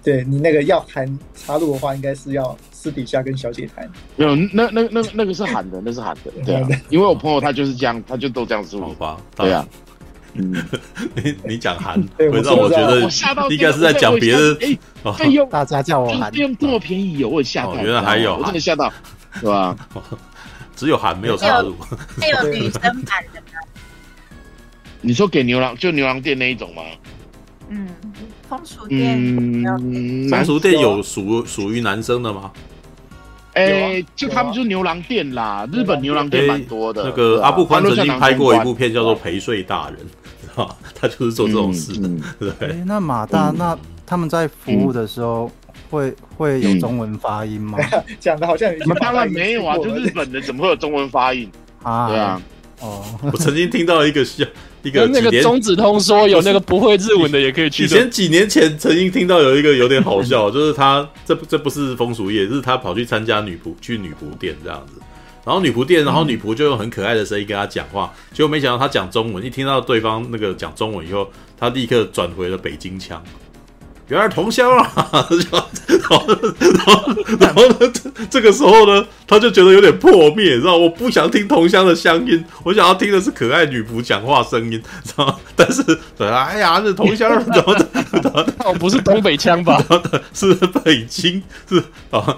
[0.05, 3.91] 对你那个要含插入的话，应该是要私底下跟小姐谈。
[4.15, 8.79] 没有，那那那那个是喊的，那是喊的， 对啊，因为我朋友他就是这样，他就都这样子。
[8.79, 9.67] 好吧，对啊，
[10.35, 10.55] 嗯，
[11.25, 13.01] 你你讲含， 会让我觉得
[13.51, 14.57] 应该是在讲别的。
[14.61, 18.93] 哎，费用大家叫我含，费用这么便宜，我吓到，原来还有，我真的吓到，
[19.41, 19.77] 是吧？
[20.77, 21.75] 只有含没有插入，
[22.21, 23.59] 还有女生版的吗？
[25.01, 26.83] 你说给牛郎就牛郎店那一种吗？
[27.69, 27.89] 嗯，
[28.49, 29.19] 风俗店，
[30.31, 32.53] 风俗店有属属于男生的吗？
[33.55, 37.05] 哎，就他们就是牛郎店啦，日本牛郎店蛮多的。
[37.05, 39.99] 那个阿布宽曾经拍过一部片叫做《陪睡大人》，
[40.43, 42.11] 知道他就是做这种事的。
[42.39, 45.51] 对，那马大那他们在服务的时候。
[45.91, 47.79] 会会有中文发音吗？
[48.21, 51.51] 讲的好像当然没有啊，就日本的怎么会有中文发音
[51.83, 52.09] 啊？
[52.09, 52.43] 对啊，
[52.81, 54.47] 哦，我曾经听到一个像
[54.83, 57.85] 一个那个中子通说有那个不会日文的也可以去。
[57.85, 65.01] 以前几年前曾经听到有一个有点好笑， 就是他这这不是风俗业，是他跑去参加女仆去女仆店这样子，
[65.45, 73.23] 然后女仆店，然后女仆就用很可爱的声音跟他讲话，结果没想到他讲中文，一听到对方那个讲中文以后，他立刻转回了北京腔。
[74.09, 74.89] 原来同乡啊，
[75.51, 75.61] 然
[76.09, 76.27] 后，
[76.59, 77.77] 然后，然后呢？
[77.93, 80.77] 这这个时候呢，他就觉得有点破灭，你知道？
[80.77, 85.37] 我不想听同乡的乡音，我想要听的是可爱女仆讲话声音，知道？
[85.57, 85.83] 但是，
[86.17, 88.47] 对啊，哎呀，这同乡怎么的？
[88.65, 89.83] 哦，不是东北腔吧？
[90.33, 92.37] 是北京，是啊，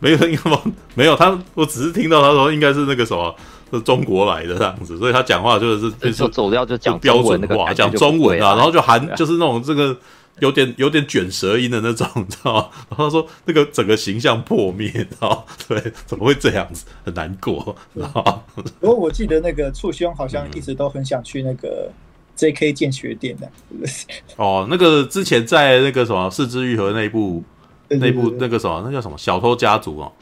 [0.00, 0.50] 没有，应该
[0.94, 3.34] 没有他，我只是听到他说应该是那个什么，
[3.72, 9.96] 是中国来的这样子，所以他讲话就是就是走掉就讲标准话，讲中文啊，然后就含就是那种这个。
[10.40, 12.68] 有点有点卷舌音的那种， 你知道吗？
[12.90, 16.86] 然后说那个整个形象破灭，你知道 对，怎么会这样子？
[17.04, 18.42] 很难过，然后。
[18.80, 21.90] 不过我记得那个触兄好像一直都很想去那个
[22.36, 22.72] J.K.
[22.72, 23.50] 建学店的。
[24.36, 27.42] 哦，那个之前在那个什么四肢愈合那一部，
[27.88, 30.12] 那一部那个什么，那叫什么小偷家族哦。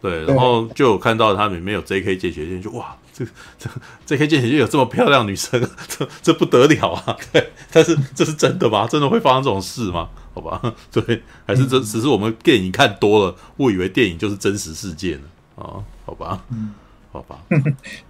[0.00, 2.16] 对，然后就有看到他里面有 J.K.
[2.16, 2.96] 剑学店，就哇。
[3.16, 3.24] 这
[3.58, 3.70] 这
[4.04, 7.16] 这黑剑学就有这么漂亮女生， 这这不得了啊！
[7.32, 8.86] 对，但是这是真的吗？
[8.86, 10.08] 真的会发生这种事吗？
[10.34, 10.60] 好吧，
[10.92, 15.22] 对，还是这只是我们电影看多了，误以为电影就是真实世界呢？
[15.56, 16.42] 啊，好吧，
[17.10, 17.38] 好吧，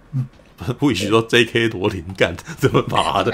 [0.77, 1.69] 不许说 J.K.
[1.69, 3.31] 罗琳干这么麻的，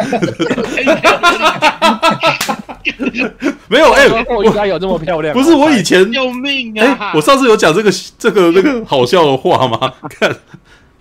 [3.68, 5.34] 没有哎，我应该有这么漂亮？
[5.34, 7.14] 不是我以前救命啊！
[7.16, 9.91] 我上次有讲这个这个那个好笑的话吗？
[10.08, 10.38] 看。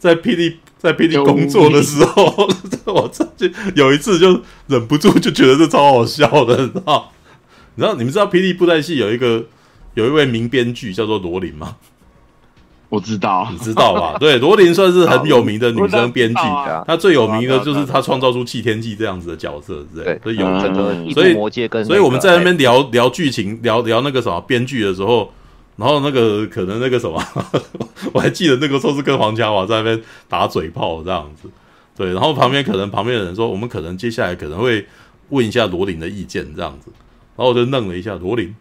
[0.03, 2.49] 在霹雳在霹雳工作的时候，
[2.93, 7.13] 我曾经有一次就忍不住就觉得这超好笑的，你知道？
[7.77, 9.45] 你知道你们知道霹雳布袋戏有一个
[9.95, 11.77] 有一位名编剧叫做罗琳吗？
[12.89, 14.19] 我知道，你知道吧？
[14.19, 16.41] 对，罗琳算是很有名的女生编剧，
[16.85, 20.37] 她最有名的就是她创造出弃天记这样子的角色，对，所以
[21.13, 21.33] 所以
[21.85, 25.33] 所以我们在那边聊聊剧情，聊聊那个什么编剧的时候。
[25.77, 27.23] 然后那个可能那个什么，
[28.13, 31.49] 我还记得那个时候是跟黄家华在那边打嘴炮这样子，
[31.97, 32.13] 对。
[32.13, 34.87] 然后旁边可能旁边的人说，我们可能接下来可能会
[35.31, 36.91] 问一下罗琳的意见这样子。
[37.37, 38.55] 然后我就愣了一下，罗琳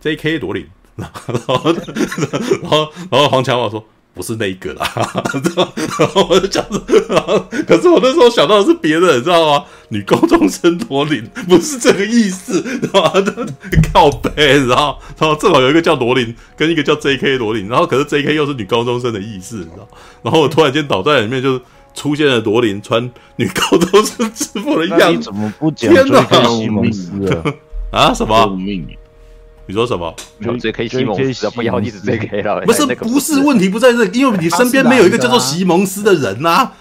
[0.00, 0.38] ，J.K.
[0.38, 0.66] 罗琳。
[0.98, 1.08] 然
[1.46, 1.60] 后
[2.62, 4.90] 然后然后黄强华说，不是那个啦，
[5.98, 6.80] 然后我就讲说，
[7.66, 9.64] 可是我那时候想到的是别的，你知道吗？
[9.90, 13.12] 女高中生罗琳不是这个意思，知道吗？
[13.92, 17.38] 靠北，然后然后正好有一个叫罗琳，跟一个叫 J.K.
[17.38, 18.34] 罗琳，然后可是 J.K.
[18.34, 19.88] 又是女高中生的意思，你知道？
[20.22, 21.60] 然后我突然间脑袋里面就
[21.94, 26.44] 出现了罗琳穿女高中生制服的样子，你怎么不讲 J.K.
[26.44, 27.12] 西蒙斯
[27.92, 28.12] 啊？
[28.12, 28.58] 什么？
[29.68, 30.12] 你说什么？
[30.38, 30.88] 有 J.K.
[30.88, 32.40] 西蒙斯，不要一直 J.K.
[32.40, 32.62] 了。
[32.62, 36.72] 不是，不是问题不在这，因为你身边没有一个叫做西蒙斯的人呐、啊。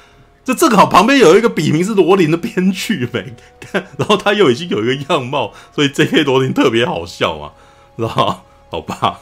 [0.45, 3.25] 这正好旁边有一个笔名是罗琳的编剧呗，
[3.59, 6.23] 看， 然后他又已经有一个样貌，所以 J.K.
[6.23, 7.51] 罗琳特别好笑嘛，
[7.97, 8.39] 知道吗？
[8.69, 9.19] 好吧。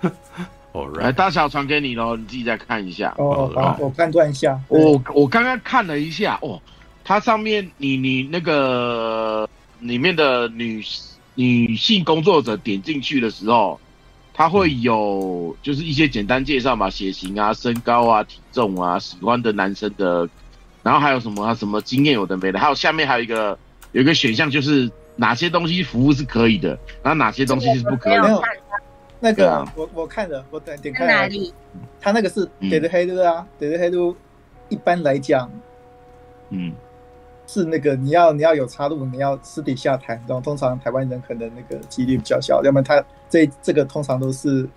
[1.00, 3.12] 来，大小传给你喽，你自己再看一下。
[3.18, 4.56] 哦，好，我判断一下。
[4.68, 6.62] 我我刚刚看了一下，哦，
[7.02, 9.48] 它上面你你那个
[9.80, 10.80] 里面的女。
[11.38, 13.78] 女性工作者点进去的时候，
[14.34, 20.28] 他会有就是一些简单介绍嘛，血型啊、身高啊、体重啊、喜欢的男生的，
[20.82, 23.56] 然后还有什么什么经验有的没的，还有下面还有一个
[23.92, 26.70] 有一个选项，就是哪些东西服务是可以的，
[27.04, 28.42] 然后哪些东西是不可以的。
[29.20, 31.54] 那个、啊、我我看了，我点点开哪里？
[32.00, 33.96] 他那个是给的黑的啊，给的黑的，
[34.70, 35.48] 一般来讲，
[36.50, 36.72] 嗯。
[37.48, 44.68] 是那个你要你要有插入，你要私底下谈，然后通常台湾人可能那个几率比较小，要么他这这个通常都是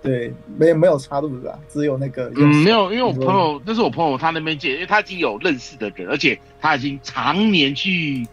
[0.00, 8.26] 对没有没有插入的，只有那个嗯没有，因为我朋友那是我朋友他那边借，因为他已经有认识的人，而且他已经常年去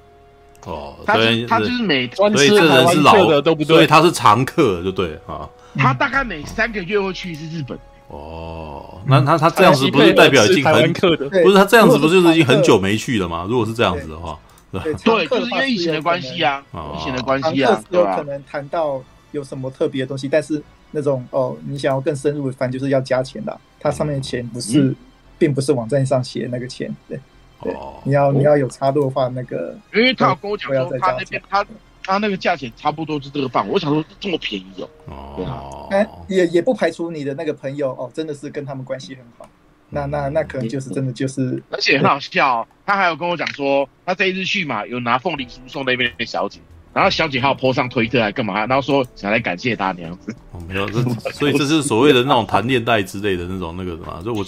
[0.65, 1.15] 哦，他
[1.48, 7.77] 他就是每专吃台湾客的都不对，所以他是常客就对啊，他大概每三个月会去一次日本。
[8.10, 13.45] 哦，那他他这样子不是代表已经很不是他这样子不是就是已经很久没去了吗？
[13.48, 14.38] 如果是这样子的话，
[14.72, 16.64] 对，对，就是因为疫情的关系啊，
[16.98, 18.99] 疫情的关系啊，有可能谈到
[19.31, 20.60] 有什么特别的东西，但是
[20.90, 24.95] 那种哦，你想要更深入，反正就是要加钱的，它上面的钱不是，
[25.38, 27.19] 并不是网站上写的那个钱，对，
[27.61, 31.64] 对，你要你要有插入的话，那个因为他有跟我讲说他那边他。
[32.10, 34.90] 他那个价钱差不多是这个范围，我想说这么便宜哦，
[35.38, 39.48] 哦，哎、啊，也也不排除你的那个朋友哦，真的是跟他们关系很好，
[39.90, 46.60] 那那那可能就是真的就是，而且很好笑，哦，他还有跟我讲说，他这一次去嘛，有拿凤梨酥送那边的小姐，
[46.94, 54.44] 然后小姐还有 po 上推特来干嘛，然后说想来感谢他那样子，哦，没有，这所以这是所谓的那种谈恋爱之类的那种那个什么，就我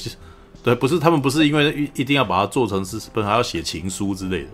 [0.63, 4.49] 对，不是他们不是因为一一定要把它做成是，不是还要写情书之类的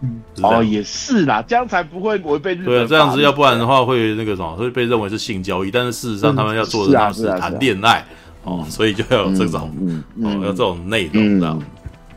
[0.00, 0.10] 嘛。
[0.42, 2.64] 哦，也是啦，这样才不会违背日本。
[2.66, 5.70] 对啊，这样子，要不然的话会那个什么，会被认为是性交易。
[5.70, 8.04] 但是事实上，他们要做的是谈恋爱
[8.44, 9.70] 哦，所以就要有这种
[10.22, 11.62] 哦，要这种内容这样。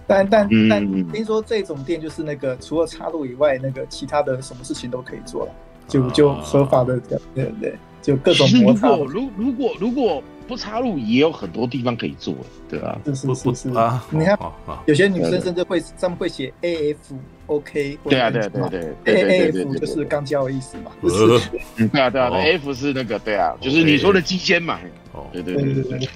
[0.06, 5.52] 但但但听说这种店就是那个除了插入以外，那个其他的什么事情都可以做了，
[5.88, 8.88] 就就合法的，对对对，就各种摩擦。
[8.90, 12.34] 如果如如果如果不插入，也有很多地方可以做，
[12.70, 14.02] 对啊，是是是是啊。
[14.10, 14.40] 你看，
[14.86, 17.16] 有些女生甚至会上面会写 A F。
[17.48, 21.40] OK，对啊，对啊，对对对，A F 就是刚交的意思嘛，不是？
[21.88, 24.80] 对啊，对啊，F 是那个，对啊，就是你说的基尖嘛。
[25.14, 26.10] 哦，对对对对对。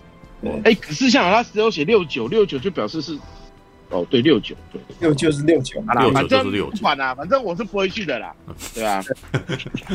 [0.65, 3.17] 哎，可是像他只有写六九六九，就表示是，
[3.89, 5.95] 哦，对，六九，对，六九是六九，反
[6.27, 8.35] 正不管啦，反正我是不会去的啦。
[8.73, 9.01] 对啊，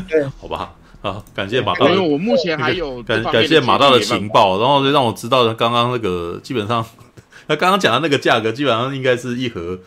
[0.09, 6.83] 对， 好吧，好，感谢马大，因为我目前还有感感谢马大的情报，然后就让我知道刚刚那个基本上，
[7.47, 9.79] 他刚刚讲的那个价格，基本上应该是一盒。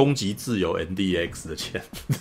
[0.00, 1.82] 攻击自由 NDX 的钱，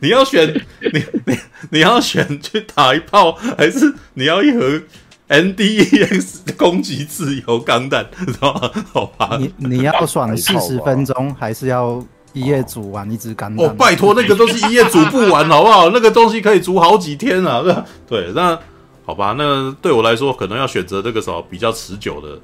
[0.00, 1.38] 你要选你你
[1.70, 4.82] 你要选去打一炮，还是你要一盒
[5.28, 8.04] NDX 攻击自由钢弹？
[8.26, 8.72] 是吧？
[8.92, 13.64] 好吧，你你要爽四十分钟，还是要一夜煮完一只钢弹？
[13.64, 15.90] 哦，拜托，那个都是一夜煮不完，好不好？
[15.90, 17.62] 那个东西可以煮好几天啊！
[18.08, 18.58] 对，那
[19.06, 22.40] 好吧，那对我来说，可能要选择这个什么比较持久的。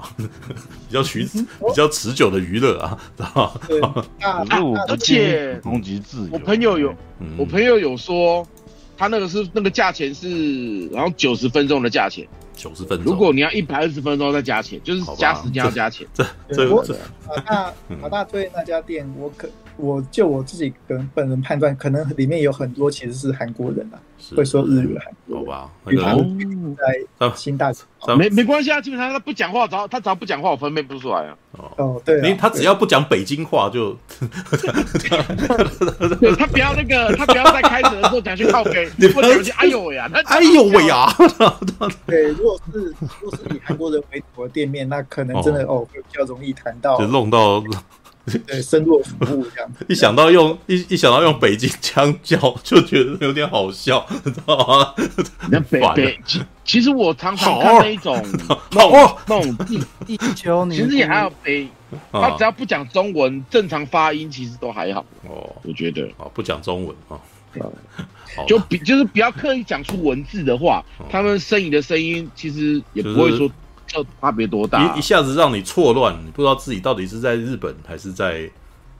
[0.88, 4.04] 比较持比较持久的娱乐啊，知道吗？
[4.88, 6.94] 而且攻击自由，我朋友有，
[7.36, 8.46] 我朋友有说，
[8.96, 13.12] 他那个是那个价钱是，然后九十分钟的价钱，九十分钟。
[13.12, 16.06] 如果你要一百二十分钟再加钱，就是加时间要加钱。
[16.14, 16.84] 这这我
[17.28, 23.98] 马 大马大对那家店，我可我就我自己个人本人判断，可能里面有很多其实是韩国人啊。
[24.36, 25.70] 会说日语还好吧？
[25.84, 26.24] 那个
[26.76, 27.72] 在新大
[28.16, 31.36] 没没关系啊，基本上他不讲话，只要他只要不讲话，我分辨不出来啊。
[31.76, 33.96] 哦，对，他只要不讲北京话就，
[36.38, 41.12] 他不要那个，他不要在开始的时候讲去靠北， 你不讲去哎呦喂啊，哎呦喂啊。
[42.06, 47.62] 对，如果是如果是以韩国人为主的店面，那可能真的哦会比较容易谈到，就弄到。
[48.46, 49.70] 对，深入服务这样。
[49.88, 54.94] 一想到用一一想到用北京腔叫，就觉得有点好笑，你知道吗？
[55.50, 58.24] 那北北其其实我常常看那一种，
[58.70, 61.66] 那种 那种地地球，其实也还有北，
[62.12, 65.04] 他只要不讲中文，正常发音其实都还好。
[65.28, 67.18] 哦，我觉得啊，不讲中文啊，
[68.46, 73.50] 就比就是不要刻意讲出文字的话，他们呻吟的声音其实也不会说。
[73.92, 74.94] 就差别多大？
[74.94, 78.48] 一一下子让你错乱，你不知道自己到底是在日本还是在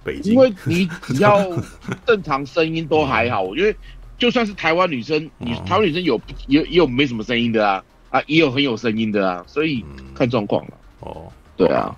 [0.05, 0.35] 北京。
[0.35, 1.39] 因为你只要
[2.07, 3.79] 正常声音都还好，我觉得
[4.19, 10.73] 就算是台湾女生，你台湾女生有也也有没什么声音的啊啊，也有很有声音的啊，所以看状况了。
[11.01, 11.97] 哦，对啊，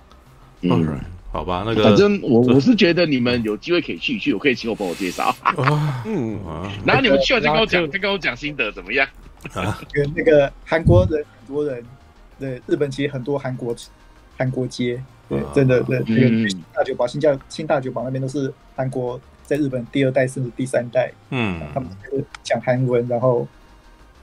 [0.61, 0.99] 嗯，
[1.31, 5.35] 好吧，那个反正我我是觉得你们有机会可以去去，我可以请我朋友介绍。
[6.05, 6.39] 嗯，
[6.85, 9.07] 然后你们去了再跟我讲，再跟我讲心得怎么样？
[9.91, 11.83] 跟那个韩国人很多人。
[12.39, 13.75] 对，日本其实很多韩国
[14.37, 21.89] 韩国街，对，真的对，那个大久保、新叫新大久保那边都是韩国在日本第二代甚至第三代，嗯，他们
[22.43, 23.47] 讲韩文，然后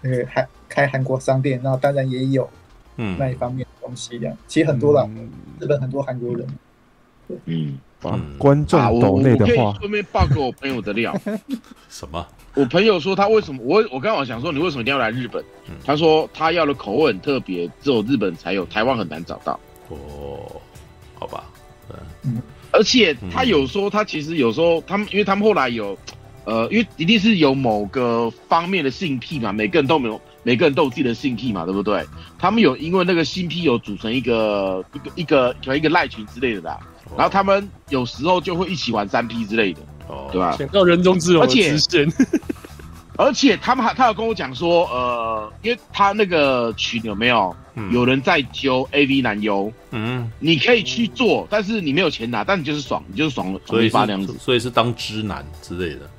[0.01, 2.49] 那个韩开韩国商店，然后当然也有
[2.97, 3.17] 嗯。
[3.19, 5.09] 那一方面的东西，这样其实很多了，
[5.59, 6.47] 日本很多韩国人，
[7.47, 7.79] 嗯，
[8.37, 11.15] 观众抖内的话，顺便爆个我朋友的料，
[11.89, 12.27] 什么？
[12.55, 15.43] 我朋友说他为什么我我刚好想说你为什么一定要来日本？
[15.69, 19.59] 嗯、他说他要的口味很特别，只有日本才有，台湾很难找到。
[19.89, 20.61] 哦，
[21.15, 21.45] 好吧，
[22.25, 25.97] 嗯，而且他有说他其实有时候他们因为他们后来有，
[26.45, 32.05] 呃，因为一定是有某个方面的性癖嘛，每个人都没有，每个人都有自己的性癖嘛，对不对？
[32.39, 39.81] 他们有因为那个性癖有组成一个一个一个可能一个赖群之类的啦，哦、然后他们有时候就会一起玩三 P 之类的。
[40.09, 40.57] 哦，对吧？
[40.59, 41.77] 想到人中之龙，而 且
[43.19, 47.55] 而且他们还，他有跟我讲说，呃，因为他那个群有没有
[47.93, 56.11] 有人在揪 AV 男优，嗯，你可以去做，但是你没有钱拿，但你就是爽，你就是爽了，所以发那样子，所以是当知男之类的。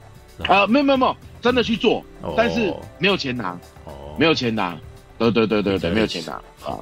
[0.48, 2.06] 呃，没有没有没有，真的去做，
[2.38, 4.78] 但是没有钱拿，哦，没有钱拿，
[5.18, 6.34] 对对对对对，没有钱拿
[6.64, 6.78] 啊，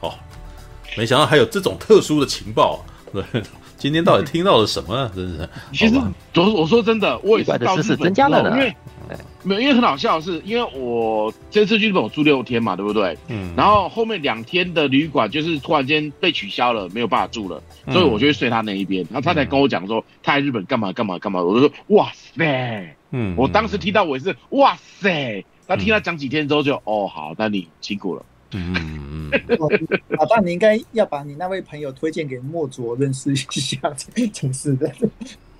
[0.00, 0.14] 哦，
[0.96, 2.82] 没想到还有这种特殊的情报，
[3.12, 3.22] 对。
[3.80, 5.10] 今天到底听到了什么、啊？
[5.16, 5.98] 真是，其实
[6.34, 8.76] 我我说真的，我也是到日本之后，因为
[9.42, 13.16] 没有，因为很好笑的是，因为我这次去日本我住六天嘛，对不对？
[13.28, 13.54] 嗯。
[13.56, 19.02] 然后后面两天的旅馆就是突然间被取消了，没有办法住了，所以我就会睡他那一边。
[19.10, 28.22] 然后他才跟我讲说他在日本干嘛干嘛干嘛，我就说哇塞，嗯，我当时听到我也是哇塞，那听他讲几天之后就哦好，那你辛苦了。
[28.52, 29.30] 嗯，
[30.08, 33.78] 老大，你应该要把你那位朋友推荐给莫卓认识一下，
[34.32, 34.90] 真是的。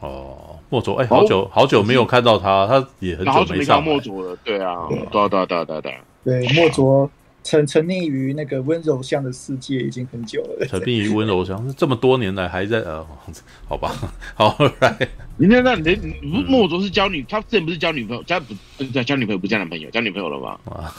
[0.00, 4.36] 哦，莫卓，哎，好久好久没有看到他，他也很久没上莫卓了。
[4.44, 5.98] 对啊，对对对对对对。
[6.24, 7.10] 对，莫卓
[7.44, 10.66] 沉沉溺于那个温柔乡的世界已经很久了。
[10.66, 13.06] 沉溺于温柔乡，这么多年来还在呃，
[13.68, 13.92] 好吧，
[14.34, 15.08] 好来。
[15.36, 16.14] 你看，那你
[16.48, 20.60] 莫卓是交女，他之前不是交女朋友，交不交交女朋友不交男朋友，交女朋友了吧？
[20.64, 20.92] 啊。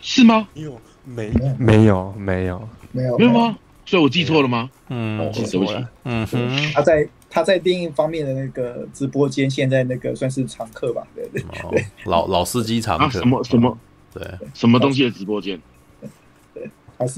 [0.00, 0.46] 是吗？
[0.54, 0.80] 没有，
[1.14, 3.58] 没没有，没有，没有，没有吗？
[3.86, 4.68] 所以我记错了吗？
[4.88, 5.88] 嗯，记错了。
[6.04, 11.06] 嗯哼，他在他在电影方面的那个直播间，现在那个算是常客吧？
[11.14, 13.18] 对对对，老老司机常客。
[13.18, 13.76] 什么什么？
[14.12, 14.22] 对，
[14.52, 15.58] 什么东西的直播间？
[16.52, 16.68] 对，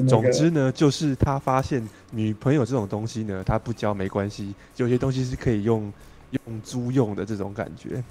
[0.06, 5.92] 总之呢，就是他发现女朋友这种东西呢，他不交没关系，有些东西是可以用
[6.46, 8.02] 用租用的这种感觉。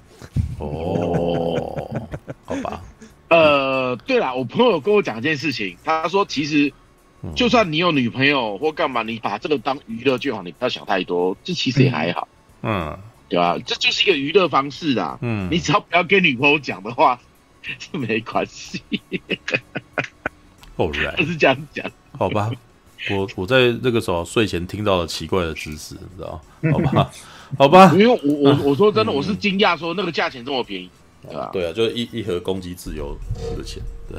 [0.58, 1.88] 哦，
[2.44, 2.82] 好吧。
[3.30, 6.72] 呃，对了，我朋友跟我讲一件事情，他说其实，
[7.36, 12.26] 就算你有女朋友或干嘛，你把这个当娱乐就好，你不要想太多，这其实也还好，
[12.62, 12.98] 嗯，
[13.28, 13.56] 对吧？
[13.64, 17.20] 这就是一个娱乐方式啊，嗯，你只要不要跟女朋友讲的话，
[17.62, 18.82] 这没关系。
[20.76, 21.88] 后来是这样讲，
[22.18, 22.50] 好吧？
[23.10, 26.40] 我我在那个时候睡前听到了奇怪的知识，你知道？
[26.72, 27.10] 好吧，
[27.56, 28.18] 好吧，因为我
[28.50, 30.90] 我我说真的，我是惊讶说那个价钱这么便宜。
[31.22, 33.14] 对啊，对啊，就是一一盒攻击自由
[33.56, 34.18] 的钱，对，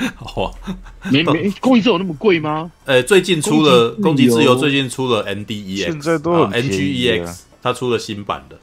[0.16, 0.50] 好啊，
[1.10, 2.72] 没没攻击自由那么贵吗？
[2.86, 8.56] 哎，最近出了攻击自由，最近出了 NDEX，现在都很 NGEX，它出了新版的，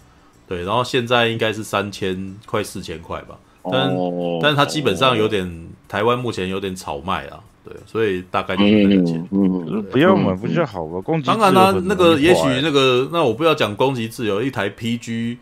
[0.47, 3.38] 对，然后现在应该是三千快四千块吧，
[3.72, 3.95] 但
[4.41, 10.99] 但是它基本上有点台湾目前有点炒卖啊，对，所以大概就是那个钱，嗯，不要买不就好了？
[11.01, 15.38] 攻击当然啦，那个也许那个那我不要讲攻击自由，一台 PG。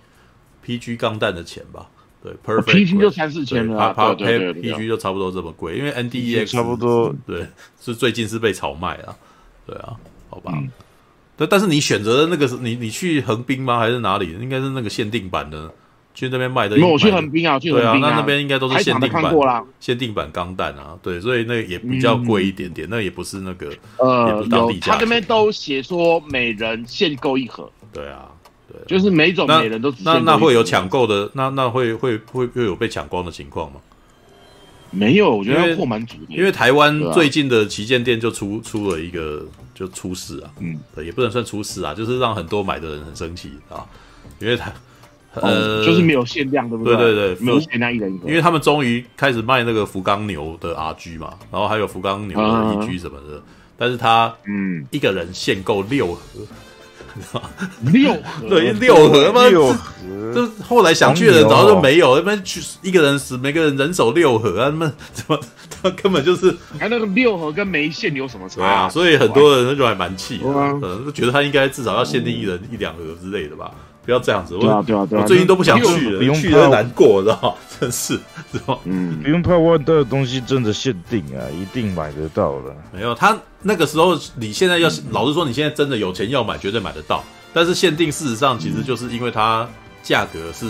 [0.68, 1.88] PG 钢弹的钱吧，
[2.22, 7.48] 对，Perfect，PG 就三四千了，它 PG 就差不多这么贵，因为 NDEX 差不多， 对，
[7.80, 9.16] 是最近是被炒卖了，
[9.66, 9.96] 对啊，
[10.30, 10.52] 好吧，
[11.38, 13.80] 对，但是你选择的那个是你你去横滨吗？
[13.80, 14.34] 还是哪里？
[14.42, 15.72] 应该是那个限定版的
[16.14, 16.76] 去那边卖的。
[16.76, 17.94] 没有，我去横滨啊，去横滨啊。
[17.94, 21.00] 对啊，那那边应该都是限定版，限定版钢弹啊。
[21.02, 27.72] 对，所以那也比较贵一点点，那也不是那个呃，有他这边都写说每人限购一盒。
[27.94, 28.30] 对啊，
[28.86, 33.80] 对，就是每种每人都那那会有抢购的，那那会会会会有被抢光的情况吗？
[34.90, 36.34] 没有，我觉得货蛮足的。
[36.34, 39.46] 因为台湾最近的旗舰店就出出了一个
[39.76, 43.86] 就出事啊，嗯，对，也不能算出事啊，就是让很多买的人很生气啊，
[44.40, 44.72] 因为他
[45.34, 46.96] 呃，就是没有限量，对不对？
[46.96, 53.44] 对对对，没有限量一人一个，因为他们终于开始卖那个福冈牛的 RG 嘛，然后还有福冈牛的 EG 什么的，
[53.78, 56.22] 但是他嗯，一个人限购六盒。
[57.82, 59.48] 六盒对六盒吗？
[59.48, 59.78] 六盒，
[60.34, 65.40] 就后来想去的人早就没有，他们去一个人死，每个人人手六盒啊，他们怎么
[65.82, 68.90] 他根本就是，还那个六盒跟没限有什么差啊？
[68.90, 73.72] 所以很多人就还蛮气的，嗯，就觉得他应该至少要限定一人一两盒之类的吧。
[74.08, 75.22] 不要这样子，对啊对啊对啊！
[75.22, 78.18] 我最近都不想去了，去了难过，知道真是，
[78.54, 82.74] 知道嗯，不用怕万代的东西真的限定啊，一定买得到的。
[82.94, 87.22] 没有，他那个时候，你现在要是老实说，你现在真的有钱要买，绝对买得到。
[87.54, 89.68] 但是限定，事实上其实就是因为它
[90.02, 90.66] 价格是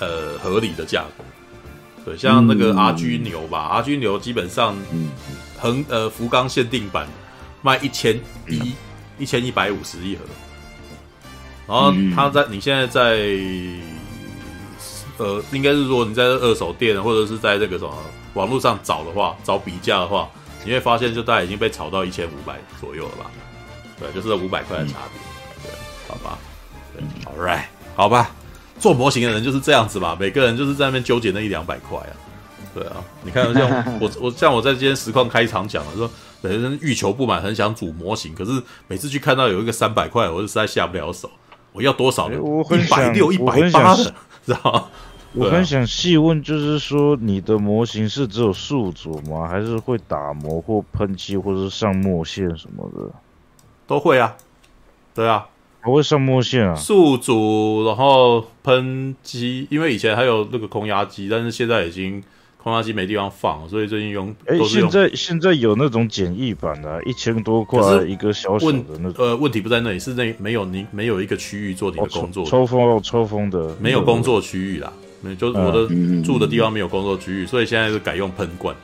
[0.00, 1.24] 呃合理的价格。
[2.06, 4.74] 对，像那个 RG 牛吧，RG 牛基本上
[5.58, 7.06] 横呃福冈限定版
[7.60, 8.18] 卖一千
[8.48, 8.72] 一
[9.18, 10.22] 一千一百五十一盒。
[11.66, 13.00] 然后他在你现在在，
[15.18, 17.92] 呃，应该是说你在二手店或者是在这个什么
[18.34, 20.28] 网络上找的话，找比价的话，
[20.64, 23.30] 你会发现就大概已经被炒到一千五百左右了吧？
[23.98, 25.20] 对，就是五百块的差别。
[25.64, 25.72] 对，
[26.06, 26.38] 好吧，
[26.94, 27.64] 对，All right，
[27.96, 28.30] 好吧，
[28.78, 32.14] 做模型的人就是这样子吧，每个人就是在那边纠结那一两百块啊。
[32.74, 33.68] 对啊，你看像
[33.98, 36.08] 我我像我在今天实况开场讲了说，
[36.42, 41.30] 有人欲求不满，很想组模型，可是每次去看到有一个三百块，我就实在下不了手。
[41.76, 42.36] 我要多少呢？
[42.36, 44.84] 一百六、一百八的，知道吗？
[45.34, 49.46] 我很想细问，就是说，你的模型是只有宿主吗？
[49.46, 53.12] 还是会打磨或喷漆，或者是上墨线什么的？
[53.86, 54.34] 都会啊，
[55.14, 55.46] 对啊，
[55.80, 56.74] 还会上墨线啊。
[56.74, 62.24] 宿主，然后喷漆，因为以前还有那个空压机，但是现在已经。
[62.66, 64.34] 空压机没地方放，所以最近用。
[64.44, 69.24] 哎、欸，现在现在有那种简易版的、啊，一千多块一个小小的那种。
[69.24, 72.50] 呃，问题不在那里，是那没有你没有一个区域做你的工作的、哦。
[72.50, 74.92] 抽风哦，抽风的，没有工作区域啦。
[75.20, 75.86] 没、嗯，就是我的
[76.24, 78.74] 住的地方没有工作区域，嗯、所以现在是改用喷罐，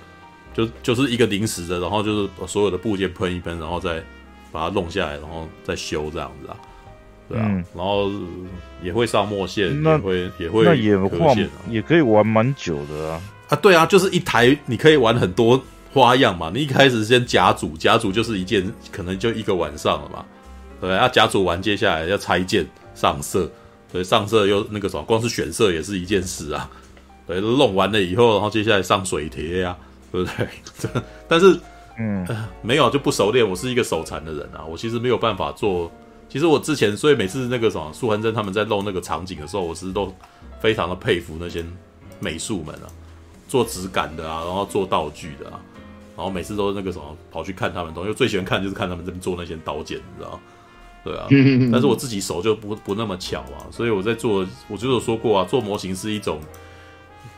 [0.54, 4.00] 就就是一个临时的，然后就是所有的部件喷一喷，然后再
[4.52, 6.56] 把它弄下来，然后再修这样子啊。
[7.28, 8.12] 对啊，嗯、然后
[8.80, 11.34] 也会上墨线，那也会也会那也画
[11.68, 13.20] 也可以玩蛮久的啊。
[13.52, 15.62] 啊，对啊，就是一台，你可以玩很多
[15.92, 16.50] 花样嘛。
[16.54, 20.24] 你一开始先甲组，甲组就是一件，可能就一个晚上了嘛。
[20.80, 23.50] 对，啊，甲组完，接下来要拆件、上色，
[23.92, 26.66] 对，上色又那个什么，光是选色也是一件事啊。
[27.26, 29.76] 对，弄完了以后，然后接下来上水贴呀、啊，
[30.10, 31.02] 对不对？
[31.28, 31.60] 但是，
[31.98, 33.46] 嗯、呃，没有就不熟练。
[33.46, 35.92] 我是一个手残的人啊，我其实没有办法做。
[36.30, 40.10] 其实我之前，所以每次那个什么素恒真他们在弄那个场景的时候，我其实都
[40.58, 41.62] 非常的佩服那些
[42.18, 42.88] 美术们啊。
[43.52, 45.60] 做质感的啊，然后做道具的啊，
[46.16, 50.40] 然后每次都是那个什么跑去看他们东西，最喜欢看就是看他们这边做那些刀剑，你知道？
[51.04, 51.26] 对啊，
[51.70, 56.40] 但是我自己手就不不那么巧啊，所以我在做，我就有说过啊，做模型是一种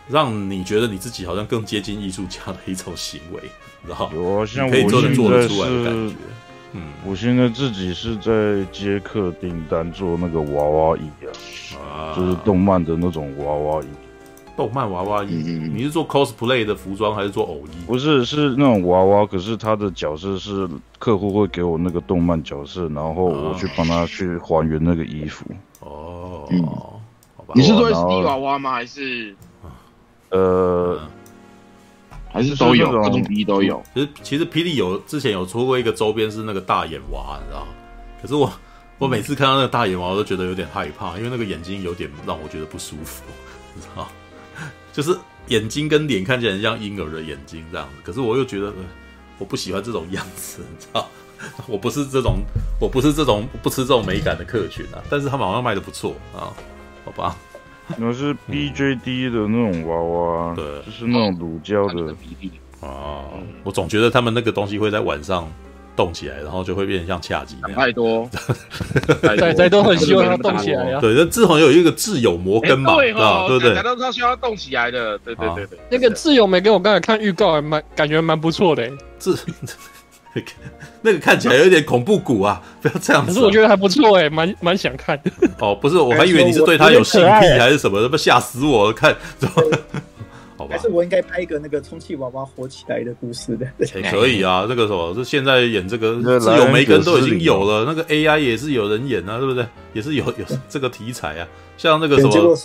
[0.07, 3.41] 让你觉得你自己好像更接近艺术家的一种行为，
[3.82, 4.09] 你知道？
[4.15, 6.15] 有啊，像可以做得做得出来的感觉。
[6.74, 11.11] 嗯，我现在自己是在接客订单做那个娃娃椅
[11.74, 13.86] 啊，啊就是动漫的那种娃娃椅。
[14.56, 17.85] 动漫娃娃衣，嗯嗯，你是做 cosplay 的服装还是做偶衣？
[17.86, 20.68] 不是，是那种娃娃，可是他的角色是
[20.98, 25.44] 客户会给我那个动漫角色，然后我去帮他去还原那个衣服。
[25.81, 27.55] 哦，嗯、好吧。
[27.55, 28.72] 你是做 SD 娃娃吗？
[28.72, 29.35] 还是
[30.31, 31.01] 呃，
[32.32, 33.82] 还是都有各种皮都有？
[33.94, 37.66] 其实其实霹雳有之前有出过一个周边是那个大眼娃，你知道？
[38.22, 38.51] 可是我
[38.98, 43.22] 我每次看到那个大眼娃，我都觉得有点害怕，因为那个眼睛有点让我觉得不舒服，
[43.74, 44.09] 你知道？
[44.95, 45.15] 就是
[45.49, 48.75] 眼睛跟脸看起来很像婴儿的眼睛这样子，可是我又觉得，呃，
[49.39, 51.09] 我不喜欢这种样子， 你知道？
[51.66, 52.37] 我不是这种，
[52.81, 55.03] 我不是这种不吃这种美感的客群啊。
[55.11, 56.55] 但是他们好像卖的不错啊，
[57.05, 57.37] 好吧？
[57.99, 62.15] 那是 BJD 的那种娃娃，对，就是那种乳胶的
[62.81, 63.25] 啊。
[63.65, 65.51] 我总觉得他们那个东西会在晚上。
[65.97, 67.79] 动起来，然后就会变成像恰吉那样。
[67.79, 68.29] 太多，
[69.39, 71.01] 仔仔都很希望它动起来啊。
[71.01, 73.75] 对，那志宏有一个自有摩根嘛，对不对？
[73.75, 75.19] 仔仔都是希望它动起来的。
[75.19, 75.79] 对对对对。
[75.91, 78.91] 那个自由没给我刚才看预告，还蛮感觉蛮不错的。
[79.19, 79.39] 自
[81.01, 82.61] 那个看起来有点恐怖谷啊！
[82.83, 83.33] 不要这样子。
[83.33, 85.16] 可是我觉得还不错哎，蛮蛮想看。
[85.61, 88.93] 哦，不是，我还以为你是对他有性癖还是什么，不吓死我了！
[88.93, 89.15] 看，
[90.65, 90.77] 好吧？
[90.77, 93.66] 还是我应该拍一个那个充气娃娃火起来的故事的？
[94.11, 99.66] 可以啊，这个什么，是现在演这个自由梅根都已经有了，那个 AI 也是有人演啊，对不对？
[99.93, 101.47] 也是有有这个题材啊，
[101.77, 102.57] 像那个什么。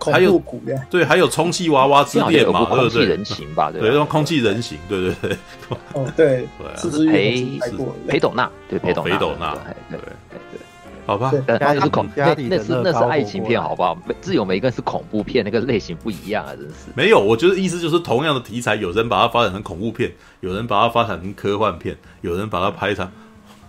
[0.00, 0.42] 还有
[0.90, 3.06] 对，还有充气娃娃之恋嘛，对不对？
[3.06, 5.36] 人形吧，对，用空气人形，对对对。
[5.94, 6.46] 哦，对，
[6.76, 7.58] 是裴
[8.06, 9.54] 裴斗娜，对裴斗裴斗娜，
[9.88, 10.00] 对对
[10.52, 10.60] 对，
[11.06, 11.32] 好吧。
[11.46, 13.96] 那是恐，那那是那是爱情片，好不好？
[14.20, 16.74] 自由梅根是恐怖片，那个类型不一样啊，真是。
[16.94, 23.10] 没有，我觉得意思就是同样的题材，有人把它发展成恐怖片，有人把它发展成科幻片，有人把它拍成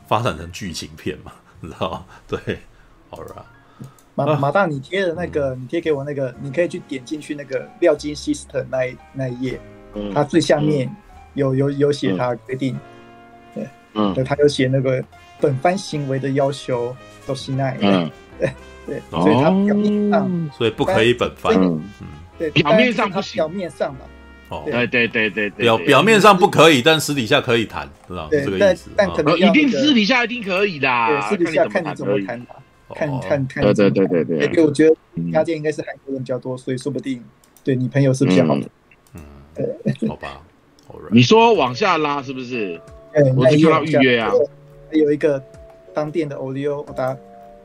[0.07, 2.05] 发展成剧情片嘛，你知道吗？
[2.27, 2.59] 对，
[3.09, 3.45] 好了。
[4.17, 9.59] 马马大，你贴的那个，你贴给我那个，你可以去点进去那个廖金 System 那一那一页，
[10.13, 10.89] 它最下面
[11.33, 12.79] 有有有写它规定，
[13.53, 15.03] 对，嗯，对，它有写那个
[15.41, 16.95] 本番行为的要求
[17.25, 18.49] 都是那，嗯，对
[18.85, 21.81] 对，所以它表面上，所以不可以本番，嗯，
[22.37, 23.99] 对，表面上不行，表面上嘛，
[24.49, 32.45] 哦，对对对对对，表表面上不可以，但私底下可以谈，知道这个意思，但可能一定私底下一定可以的，对，私底下看你怎么谈的。
[32.93, 34.95] 看看看，对对对对对，我觉得
[35.33, 37.19] 家电应该是韩国人比较多，所以说不定
[37.63, 38.69] 对你朋友是比较好的。
[39.15, 39.21] 嗯，
[39.55, 40.39] 对，好吧。
[41.09, 42.79] 你说往下拉是不是？
[43.35, 44.31] 我是看到预约啊。
[44.91, 45.43] 还有一个
[45.95, 47.17] 当店的 Olio，我打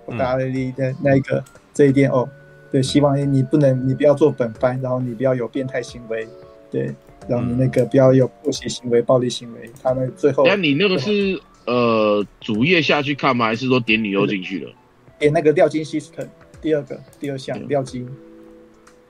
[0.07, 1.45] 我打了你的那一个
[1.75, 2.27] 这一店哦。
[2.73, 6.25] 对，希望你不能，你不要做本番，然后你不要有变态行为，
[6.71, 6.95] 对，
[7.27, 9.69] 然后你那个不要有破鞋行为、暴力行为。
[9.83, 13.47] 他们最后，那你那个是呃主页下去看吗？
[13.47, 14.71] 还是说点你又进去了？
[15.19, 16.29] 点那个料金 system，
[16.63, 18.09] 第二个第二项料金，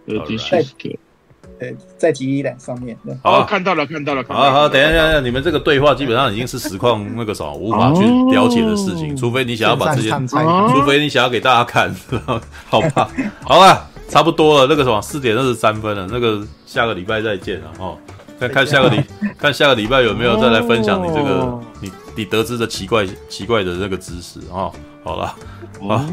[0.06, 0.96] 料金 system，
[1.60, 2.96] 对，在记忆栏上面。
[3.22, 4.24] 好，看到了，看到了。
[4.26, 8.02] 好好，等一下，等一下，你们这个对话基本上已经是实况那个什么无法去
[8.34, 10.08] 了解的事情，除非你想要把这些，
[10.72, 11.94] 除非你想要给大家看，
[12.66, 13.10] 好吧？
[13.42, 17.98] 好了，差不多了，那个什么四点二十三分了，那个下个礼拜再见了哦。
[18.40, 18.98] 看看下个礼，
[19.36, 24.72] 看下个礼拜有没有再来分享你这个你你得知的奇怪奇怪的那个知识啊？
[25.02, 25.34] 好了。
[25.88, 26.04] 啊，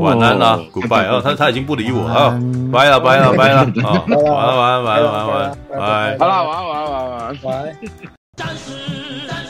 [0.00, 1.06] 晚安啦，Goodbye。
[1.06, 2.30] 啊，他他已经不理我 了，
[2.72, 7.58] 拜了拜了拜了，啊，晚安晚安晚安晚安晚安，拜，好了，晚安晚安晚安晚
[8.38, 9.45] 安。